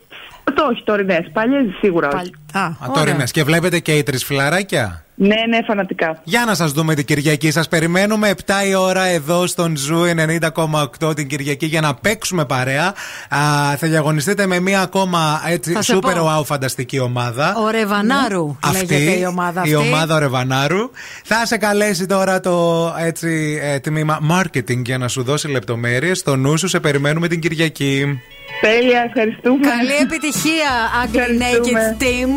[0.45, 1.31] το όχι, τωρινές.
[1.33, 2.35] Παλιές σίγουρα όχι.
[2.53, 3.25] Α, Α, τώρα είναι.
[3.31, 6.21] Και βλέπετε και οι τρεις φιλαράκια; Ναι, ναι, φανατικά.
[6.25, 7.51] Για να σας δούμε την Κυριακή.
[7.51, 12.87] Σας περιμένουμε 7 η ώρα εδώ στον Zoo 90,8 την Κυριακή για να παίξουμε παρέα.
[13.29, 16.39] Α, θα διαγωνιστείτε με μία ακόμα έτσι Θα σε super πω.
[16.41, 17.55] wow φανταστική ομάδα.
[17.67, 19.73] Ο Ρεβανάρου λέγεται η ομάδα αυτή.
[19.73, 20.91] η ομάδα Ρεβανάρου.
[21.25, 26.19] Θα σε καλέσει τώρα το έτσι, ε, τμήμα marketing για να σου δώσει λεπτομέρειες.
[26.19, 28.21] Στο νου σου σε περιμένουμε την Κυριακή.
[28.61, 29.67] Τέλεια, ευχαριστούμε.
[29.69, 30.71] Καλή επιτυχία,
[31.05, 31.97] Ugly Ευχαριστούμε.
[31.99, 32.31] Naked Team.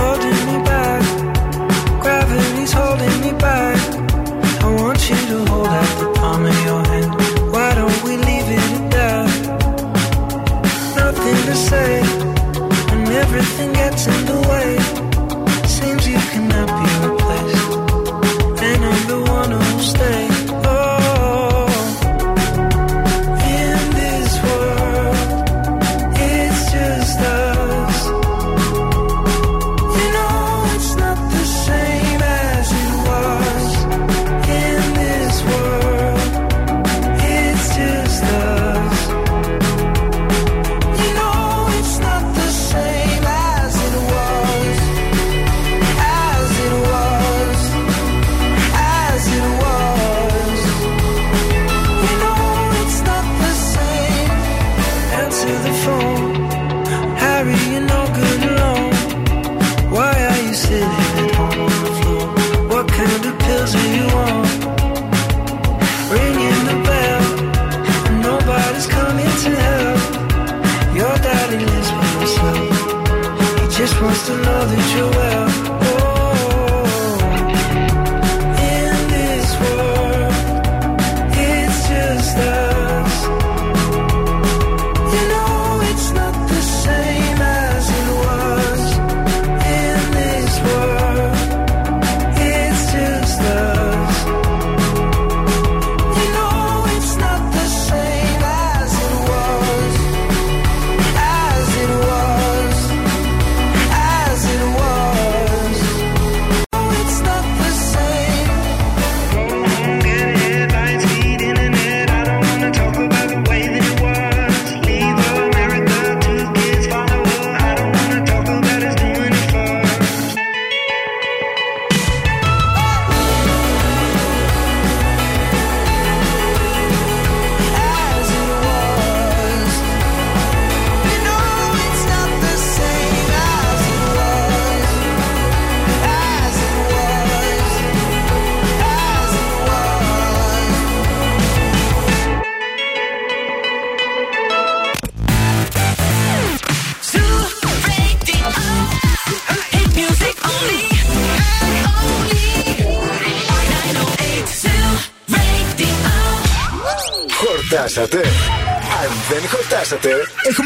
[0.00, 1.02] holding me back.
[2.02, 3.78] Gravity's holding me back.
[4.66, 7.10] I want you to hold out the palm of your hand.
[7.52, 9.30] Why don't we leave it at that?
[10.96, 11.90] Nothing to say,
[12.92, 14.68] and everything gets in the way.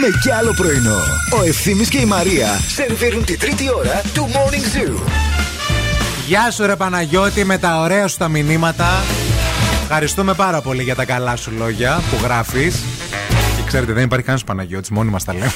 [0.08, 0.98] Έχουμε κι άλλο πρωινό.
[1.38, 5.00] Ο Ευθύμης και η Μαρία σερβίρουν τη τρίτη ώρα του Morning Zoo.
[6.26, 9.02] Γεια σου ρε Παναγιώτη με τα ωραία σου τα μηνύματα.
[9.82, 12.82] Ευχαριστούμε πάρα πολύ για τα καλά σου λόγια που γράφεις.
[13.56, 15.52] Και ξέρετε δεν υπάρχει κανένας Παναγιώτης, μόνοι μας τα λέμε.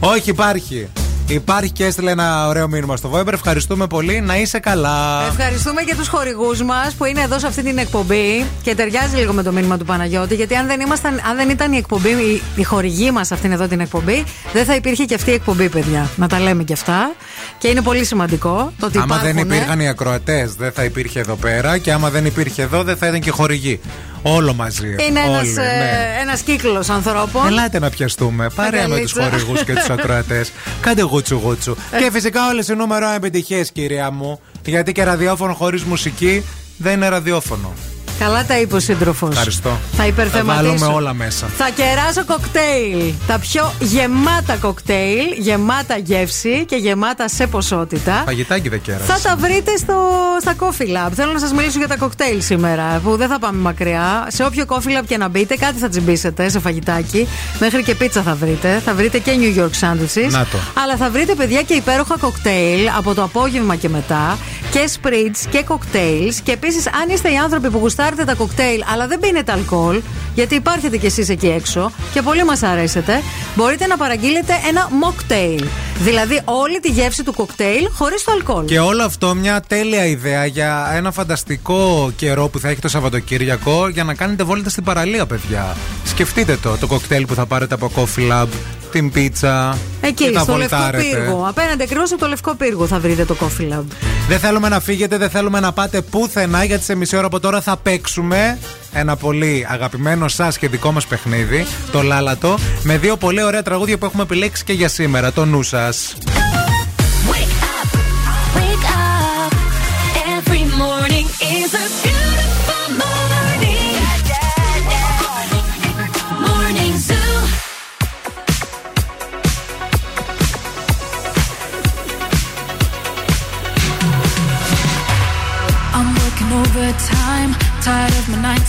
[0.14, 0.88] Όχι υπάρχει.
[1.28, 3.32] Υπάρχει και έστειλε ένα ωραίο μήνυμα στο Viber.
[3.32, 4.20] Ευχαριστούμε πολύ.
[4.20, 5.26] Να είσαι καλά.
[5.28, 9.32] Ευχαριστούμε και τους χορηγούς μας που είναι εδώ σε αυτή την εκπομπή και ταιριάζει λίγο
[9.32, 10.34] με το μήνυμα του Παναγιώτη.
[10.34, 13.66] Γιατί αν δεν, ήμασταν, αν δεν ήταν η εκπομπή, η, η χορηγή μας αυτήν εδώ
[13.66, 16.10] την εκπομπή, δεν θα υπήρχε και αυτή η εκπομπή, παιδιά.
[16.16, 17.12] Να τα λέμε και αυτά.
[17.58, 19.54] Και είναι πολύ σημαντικό το ότι άμα δεν υπάρχουνε.
[19.54, 21.78] υπήρχαν οι ακροατές, δεν θα υπήρχε εδώ πέρα.
[21.78, 23.80] Και άμα δεν υπήρχε εδώ, δεν θα ήταν και χορηγή.
[24.22, 24.86] Όλο μαζί.
[25.08, 26.18] Είναι ένας Όλοι, ναι.
[26.20, 27.46] ένας κύκλος ανθρώπων.
[27.46, 28.50] Ελάτε να πιαστούμε.
[28.54, 29.38] Παρέα με τους Αγκαλίτσα.
[29.38, 30.52] χορηγούς και τους ακροατές.
[30.80, 31.76] Κάντε γούτσου γούτσου.
[31.90, 31.98] Ε.
[31.98, 34.40] και φυσικά όλες οι νούμερο επιτυχίες, κυρία μου.
[34.64, 36.44] Γιατί και ραδιόφωνο χωρίς μουσική
[36.76, 37.72] δεν είναι ραδιόφωνο.
[38.18, 39.30] Καλά τα είπε ο σύντροφος.
[39.30, 39.68] Ευχαριστώ.
[39.68, 40.64] Θα Θα υπερθεματίσω.
[40.78, 41.46] βάλουμε όλα μέσα.
[41.56, 43.12] Θα κεράσω κοκτέιλ.
[43.26, 48.22] Τα πιο γεμάτα κοκτέιλ, γεμάτα γεύση και γεμάτα σε ποσότητα.
[48.26, 49.04] Φαγητάκι δεν κέρασε.
[49.12, 49.94] Θα τα βρείτε στο,
[50.40, 51.10] στα Coffee Lab.
[51.14, 54.26] Θέλω να σας μιλήσω για τα κοκτέιλ σήμερα, που δεν θα πάμε μακριά.
[54.30, 57.28] Σε όποιο Coffee Lab και να μπείτε, κάτι θα τσιμπήσετε σε φαγητάκι.
[57.58, 58.82] Μέχρι και πίτσα θα βρείτε.
[58.84, 60.30] Θα βρείτε και New York sandwiches.
[60.30, 60.58] Να το.
[60.82, 64.38] Αλλά θα βρείτε, παιδιά, και υπέροχα κοκτέιλ από το απόγευμα και μετά.
[64.78, 66.34] Και spritz και cocktails.
[66.42, 70.00] Και επίσης, αν είστε οι άνθρωποι που γουστάρετε γουστάρετε τα κοκτέιλ, αλλά δεν πίνετε αλκοόλ,
[70.34, 73.22] γιατί υπάρχετε κι εσείς εκεί έξω και πολύ μας αρέσετε,
[73.54, 75.64] μπορείτε να παραγγείλετε ένα mocktail.
[75.98, 78.64] Δηλαδή όλη τη γεύση του κοκτέιλ χωρίς το αλκοόλ.
[78.64, 83.88] Και όλο αυτό μια τέλεια ιδέα για ένα φανταστικό καιρό που θα έχει το Σαββατοκύριακο
[83.88, 85.76] για να κάνετε βόλτα στην παραλία, παιδιά.
[86.04, 88.48] Σκεφτείτε το, το κοκτέιλ που θα πάρετε από Coffee Lab,
[88.88, 89.78] την πίτσα.
[90.00, 91.04] Εκεί, και τα στο Λευκό βολτάρετε.
[91.04, 91.46] Πύργο.
[91.48, 93.84] Απέναντι ακριβώς από το Λευκό Πύργο θα βρείτε το Coffee Lab.
[94.28, 97.60] Δεν θέλουμε να φύγετε, δεν θέλουμε να πάτε πουθενά γιατί σε μισή ώρα από τώρα
[97.60, 98.58] θα παίξουμε
[98.92, 103.98] ένα πολύ αγαπημένο σας και δικό μας παιχνίδι, το Λάλατο, με δύο πολύ ωραία τραγούδια
[103.98, 105.32] που έχουμε επιλέξει και για σήμερα.
[105.32, 106.14] Το νου σας.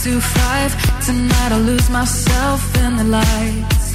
[0.04, 0.72] To five.
[1.06, 3.94] Tonight I'll lose myself in the lights.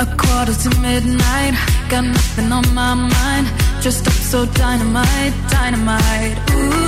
[0.00, 1.54] A quarter to midnight,
[1.88, 3.46] got nothing on my mind.
[3.80, 6.38] Just up so dynamite, dynamite.
[6.50, 6.87] Ooh,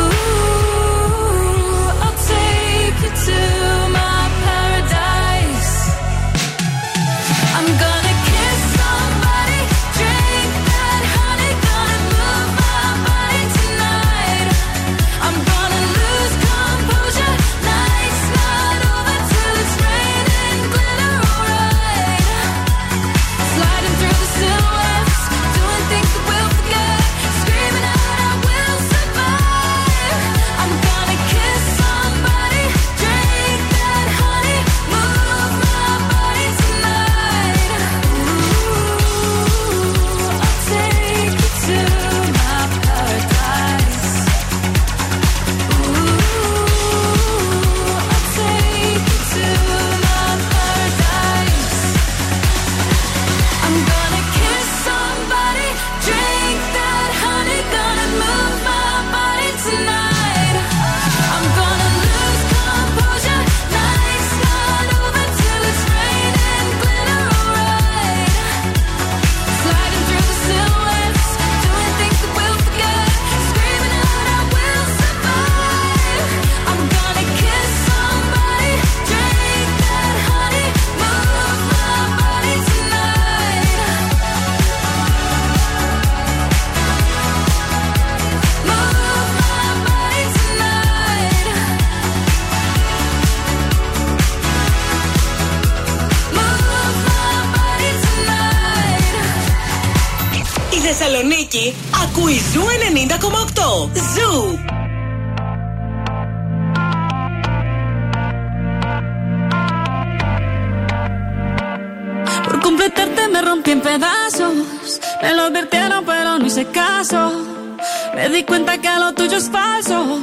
[118.13, 120.19] Me di cuenta que lo tuyo es falso.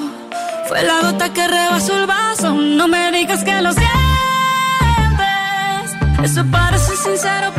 [0.68, 2.54] Fue la gota que rebasó el vaso.
[2.54, 3.88] No me digas que lo sientes.
[6.22, 7.52] Eso parece sincero,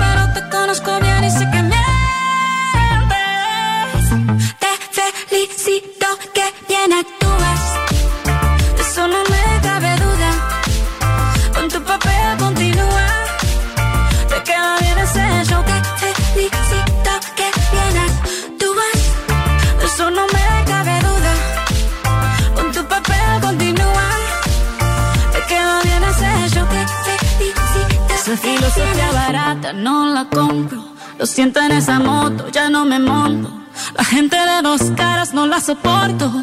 [31.39, 33.49] siento en esa moto, ya no me monto.
[33.95, 36.38] La gente de dos caras no la soporto.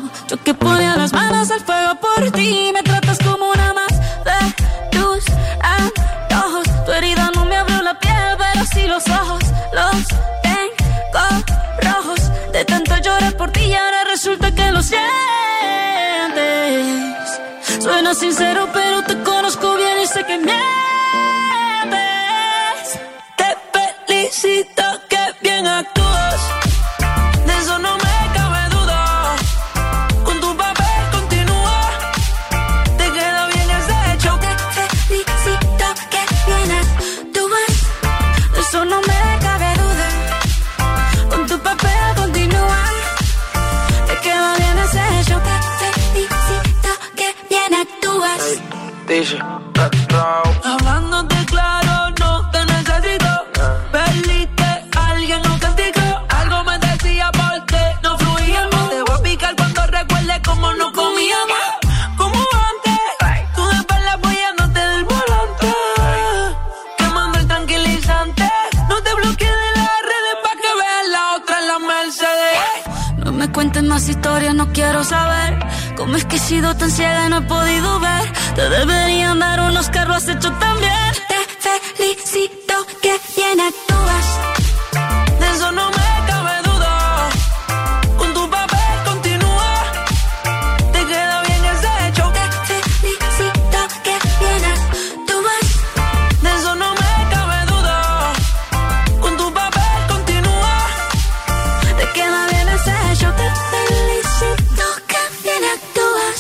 [73.97, 75.59] Más historias, no quiero saber.
[75.97, 78.31] Cómo es que he sido tan ciega y no he podido ver.
[78.55, 81.26] Te deberían dar unos carros has hecho también.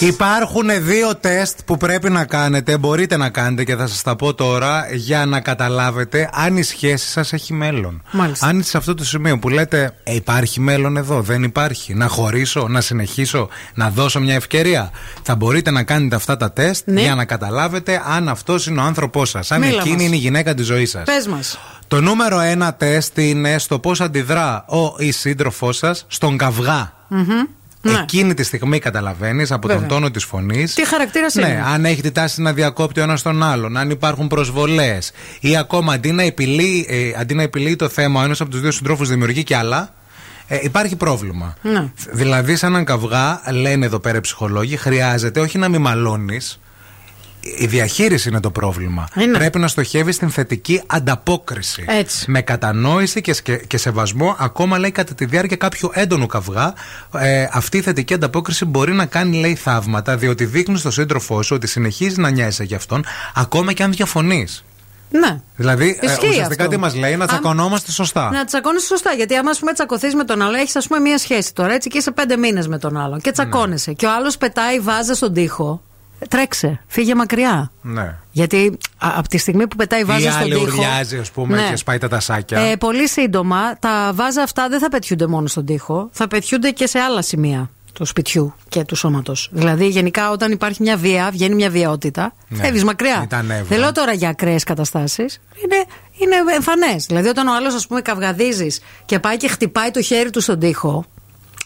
[0.07, 4.35] Υπάρχουν δύο τεστ που πρέπει να κάνετε, μπορείτε να κάνετε και θα σας τα πω
[4.35, 8.03] τώρα για να καταλάβετε αν η σχέση σας έχει μέλλον.
[8.11, 8.47] Μάλιστα.
[8.47, 12.09] Αν είστε σε αυτό το σημείο που λέτε «Ε, υπάρχει μέλλον εδώ, δεν υπάρχει, να
[12.09, 14.91] χωρίσω, να συνεχίσω, να δώσω μια ευκαιρία.
[15.23, 17.01] Θα μπορείτε να κάνετε αυτά τα τεστ Ναι.
[17.01, 20.05] για να καταλάβετε αν αυτός είναι ο άνθρωπός σας, αν Μίλα εκείνη μας.
[20.05, 21.05] είναι η γυναίκα της ζωής σας.
[21.05, 21.59] Πες μας.
[21.89, 26.93] Το νούμερο ένα τεστ είναι στο πώς αντιδρά ο ή σύντροφός σας στον καυγά.
[27.93, 29.89] Εκείνη τη στιγμή καταλαβαίνεις από τον Βέβαια.
[29.95, 30.75] τόνο της φωνής.
[30.75, 31.65] Τι χαρακτήρας ναι, είναι.
[31.67, 35.93] αν έχει τη τάση να διακόπτει ο ένας τον άλλον, αν υπάρχουν προσβολές ή ακόμα
[35.93, 39.09] αντί να, επιλύει, ε, αντί να επιλύει το θέμα ο ένας από τους δύο συντρόφους
[39.09, 39.95] δημιουργεί κι άλλα,
[40.49, 41.57] ε, υπάρχει πρόβλημα.
[41.63, 41.91] Ναι.
[42.13, 46.61] Δηλαδή, σε έναν καυγά, λένε εδώ πέρα οι ψυχολόγοι, χρειάζεται όχι να μη μαλώνεις.
[47.59, 49.09] Η διαχείριση είναι το πρόβλημα.
[49.21, 49.39] Είναι.
[49.39, 51.85] Πρέπει να στοχεύει στην θετική ανταπόκριση.
[51.89, 52.31] Έτσι.
[52.31, 56.75] Με κατανόηση και, σκε- και σεβασμό, ακόμα λέει κατά τη διάρκεια κάποιου έντονου καυγά,
[57.19, 61.55] ε, αυτή η θετική ανταπόκριση μπορεί να κάνει, λέει, θαύματα, διότι δείχνει στον σύντροφό σου
[61.57, 63.05] ότι συνεχίζεις να νοιάζεσαι για αυτόν,
[63.35, 64.65] ακόμα και αν διαφωνείς.
[65.11, 65.41] Ναι.
[65.57, 66.75] Δηλαδή, ε, Ισχύει ουσιαστικά αυτό.
[66.75, 68.31] τι μας λέει, να Αν- τσακωνόμαστε σωστά.
[68.31, 69.13] Να τσακώνει σωστά.
[69.13, 71.89] Γιατί άμα ας πούμε τσακωθείς με τον άλλο, έχεις ας πούμε μία σχέση τώρα έτσι
[71.89, 73.93] και είσαι πέντε μήνες με τον άλλον και τσακώνεσαι.
[73.93, 75.83] Και ο άλλος πετάει βάζα στον τοίχο.
[76.29, 77.73] Τρέξε, φύγε μακριά.
[77.83, 78.15] Ναι.
[78.31, 80.65] Γιατί α, από τη στιγμή που πετάει Ή βάζα στον άλλη τοίχο.
[80.67, 81.69] ουρλιάζει, ας πούμε, Ναι.
[81.71, 82.59] και σπάει τα τασάκια.
[82.61, 86.87] Ε, πολύ σύντομα, τα βάζα αυτά δεν θα πετιούνται μόνο στον τοίχο, θα πετιούνται και
[86.87, 89.49] σε άλλα σημεία του σπιτιού και του σώματος.
[89.53, 92.63] Δηλαδή, γενικά, όταν υπάρχει μια βία, βγαίνει μια βιαιότητα, Ναι.
[92.63, 93.21] φεύγεις μακριά.
[93.23, 93.65] Ή τα νεύρα.
[93.65, 95.41] Δεν λέω τώρα για ακραίες καταστάσεις.
[95.65, 95.85] Είναι,
[96.19, 97.07] είναι εμφανές.
[97.07, 100.59] Δηλαδή, όταν ο άλλος, ας πούμε, καυγαδίζεις και πάει και χτυπάει το χέρι του στον
[100.59, 101.05] τοίχο,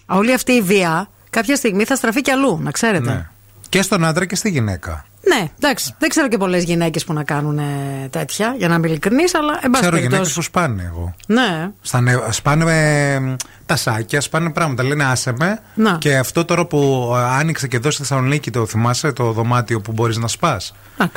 [0.06, 3.10] όλη αυτή η βία κάποια στιγμή θα στραφεί κι αλλού, να ξέρετε.
[3.10, 3.28] Ναι.
[3.70, 5.04] Και στον άντρα και στη γυναίκα.
[5.28, 5.94] Ναι, εντάξει.
[5.98, 7.64] Δεν ξέρω και πολλές γυναίκες που να κάνουν ε,
[8.10, 10.34] τέτοια, για να είμαι ειλικρινής, αλλά εν πάση Ξέρω γυναίκες περιπτώσει.
[10.34, 11.14] που σπάνε εγώ.
[11.26, 11.70] Ναι.
[11.80, 13.36] Στα νε- σπάνε με
[13.66, 14.82] τα σάκια, σπάνε πράγματα.
[14.82, 15.58] Λένε άσε με.
[15.74, 15.96] Να.
[15.98, 19.92] Και αυτό τώρα που ε, άνοιξε και εδώ στη Θεσσαλονίκη, το θυμάσαι το δωμάτιο που
[19.92, 20.74] μπορείς να σπάς;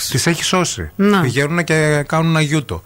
[0.09, 0.91] Τις έχει σώσει.
[0.95, 1.21] Να.
[1.21, 2.83] Πηγαίνουν και κάνουν αγιούτο.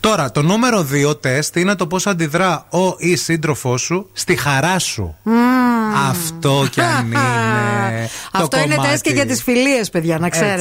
[0.00, 4.78] Τώρα, το νούμερο 2 τεστ είναι το πώς αντιδρά ο ή σύντροφός σου στη χαρά
[4.78, 5.16] σου.
[6.08, 8.08] Αυτό κι αν είναι.
[8.32, 8.90] το Αυτό είναι κομμάτι.
[8.90, 10.59] τεστ και για τις φιλίες, παιδιά, να ξέρετε.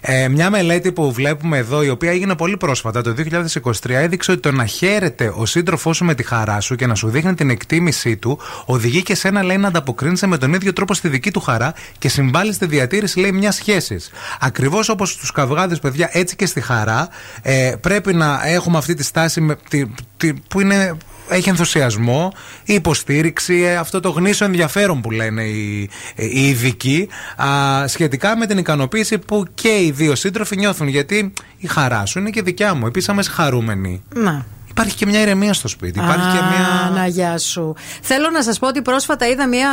[0.00, 4.40] Ε, μια μελέτη που βλέπουμε εδώ, η οποία έγινε πολύ πρόσφατα, το 2023, έδειξε ότι
[4.40, 7.50] το να χαίρεται ο σύντροφός σου με τη χαρά σου και να σου δείχνει την
[7.50, 11.40] εκτίμησή του, οδηγεί και σένα, λέει, να ανταποκρίνεσαι με τον ίδιο τρόπο στη δική του
[11.40, 14.10] χαρά και συμβάλλει στη διατήρηση, λέει, μιας σχέσης.
[14.40, 17.08] Ακριβώς όπως στου καυγάδες, παιδιά, έτσι και στη χαρά,
[17.42, 19.84] ε, πρέπει να έχουμε αυτή τη στάση με, τη,
[20.16, 20.96] τη- που είναι
[21.28, 22.32] έχει ενθουσιασμό,
[22.64, 28.46] η υποστήριξη, ε, αυτό το γνήσιο ενδιαφέρον που λένε οι, οι ειδικοί α, σχετικά με
[28.46, 30.88] την ικανοποίηση που και οι δύο σύντροφοι νιώθουν.
[30.88, 32.86] Γιατί η χαρά σου είναι και δικιά μου.
[32.86, 34.46] Επίσης, άμα είσαι χαρούμενη, Να
[34.78, 35.98] υπάρχει και μια ηρεμία στο σπίτι.
[35.98, 36.90] Υπάρχει Α, και μια.
[37.00, 37.74] Να, γεια σου.
[38.02, 39.70] Θέλω να σας πω ότι πρόσφατα είδα μια,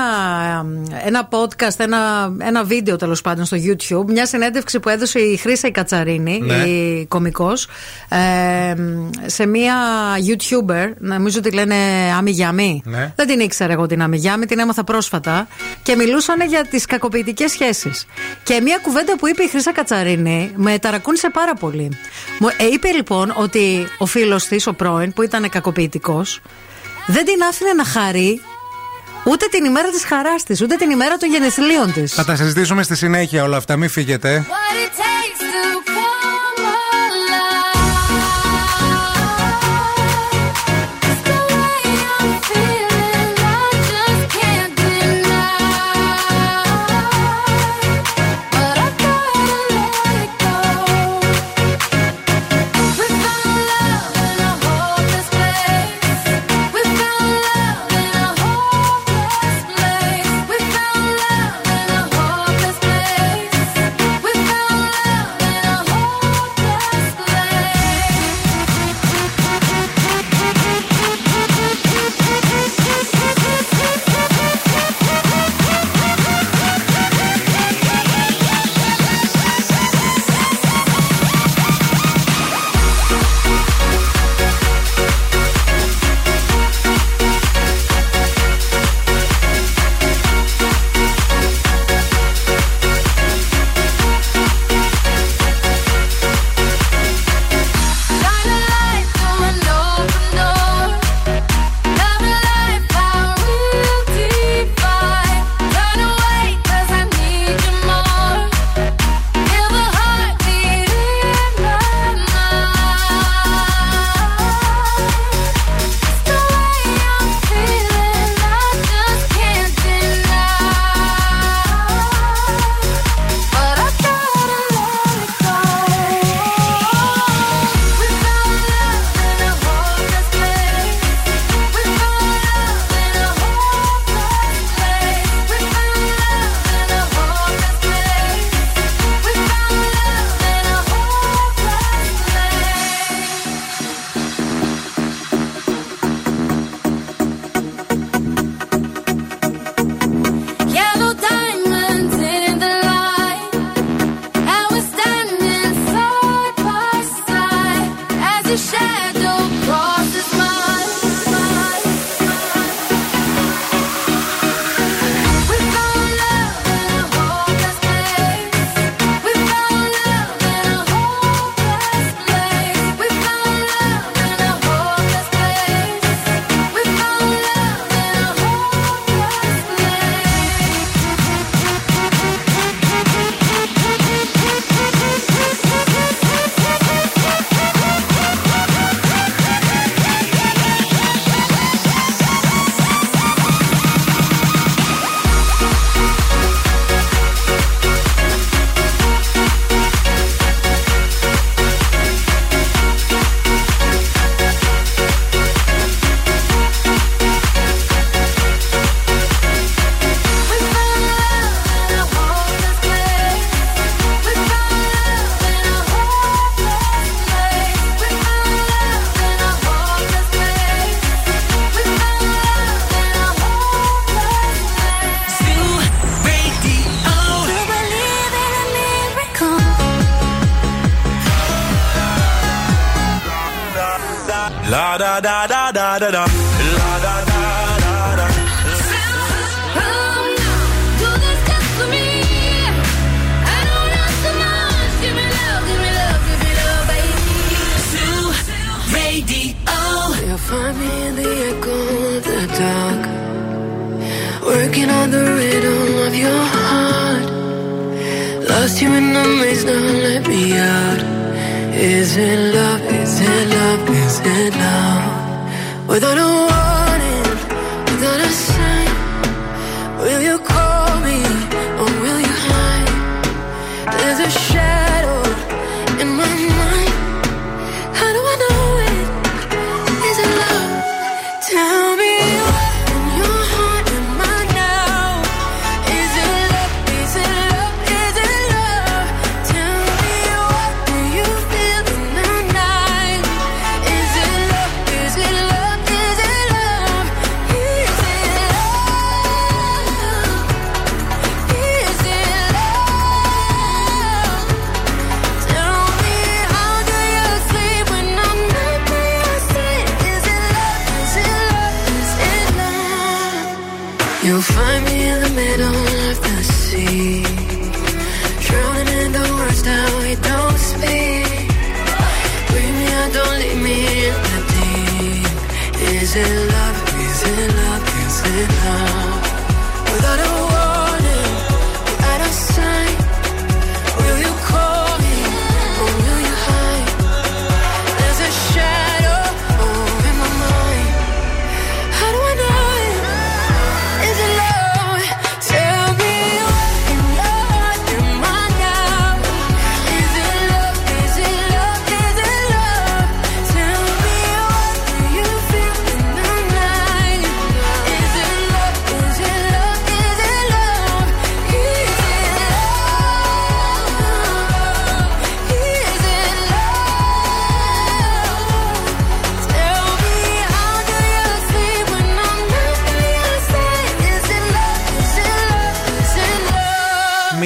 [1.05, 1.97] ένα podcast, ένα,
[2.39, 4.05] ένα βίντεο τέλος πάντων στο YouTube.
[4.07, 6.55] Μια συνέντευξη που έδωσε η Χρύσα Κατσαρίνη, ναι.
[6.55, 7.67] η κωμικός,
[8.09, 8.73] ε,
[9.25, 9.75] σε μια
[10.27, 10.93] YouTuber.
[10.97, 11.75] Νομίζω ότι λένε
[12.17, 12.81] Αμιγιαμή.
[12.85, 13.13] Ναι.
[13.15, 15.47] Δεν την ήξερα εγώ την Αμιγιαμή, την έμαθα πρόσφατα.
[15.83, 18.05] Και μιλούσαν για τις κακοποιητικές σχέσεις.
[18.43, 21.89] Και μια κουβέντα που είπε η χρήσα Κατσαρίνη με ταρακούνησε πάρα πολύ.
[22.57, 26.41] Ε, είπε λοιπόν ότι ο φίλος της, ο πρώην, που ήταν κακοποιητικός,
[27.05, 28.41] δεν την άφηνε να χαρεί
[29.25, 32.13] ούτε την ημέρα της χαράς της, ούτε την ημέρα των γενεθλίων της.
[32.13, 34.45] Θα τα συζητήσουμε στη συνέχεια όλα αυτά, μην φύγετε.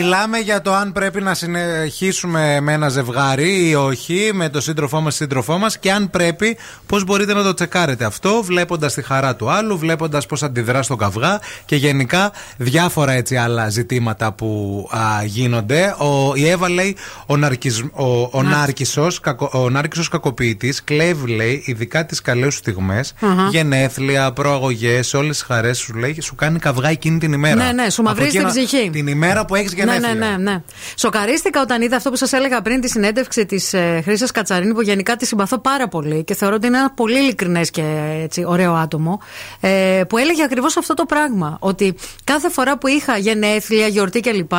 [0.02, 5.00] Μιλάμε για το αν πρέπει να συνεχίσουμε με ένα ζευγάρι ή όχι, με το σύντροφό
[5.02, 9.02] μας ή σύντροφό μας και αν πρέπει, πώς μπορείτε να το τσεκάρετε αυτό, βλέποντας τη
[9.02, 14.88] χαρά του άλλου, βλέποντας πώς αντιδρά στον καυγά και γενικά διάφορα έτσι άλλα ζητήματα που
[14.92, 15.96] α, γίνονται.
[15.98, 16.96] Ο, η Εύα λέει:
[17.26, 22.60] Ο, ναρκισ, ο, ο, νάρκισσος, κακο, ο νάρκισσος κακοποιητής κλέβει, λέει, ειδικά τις καλές σου
[22.60, 23.48] στιγμές, Αχα.
[23.52, 27.56] γενέθλια, προαγωγές, όλες τις χαρές σου, λέει, σου κάνει καυγά εκείνη την ημέρα.
[27.64, 28.90] Ναι, ναι, σου Από μαυρίζει την εκείνα- ψυχή.
[28.90, 30.14] Την ημέρα που έχεις Ναι, γενέθλια.
[30.14, 30.62] ναι, ναι, ναι.
[30.96, 34.82] Σοκαρίστηκα όταν είδα αυτό που σας έλεγα πριν τη συνέντευξη της ε, Χρήσας Κατσαρίνη, που
[34.82, 38.74] γενικά τη συμπαθώ πάρα πολύ και θεωρώ ότι είναι ένα πολύ ειλικρινές και έτσι, ωραίο
[38.74, 39.22] άτομο.
[39.60, 41.58] Ε, που έλεγε ακριβώς αυτό το πράγμα.
[41.60, 44.54] Ότι κάθε φορά που είχα γενέθλια, γιορτή κλπ.,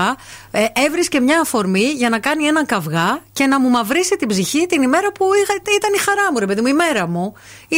[0.51, 4.67] ε, έβρισκε μια αφορμή για να κάνει έναν καυγά και να μου μαυρίσει την ψυχή
[4.67, 7.35] την ημέρα που είχα, ήταν η χαρά μου, ρε παιδί μου, η μέρα μου.
[7.69, 7.77] Ή,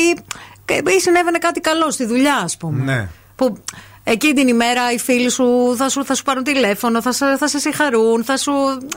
[0.96, 2.82] ή συνέβαινε κάτι καλό στη δουλειά, ας πούμε.
[2.84, 3.08] Ναι.
[3.36, 3.62] Που
[4.04, 5.44] εκείνη την ημέρα οι φίλοι σου
[5.76, 8.52] θα σου, θα σου πάρουν τηλέφωνο, θα, σε- θα σε συγχαρούν, θα σου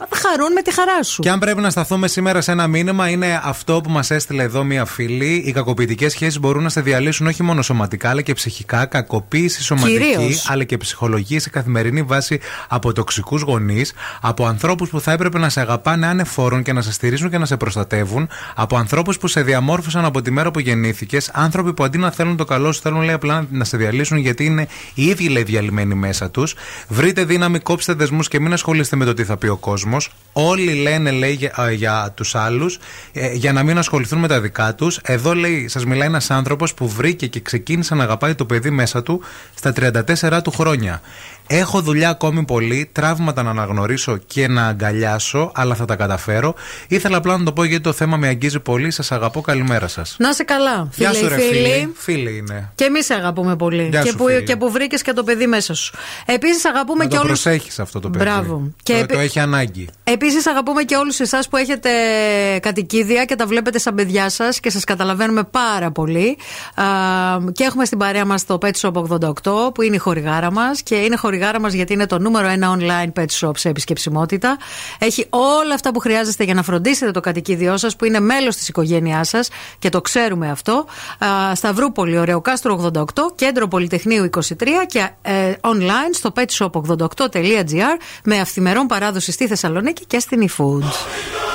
[0.10, 1.22] θα χαρούν με τη χαρά σου.
[1.22, 4.64] Και αν πρέπει να σταθούμε σήμερα σε ένα μήνυμα, είναι αυτό που μας έστειλε εδώ
[4.64, 5.44] μία φίλη.
[5.46, 8.86] Οι κακοποιητικές σχέσεις μπορούν να σε διαλύσουν όχι μόνο σωματικά, αλλά και ψυχικά.
[8.86, 10.50] Κακοποίηση σωματική, Κυρίως.
[10.50, 15.50] αλλά και ψυχολογική σε καθημερινή βάση από τοξικούς γονείς, από ανθρώπους που θα έπρεπε να
[15.50, 19.42] σε αγαπάνε ανεφόρον και να σε στηρίζουν και να σε προστατεύουν, από ανθρώπους που σε
[19.42, 23.02] διαμόρφωσαν από τη μέρα που γεννήθηκες, άνθρωποι που αντί να θέλουν το καλό σου, θέλουν
[23.02, 26.56] λέει απλά να σε διαλύσουν γιατί είναι οι ίδιοι λέει διαλυμένοι μέσα τους.
[26.88, 30.12] Βρείτε δύναμη, κόψτε δεσμούς και μην ασχολείστε με το τι θα πει ο κόσμος.
[30.34, 32.80] Όλοι λένε, λέει, για, α, για τους άλλους,
[33.34, 35.00] για να μην ασχοληθούν με τα δικά τους.
[35.04, 39.04] Εδώ, λέει, σας μιλάει ένας άνθρωπος που βρήκε και ξεκίνησε να αγαπάει το παιδί μέσα
[39.04, 39.22] του
[39.56, 41.02] στα 34 του χρόνια.
[41.48, 46.56] Έχω δουλειά ακόμη πολύ, τραύματα να αναγνωρίσω και να αγκαλιάσω, αλλά θα τα καταφέρω.
[46.88, 48.92] Ήθελα απλά να το πω γιατί το θέμα με αγγίζει πολύ.
[48.92, 50.16] Σας αγαπώ, καλημέρα σας.
[50.20, 51.50] Να είσαι καλά, φίλε Γεια σου, ή ρε φίλοι.
[51.50, 51.94] φίλοι.
[51.96, 52.72] Φίλοι είναι.
[52.76, 53.88] Και εμείς αγαπούμε πολύ.
[53.92, 54.42] Γεια και, σου, που, φίλε.
[54.42, 55.94] και που βρήκες και το παιδί μέσα σου.
[56.26, 57.28] Επίσης αγαπούμε Να και το όλου.
[57.28, 58.24] προσέχεις αυτό το παιδί.
[58.24, 58.54] Μπράβο.
[58.56, 59.88] Το, Και επί- το έχει ανάγκη.
[60.04, 61.90] Επίσης, αγαπούμε και όλους εσάς που έχετε
[62.62, 66.38] κατοικίδια και τα βλέπετε σαν παιδιά σας και σας καταλαβαίνουμε πάρα πολύ.
[66.76, 66.84] Α,
[67.52, 70.82] και έχουμε στην παρέα μας το Pet Shop 88, που είναι η χορηγάρα μας.
[70.82, 74.58] Και είναι χορηγάρα μας γιατί είναι το νούμερο ένα online pet shop σε επισκεψιμότητα.
[75.00, 78.68] Έχει όλα αυτά που χρειάζεστε για να φροντίσετε το κατοικίδιό σας, που είναι μέλος της
[78.68, 79.50] οικογένειάς σας
[79.80, 80.86] και το ξέρουμε αυτό.
[81.26, 83.04] Α, Σταυρούπολη, Ωρεοκάστρο 88,
[83.36, 90.50] Κέντρο Πολυτεχνείου 23 και ε, online στο petshop88.gr με αυθημερών παράδοση στη Θεσσαλονίκη και στην
[90.50, 91.55] eFoods.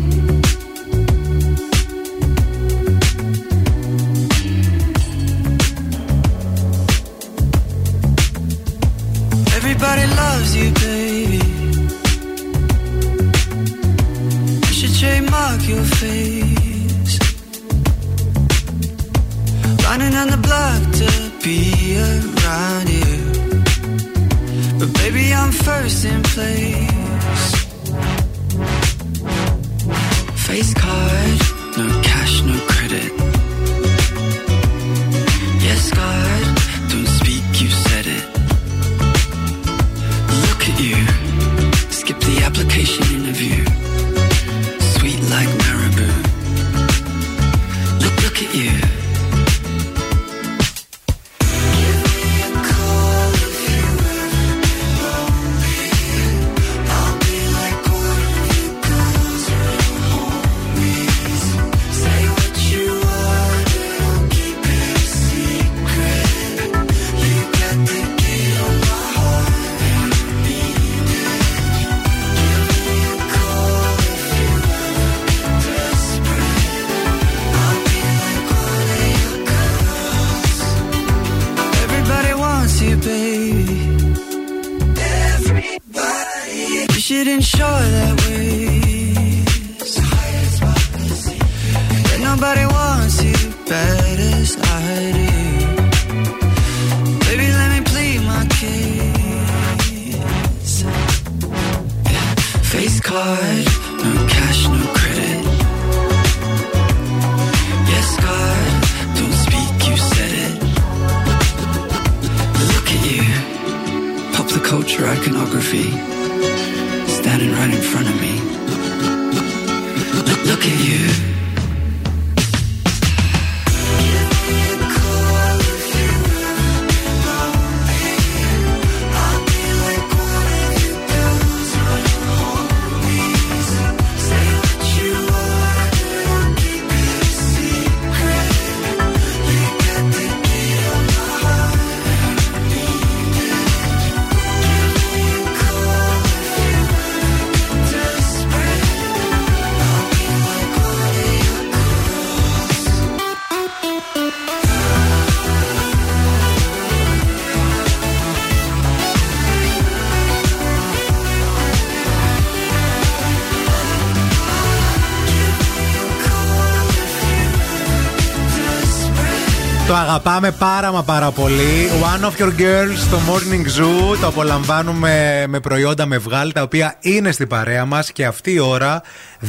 [170.01, 171.89] Αγαπάμε πάρα μα πάρα πολύ.
[172.01, 174.17] One of your girls στο Morning Zoo.
[174.21, 178.59] Το απολαμβάνουμε με προϊόντα με βγάλ τα οποία είναι στην παρέα μας και αυτή η
[178.59, 179.01] ώρα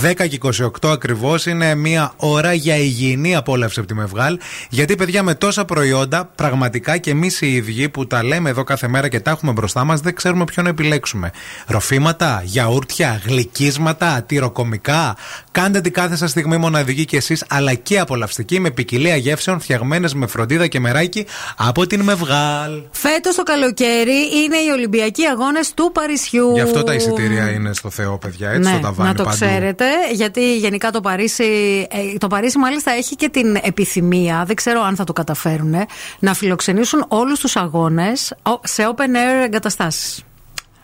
[0.03, 0.39] 10 και
[0.83, 4.39] 28 ακριβώς είναι μια ώρα για υγιεινή απόλαυση από τη Μευγάλ.
[4.69, 8.89] Γιατί παιδιά με τόσα προϊόντα, πραγματικά και εμείς οι ίδιοι που τα λέμε εδώ κάθε
[8.89, 11.31] μέρα και τα έχουμε μπροστά μας, δεν ξέρουμε ποιο να επιλέξουμε.
[11.67, 15.17] Ροφήματα, γιαούρτια, γλυκίσματα, τυροκομικά.
[15.53, 20.15] Κάντε την κάθε σας στιγμή μοναδική κι εσείς, αλλά και απολαυστική με ποικιλία γεύσεων φτιαγμένες
[20.15, 22.83] με φροντίδα και μεράκι από την Μευγάλ.
[22.91, 24.13] Φέτος το καλοκαίρι
[24.45, 26.53] είναι οι Ολυμπιακοί Αγώνες του Παρισιού.
[26.55, 28.51] Γι' αυτό τα εισιτήρια είναι στο Θεό, παιδιά.
[28.51, 29.37] Έτσι ναι, το ταβάνι να το παντού.
[29.37, 34.81] ξέρετε, γιατί γενικά το Παρίσι, ε, το Παρίσι μάλιστα έχει και την επιθυμία, δεν ξέρω
[34.83, 35.75] αν θα το καταφέρουν,
[36.19, 40.23] να φιλοξενήσουν όλους τους αγώνες ο- σε open air εγκαταστάσεις.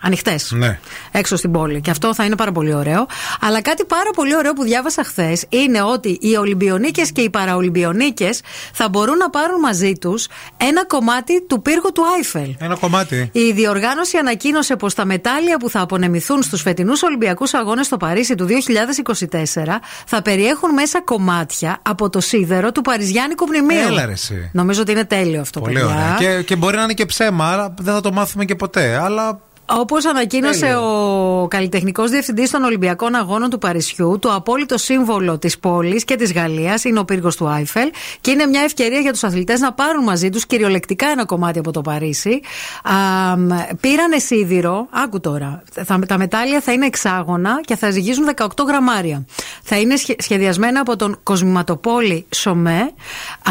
[0.01, 0.51] Ανοιχτές.
[0.53, 0.79] Ναι.
[1.11, 1.81] Έξω στην πόλη.
[1.81, 3.07] Και αυτό θα είναι πάρα πολύ ωραίο.
[3.41, 8.41] Αλλά κάτι πάρα πολύ ωραίο που διάβασα χθες είναι ότι οι Ολυμπιονίκες και οι Παραολυμπιονίκες
[8.73, 12.55] θα μπορούν να πάρουν μαζί τους ένα κομμάτι του πύργου του Άιφελ.
[12.59, 13.29] Ένα κομμάτι.
[13.33, 18.35] Η διοργάνωση ανακοίνωσε πως τα μετάλλια που θα απονεμηθούν στους φετινούς Ολυμπιακούς Αγώνες στο Παρίσι
[18.35, 23.87] του 2024 θα περιέχουν μέσα κομμάτια από το σίδερο του Παριζιάνικου μνημείου.
[23.87, 24.51] Έλα ρε εσύ.
[24.53, 25.89] Νομίζω ότι είναι τέλειο αυτό, Πολύ παιδιά.
[25.89, 26.17] ωραία.
[26.19, 28.97] Και, και μπορεί να είναι και ψέμα, άρα δεν θα το μάθουμε και ποτέ.
[29.03, 31.41] Αλλά Όπως ανακοίνωσε Τέλειο.
[31.43, 36.33] ο καλλιτεχνικός διευθυντής των Ολυμπιακών Αγώνων του Παρισιού, το απόλυτο σύμβολο της πόλης και της
[36.33, 37.91] Γαλλίας είναι ο πύργος του Άιφελ
[38.21, 41.71] και είναι μια ευκαιρία για τους αθλητές να πάρουν μαζί τους κυριολεκτικά ένα κομμάτι από
[41.73, 42.41] το Παρίσι.
[42.83, 43.49] Α, μ,
[43.81, 45.63] πήρανε σίδηρο, άκου τώρα.
[45.85, 49.25] Θα, τα μετάλλια θα είναι εξάγωνα και θα ζυγίζουν 18 γραμμάρια.
[49.63, 52.91] Θα είναι σχε- σχεδιασμένα από τον κοσμηματοπόλη Σομέ.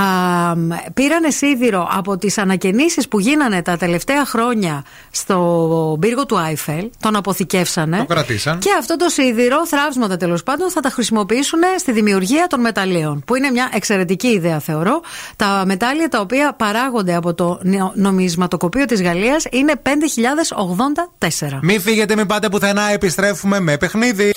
[0.56, 6.90] μ, πήρανε σίδηρο από τις ανακαινήσεις που γίνανε τα τελευταία χρόνια στο πύργο του Άιφελ.
[7.00, 7.98] Τον αποθηκεύσανε.
[7.98, 8.58] Το κρατήσαν.
[8.58, 13.22] Και αυτό το σίδηρο, θράψματα τέλος πάντων, θα τα χρησιμοποιήσουν στη δημιουργία των μεταλλίων.
[13.26, 15.00] Που είναι μια εξαιρετική ιδέα, θεωρώ.
[15.36, 21.58] Τα μετάλλια τα οποία παράγονται από το νο- νομισματοκοπείο της Γαλλίας είναι 5.084.
[21.62, 22.90] μην φύγετε, μην πάτε πουθενά.
[22.92, 24.30] Επιστρέφουμε με παιχνίδι.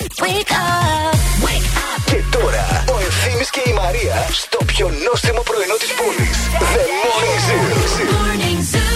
[2.05, 6.37] Και τώρα ο Ευθύνη και η Μαρία στο πιο νόστιμο πρωινό της πόλης.
[6.73, 8.88] The Morning Zoo.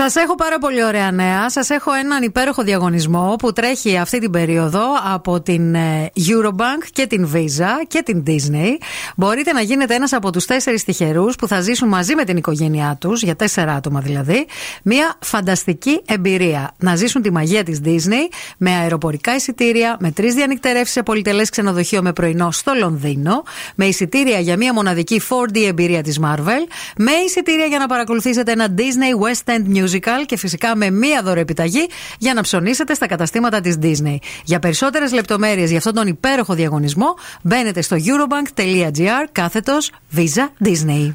[0.00, 1.50] Σας έχω πάρα πολύ ωραία νέα.
[1.50, 4.80] Σας έχω έναν υπέροχο διαγωνισμό που τρέχει αυτή την περίοδο
[5.12, 8.68] από την ε, Eurobank και την Visa και την Disney.
[9.16, 12.96] Μπορείτε να γίνετε ένας από τους τέσσερις τυχερούς που θα ζήσουν μαζί με την οικογένειά
[13.00, 14.46] τους, για τέσσερα άτομα δηλαδή,
[14.82, 16.74] μια φανταστική εμπειρία.
[16.78, 22.02] Να ζήσουν τη μαγεία της Disney με αεροπορικά εισιτήρια, με τρεις διανυκτερεύσεις σε πολυτελές ξενοδοχείο
[22.02, 23.42] με πρωινό στο Λονδίνο,
[23.74, 26.62] με εισιτήρια για μια μοναδική 4D εμπειρία της Marvel,
[26.96, 31.88] με εισιτήρια για να παρακολουθήσετε ένα Disney West End Musical και φυσικά με μία δωροεπιταγή
[32.18, 34.16] για να ψωνίσετε στα καταστήματα της Disney.
[34.44, 41.14] Για περισσότερες λεπτομέρειες για αυτόν τον υπέροχο διαγωνισμό, μπαίνετε στο eurobank.gr κάθετος Visa Disney.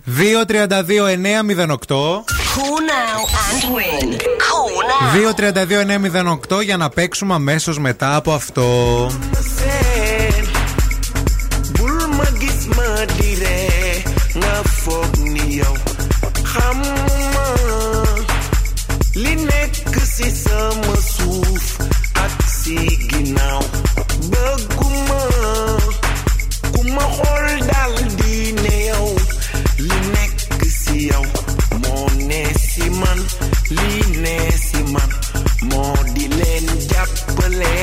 [0.49, 2.23] 2-32-908.
[2.55, 4.07] Cool now and win.
[4.47, 5.03] Cool now.
[6.57, 8.65] 2-32-908 για να παίξουμε αμέσως μετά από αυτό.
[11.77, 14.03] bul ma gis ma di ree
[14.39, 14.55] nga
[19.21, 21.65] li nekk si sama suuf
[22.25, 22.77] ak si
[23.09, 23.63] ginnaaw
[24.31, 25.21] bëgguma
[26.73, 29.07] ku ma xool dal di ne yow
[29.87, 31.25] li nekk si yow
[35.69, 37.75] moo di leen jàppale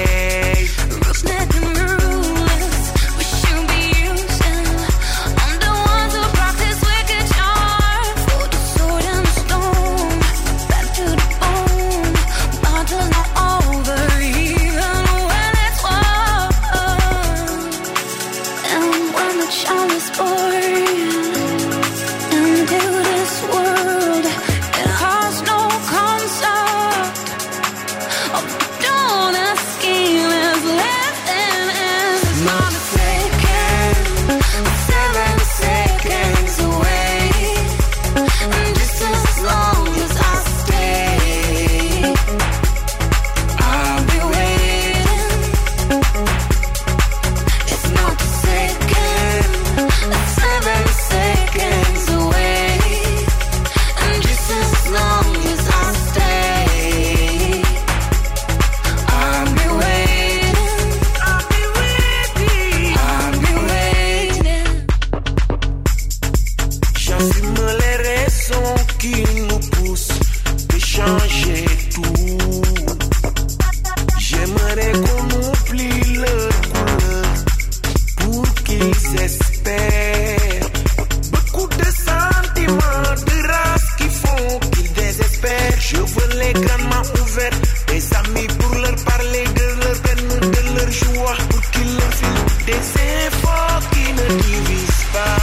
[92.70, 95.40] des efforts qui ne divisent pas.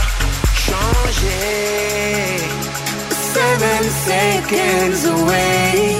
[0.66, 2.38] Changer.
[3.34, 5.96] Seven seconds away.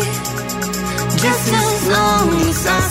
[1.25, 2.88] Just as long as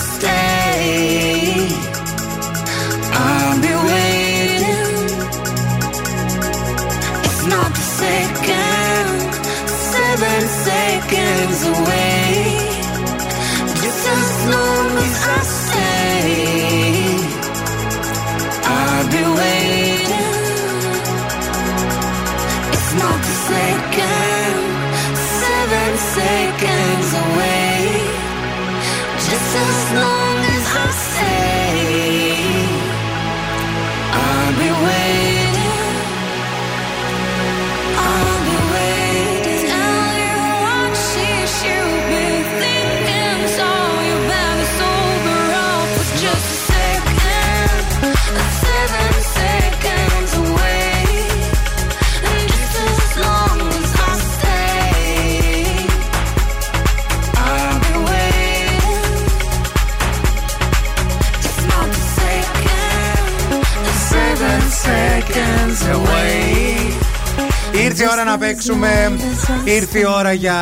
[67.99, 69.17] Ήρθε η ώρα να παίξουμε.
[69.63, 70.53] Ήρθε η ώρα για.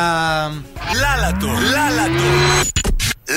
[1.00, 2.22] Λάλατο, λάλατο.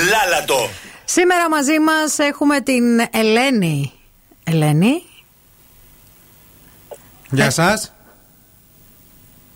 [0.09, 0.69] Λάλατο.
[1.05, 3.91] Σήμερα μαζί μας έχουμε την Ελένη.
[4.43, 5.03] Ελένη.
[7.29, 7.93] Γεια σας.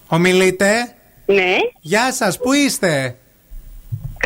[0.08, 0.96] Ομιλείτε.
[1.26, 1.56] Ναι.
[1.80, 3.18] Γεια σας, πού είστε;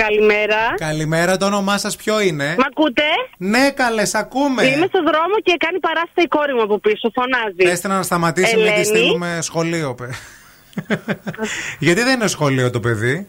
[0.03, 0.73] Καλημέρα.
[0.77, 3.03] Καλημέρα, το όνομά σας ποιο είναι; Μ' ακούτε;
[3.37, 4.63] Ναι, καλέ, σ' ακούμε.
[4.63, 7.11] Είμαι στο δρόμο και κάνει παράσταση η κόρη μου από πίσω.
[7.13, 7.55] Φωνάζει.
[7.55, 8.85] Πέστε να σταματήσει να της Ελένη.
[8.85, 9.95] στείλουμε σχολείο.
[9.95, 10.09] παι.
[11.85, 13.27] Γιατί δεν είναι σχολείο το παιδί;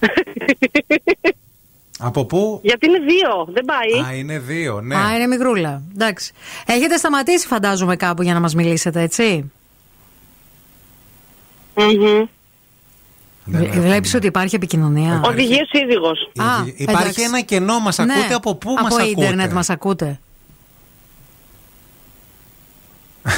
[1.98, 4.10] Από πού; Γιατί είναι δύο, δεν πάει.
[4.10, 4.96] Α, είναι δύο, ναι.
[4.96, 5.82] Α, είναι μικρούλα.
[5.92, 6.32] Εντάξει.
[6.66, 9.52] Έχετε σταματήσει, φαντάζομαι, κάπου για να μας μιλήσετε, έτσι;
[13.44, 16.30] Βλέπεις ότι υπάρχει επικοινωνία; Οδηγείο σύζυγος.
[16.36, 16.44] Α,
[16.76, 17.22] Υπάρχει εντάξει.
[17.22, 18.12] ένα κενό, μας Ναι.
[18.12, 20.20] ακούτε; Από πού από μας ακούτε; ίντερνετ μας ακούτε;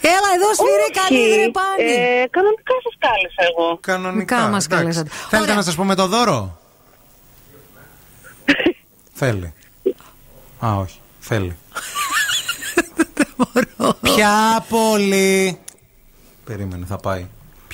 [0.00, 1.92] Έλα εδώ σφυρί καλή ρε πάνη.
[1.92, 3.78] Ε, κανονικά σας κάλεσα εγώ.
[3.80, 4.36] Κανονικά.
[4.36, 4.68] Κα μας εντάξει.
[4.68, 5.10] καλέσατε.
[5.28, 6.58] Θέλετε να σας πούμε το δώρο;
[9.20, 9.52] Θέλει.
[10.64, 10.98] Α, όχι.
[11.18, 11.56] Θέλει.
[14.00, 15.58] Ποια πόλη.
[16.44, 17.26] Περίμενε, θα πάει.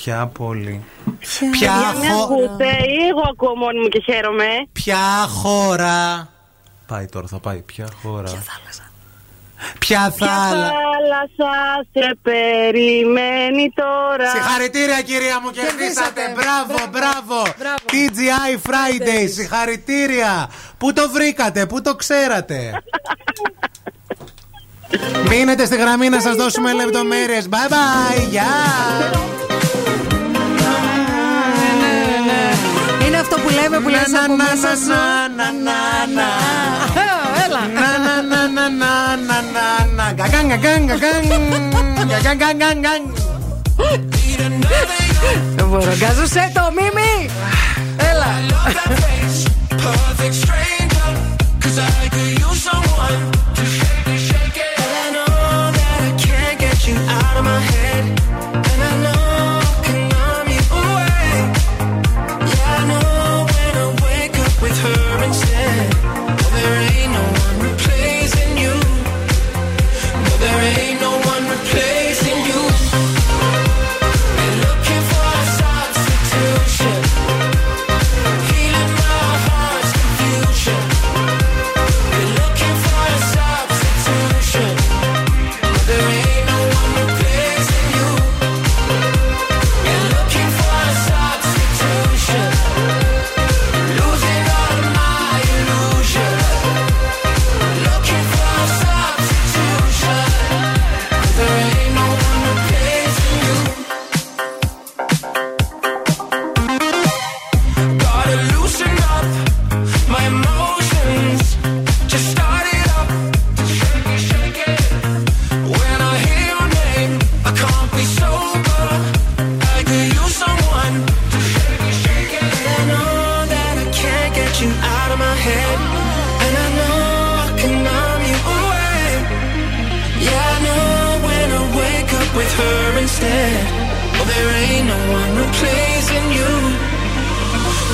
[0.02, 0.84] Ποια πόλη;
[1.50, 2.22] Ποια, Παιδιά, με χω...
[2.22, 4.46] ακούτε ή εγώ ακούω μόνη μου και χαίρομαι.
[4.72, 6.28] Ποια χώρα;
[6.86, 7.58] Πάει τώρα, θα πάει.
[7.58, 8.90] Ποια χώρα; Ποια θάλασσα.
[9.78, 10.70] Ποια Ποια θάλασσα.
[10.70, 11.54] θάλασσα
[11.92, 16.20] σε περιμένει τώρα; Συγχαρητήρια κυρία μου, κερδίσατε.
[16.34, 17.42] Μπράβο, μπράβο.
[17.90, 20.50] TGI Friday, συγχαρητήρια.
[20.78, 22.58] Πού το βρήκατε, πού το ξέρατε;
[25.28, 27.48] Μείνετε στη γραμμή να σας δώσουμε λεπτομέρειες.
[27.50, 28.52] Bye bye, γεια.
[33.06, 34.86] Είναι αυτό που λέμε που λες Να, από να, μέσα να, σου.
[34.86, 34.98] να,
[35.36, 35.78] να, να,
[36.16, 36.28] να.
[37.44, 37.62] Έλα.
[37.80, 38.92] Να, να, να, να, να,
[39.28, 40.12] να, να, να.
[40.12, 41.20] Γκαγκάν, γκαγκάν, γκαγκάν.
[42.06, 43.02] Γκαγκάν, γκαγκάν, γκαγκάν.
[45.56, 45.92] Δεν μπορώ.
[45.96, 47.30] Γκαζουσέ το μίμη.
[48.10, 48.30] Έλα.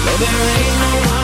[0.06, 1.15] Though there ain't no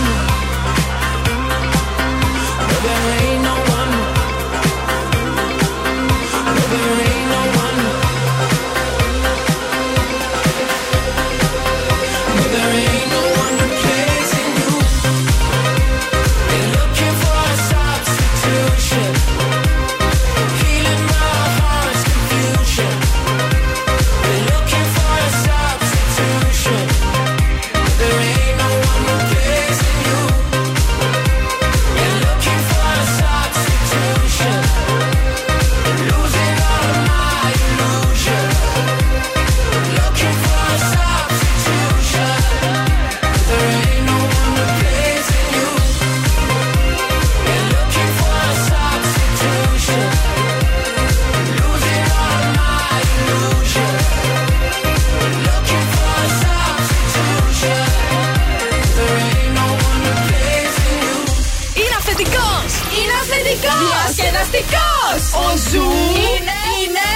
[65.72, 65.92] Zoo,
[66.26, 67.08] είναι, είναι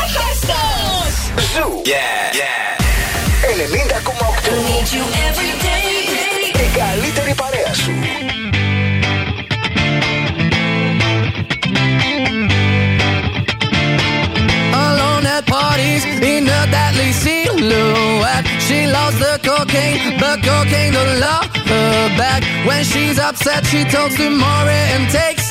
[0.00, 1.14] άχαστος.
[1.52, 1.68] Ζου.
[1.84, 2.40] Yeah.
[2.40, 2.56] yeah.
[3.56, 4.46] 90,8.
[4.68, 5.86] Need you every day.
[6.64, 7.92] Η καλύτερη παρέα σου.
[14.84, 18.46] Alone at parties in a deadly silhouette.
[18.66, 22.40] She loves the cocaine, but cocaine don't love her back.
[22.68, 25.45] When she's upset, she talks to Maury and takes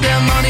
[0.00, 0.49] their money.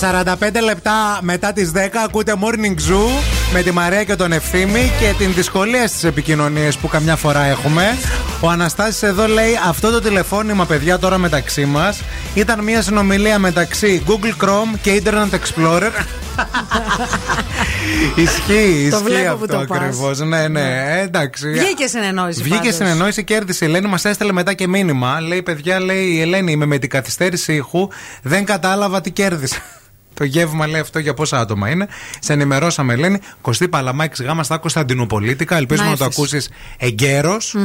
[0.00, 3.22] 'Cause her Στα 45 λεπτά μετά τις 10 ακούτε Morning Zoo
[3.52, 7.96] με τη Μαρία και τον Ευθύμη και την δυσκολία στις επικοινωνίες που καμιά φορά έχουμε.
[8.40, 12.00] Ο Αναστάσης εδώ λέει αυτό το τηλεφώνημα παιδιά τώρα μεταξύ μας
[12.34, 15.90] ήταν μια συνομιλία μεταξύ Google Chrome και Internet Explorer.
[18.16, 19.78] ισχύει, Το ισχύει βλέπω που αυτό το πας.
[19.78, 20.18] ακριβώς.
[20.18, 21.48] Ναι, ναι, εντάξει.
[21.50, 22.42] Βγήκε συνεννόηση.
[22.42, 22.74] Βγήκε πάντως.
[22.74, 25.20] συνεννόηση, κέρδισε η Ελένη, μας έστελε μετά και μήνυμα.
[25.20, 27.88] Λέει, παιδιά, λέει η Ελένη, είμαι με την καθυστέρηση ήχου,
[28.22, 29.56] δεν κατάλαβα τι κέρδισα.
[30.20, 31.88] Το γεύμα λέει αυτό για πόσα άτομα είναι.
[32.20, 33.18] Σε ενημερώσαμε, Ελένη.
[33.40, 35.56] Κωστή Παλαμάκης Γάμα στα Κωνσταντινοπολίτικα.
[35.56, 36.18] Ελπίζουμε Να να, το έρθεις.
[36.18, 37.56] ακούσεις εγκαίρως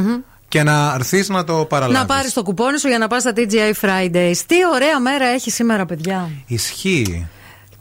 [0.48, 2.00] και να έρθεις να το παραλάβεις.
[2.08, 4.36] Να πάρεις το κουπόνι σου για να πας στα TGI Fridays.
[4.46, 6.30] Τι ωραία μέρα έχει σήμερα, παιδιά.
[6.46, 7.26] Ισχύει.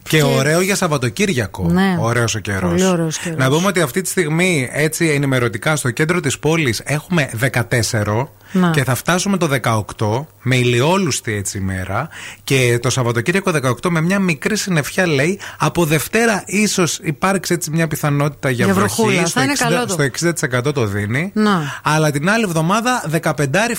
[0.10, 1.68] Και ωραίο για Σαββατοκύριακο.
[1.72, 1.98] Ναι.
[2.00, 2.70] Ωραίος ο καιρός.
[2.72, 3.38] Πολύ ωραίος καιρός.
[3.38, 8.70] Να πούμε ότι αυτή τη στιγμή, έτσι ενημερωτικά, στο κέντρο της πόλης έχουμε 14 Να.
[8.72, 12.10] και θα φτάσουμε το 18 με ηλιόλουστη έτσι ημέρα.
[12.44, 17.88] Και το Σαββατοκύριακο 18 με μια μικρή συννεφιά λέει από Δευτέρα ίσως υπάρξει έτσι μια
[17.88, 18.94] πιθανότητα για, Για βροχή.
[19.02, 19.22] βροχούλα.
[19.22, 19.94] Θα Στο, είναι 60 καλό το.
[20.42, 21.32] στο 60% το δίνει.
[21.34, 21.80] Να.
[21.84, 23.32] Αλλά την άλλη εβδομάδα 15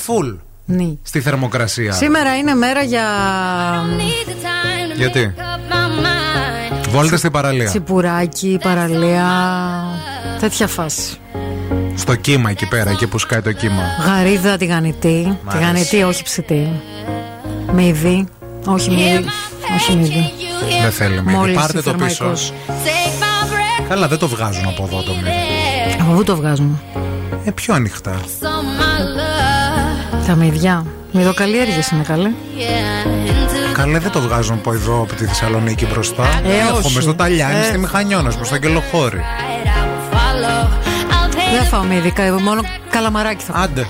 [0.06, 0.88] full Ναι.
[1.02, 1.92] στη θερμοκρασία.
[1.92, 3.04] Σήμερα είναι μέρα για
[4.96, 5.34] Γιατί;
[6.88, 7.68] Βόλτε στην παραλία.
[7.68, 9.26] τσιπουράκι, παραλία.
[10.40, 11.16] Τέτοια φάση.
[11.94, 13.82] Στο κύμα εκεί πέρα, εκεί που σκάει το κύμα.
[14.06, 15.38] Γαρίδα τηγανιτή.
[15.44, 16.80] Μ' Τηγανιτή, όχι ψητή.
[17.72, 18.26] Μύδι.
[18.66, 19.24] Όχι μύδι.
[19.76, 20.30] Όχι μύδι.
[20.82, 21.36] Δεν θέλει μύδι.
[21.36, 22.14] Μόλις Πάρτε το πίσω.
[22.14, 22.52] θερμαϊκός.
[23.88, 25.30] Καλά, δεν το βγάζουν από εδώ το μύδι.
[26.00, 26.80] Από πού το βγάζουμε.
[27.44, 28.20] Ε, πιο ανοιχτά.
[30.26, 30.84] Τα μύδια.
[31.12, 32.30] Μυδοκαλλιέργειες είναι καλέ.
[33.72, 36.22] Καλά, δεν το βγάζουν από εδώ, από τη Θεσσαλονίκη μπροστά.
[36.44, 37.00] Ε, Έχουμε όχι.
[37.00, 37.62] στο Ταλιάνι, Ε.
[37.62, 39.20] στη Μηχανιώνας, προς τον Κελοχώρη.
[41.58, 43.86] Δεν φάω μύδι, κα- μόνο καλαμαράκι θα Άντε.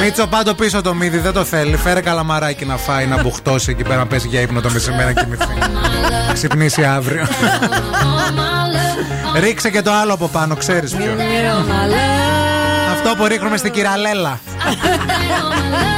[0.00, 1.76] Μίτσο, πάντο πίσω το μύδι, δεν το θέλει.
[1.76, 5.22] Φέρε καλαμαράκι να φάει, να μπουχτώσει εκεί πέρα, να πέσει για ύπνο το μεσημέρι να
[5.22, 5.44] κοιμηθεί.
[6.32, 7.26] Ξυπνήσει αύριο.
[9.42, 11.14] Ρίξε και το άλλο από πάνω, ξέρεις ποιο.
[13.08, 14.40] Αυτό που ρίχνουμε στην κυραλέλα.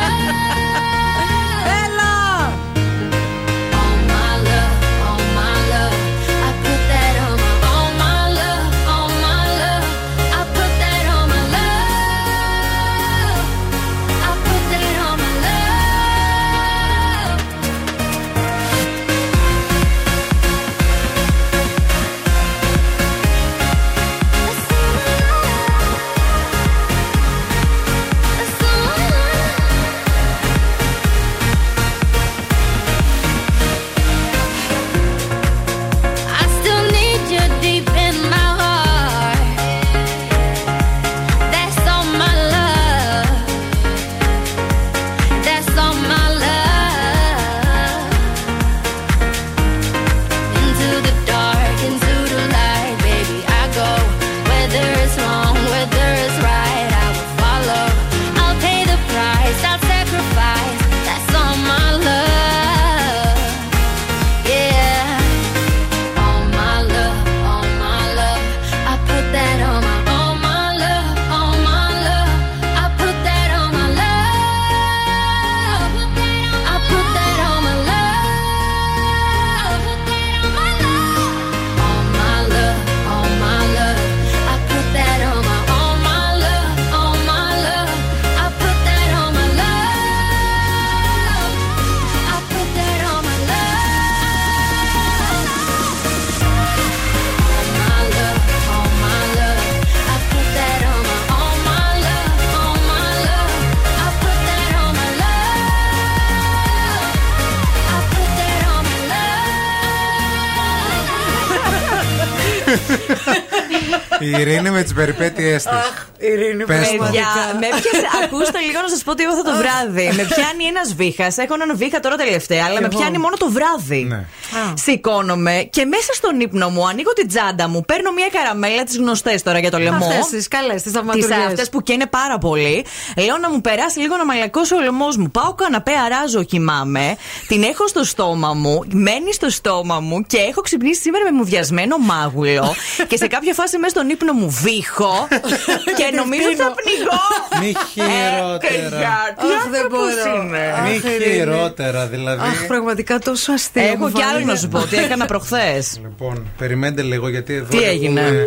[114.40, 115.72] Ειρήνη με τις περιπέτειές της.
[116.18, 117.04] Ειρήνη, Πες το.
[117.04, 117.26] Παιδιά,
[117.60, 118.06] με πιάσε.
[118.24, 120.06] Ακούστε λίγο να σας πω τι έχω το βράδυ.
[120.16, 121.36] με πιάνει ένας βήχας.
[121.38, 122.98] Έχω έναν βήχα τώρα τελευταία, αλλά με εγώ.
[122.98, 124.26] πιάνει μόνο το βράδυ.
[124.52, 124.72] Ναι.
[124.76, 129.42] Σηκώνομαι και μέσα στον ύπνο μου ανοίγω την τσάντα μου, παίρνω μια καραμέλα, τις γνωστές
[129.42, 130.06] τώρα για το λαιμό.
[130.06, 131.46] Αυτές τις καλές, τις Τις θαυματουργές.
[131.46, 132.84] αυτές που καίνε πάρα πολύ.
[133.16, 135.30] Λέω να μου περάσει λίγο να μαλακώσει ο λαιμός μου.
[135.30, 137.16] Πάω καναπέ, αράζω, κοιμάμαι.
[137.48, 141.96] Την έχω στο στόμα μου, μένει στο στόμα μου και έχω ξυπνήσει σήμερα με μουδιασμένο
[141.98, 142.74] μάγουλο.
[143.08, 145.28] και σε κάποια φάση μέσα στον ύπνο μου βήχω
[145.98, 147.20] και νομίζω ότι θα πνιγώ.
[147.60, 149.08] Μη χειρότερα.
[149.38, 150.42] Αχ, δεν μπορώ.
[150.84, 151.34] Μη Αχ, Ειρήνη.
[151.34, 152.40] χειρότερα, δηλαδή.
[152.48, 153.82] Αχ, πραγματικά τόσο αστείο.
[153.82, 154.50] Έχω μου κι άλλο φάνηκε.
[154.52, 155.98] να σου πω τι έκανα προχθές.
[156.02, 157.68] Λοιπόν, περιμένετε λίγο γιατί εδώ.
[157.78, 158.44] Τι έγινε; έχουμε-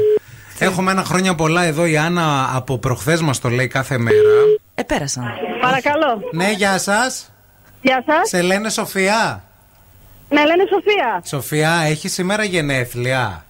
[0.59, 1.85] Έχουμε ένα χρόνια πολλά εδώ.
[1.85, 4.17] Η Άννα από προχθές μας το λέει κάθε μέρα.
[4.75, 5.23] Ε, πέρασαν.
[5.61, 6.19] Παρακαλώ.
[6.31, 7.31] Ναι, γεια σας.
[7.81, 8.29] Γεια σας.
[8.29, 9.43] Σε λένε Σοφία;
[10.29, 11.21] Ναι, λένε Σοφία.
[11.25, 13.45] Σοφία, έχεις σήμερα γενέθλια;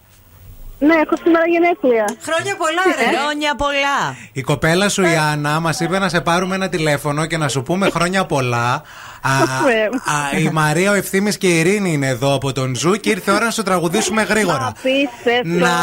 [0.79, 2.05] Ναι, έχω σήμερα γενέθλια.
[2.21, 3.17] Χρόνια πολλά, ρε.
[3.17, 4.15] Χρόνια πολλά.
[4.31, 7.63] Η κοπέλα σου η Άννα μας είπε να σε πάρουμε ένα τηλέφωνο και να σου
[7.63, 8.81] πούμε χρόνια πολλά.
[9.21, 13.09] Α, ας, η Μαρία, ο Ευθύμης και η Ειρήνη είναι εδώ από τον Zoo και
[13.09, 14.67] ήρθε η ώρα να σου τραγουδήσουμε γρήγορα.
[14.67, 15.65] Απίστευτο.
[15.65, 15.77] Να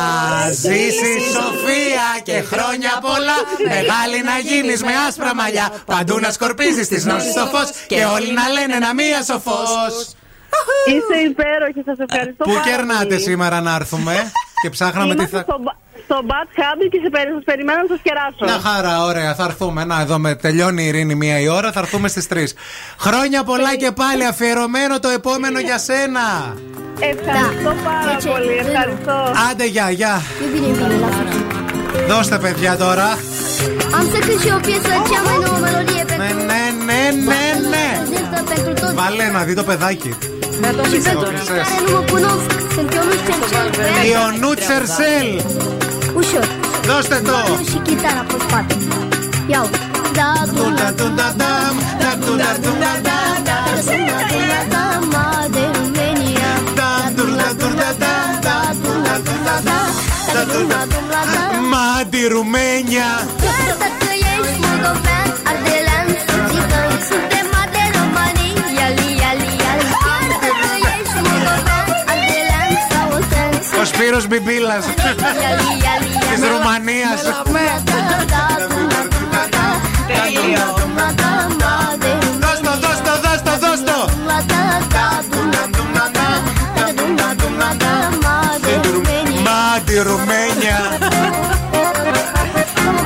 [0.50, 3.38] ζήσεις Σοφία και χρόνια πολλά.
[3.64, 5.72] Μεγάλη να γίνεις με άσπρα μαλλιά.
[5.86, 7.70] Παντού να σκορπίζεις της γνώσης το φως.
[7.86, 9.58] Και όλοι να λένε να μια σοφός.
[10.86, 13.20] Είστε υπέροχοι, σας ευχαριστώ Πού πάρα κερνάτε πολύ.
[13.20, 15.76] σήμερα να έρθουμε και ψάχναμε τι Είμαστε θα.
[16.08, 18.42] Στο, μπα- στο Bad Hub και σε περι- σας περιμένω να σας κεράσω.
[18.50, 19.80] Μια χαρά, ωραία, θα έρθουμε.
[19.90, 22.54] Να, εδώ με τελειώνει η Ειρήνη μία η ώρα, θα έρθουμε στις 3.
[22.98, 26.24] Χρόνια πολλά και πάλι αφιερωμένο το επόμενο για σένα.
[27.12, 28.54] Ευχαριστώ πάρα πολύ.
[28.66, 29.16] Ευχαριστώ.
[29.50, 30.14] Άντε, γεια, γεια.
[30.52, 31.22] Bine, bine, lasă
[32.08, 33.08] Δώστε παιδιά τώρα.
[33.98, 37.68] Am să cânt și o piesă, cea mai nouă melodie pentru Ναι, ναι, ναι, ναι,
[37.72, 37.86] ναι.
[37.98, 40.14] prezentă pentru toți Βάλε να δει το παιδάκι.
[40.60, 41.38] Να το Și πεις pentru τώρα.
[41.38, 43.66] cei care nu mă cunosc Sunt Ionuț Cercel
[44.12, 45.28] Ιωνού Τσερσέλ.
[46.18, 46.46] Ușor
[46.88, 47.36] Δώστε το.
[47.46, 48.76] Violul și chitara pe spate
[49.52, 49.66] Iau
[50.18, 53.58] Da, Τούντα, τούντα, νταμ, τα τούντα, τούντα, ντα, ντα.
[54.74, 58.14] Dama de România Τα τούντα, τούντα, ντα,
[58.44, 59.78] ντα, τούντα, τούντα, ντα.
[60.34, 60.80] Τα τούντα.
[61.72, 63.10] Μα τη Ρουμένια.
[63.44, 67.37] Chiar dacă ești moldovean, ardelean sau țigan Suntem
[73.98, 74.92] Σπύρος Μπιμπίλας Iali,
[75.84, 77.22] iali, της Ρουμανίας.
[82.42, 83.98] Δώσ' το, δώσ' το, δώσ' το, δώσ' το.
[89.44, 90.78] Μα τη Ρουμένια.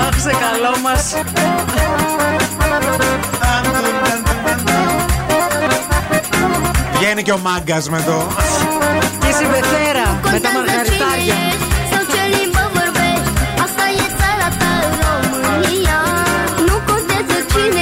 [0.06, 1.14] Αχ, σε καλό μας.
[7.02, 8.26] Βγαίνει και ο μάγκας με το.
[9.20, 11.34] Και η συμπεθέρα με τα Contează μαργαριτάρια.
[17.52, 17.80] cine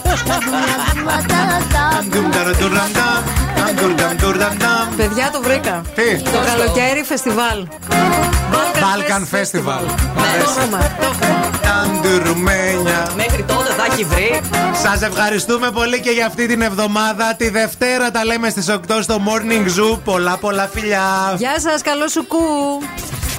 [1.95, 3.23] Χαμντούλα, ντούλα, νταμ,
[3.59, 4.97] χαμντούλα, ντούλα, νταμ.
[4.97, 5.83] Παιδιά το βρήκα.
[5.95, 7.67] Τι; Το καλοκαίρι φεστιβάλ.
[8.83, 9.85] Balkan Festival.
[10.15, 10.91] Το όνομα.
[11.63, 13.11] Ταν τη Ρουμένια.
[13.17, 14.41] Μέχρι τότε θα έχει βρει.
[14.83, 17.35] Σας ευχαριστούμε πολύ και για αυτή την εβδομάδα.
[17.37, 19.99] Τη Δευτέρα τα λέμε στις 8 στο Morning Zoo.
[20.05, 21.35] Πολλά πολλά φιλιά.
[21.37, 22.39] Γεια σας, καλό σου κου.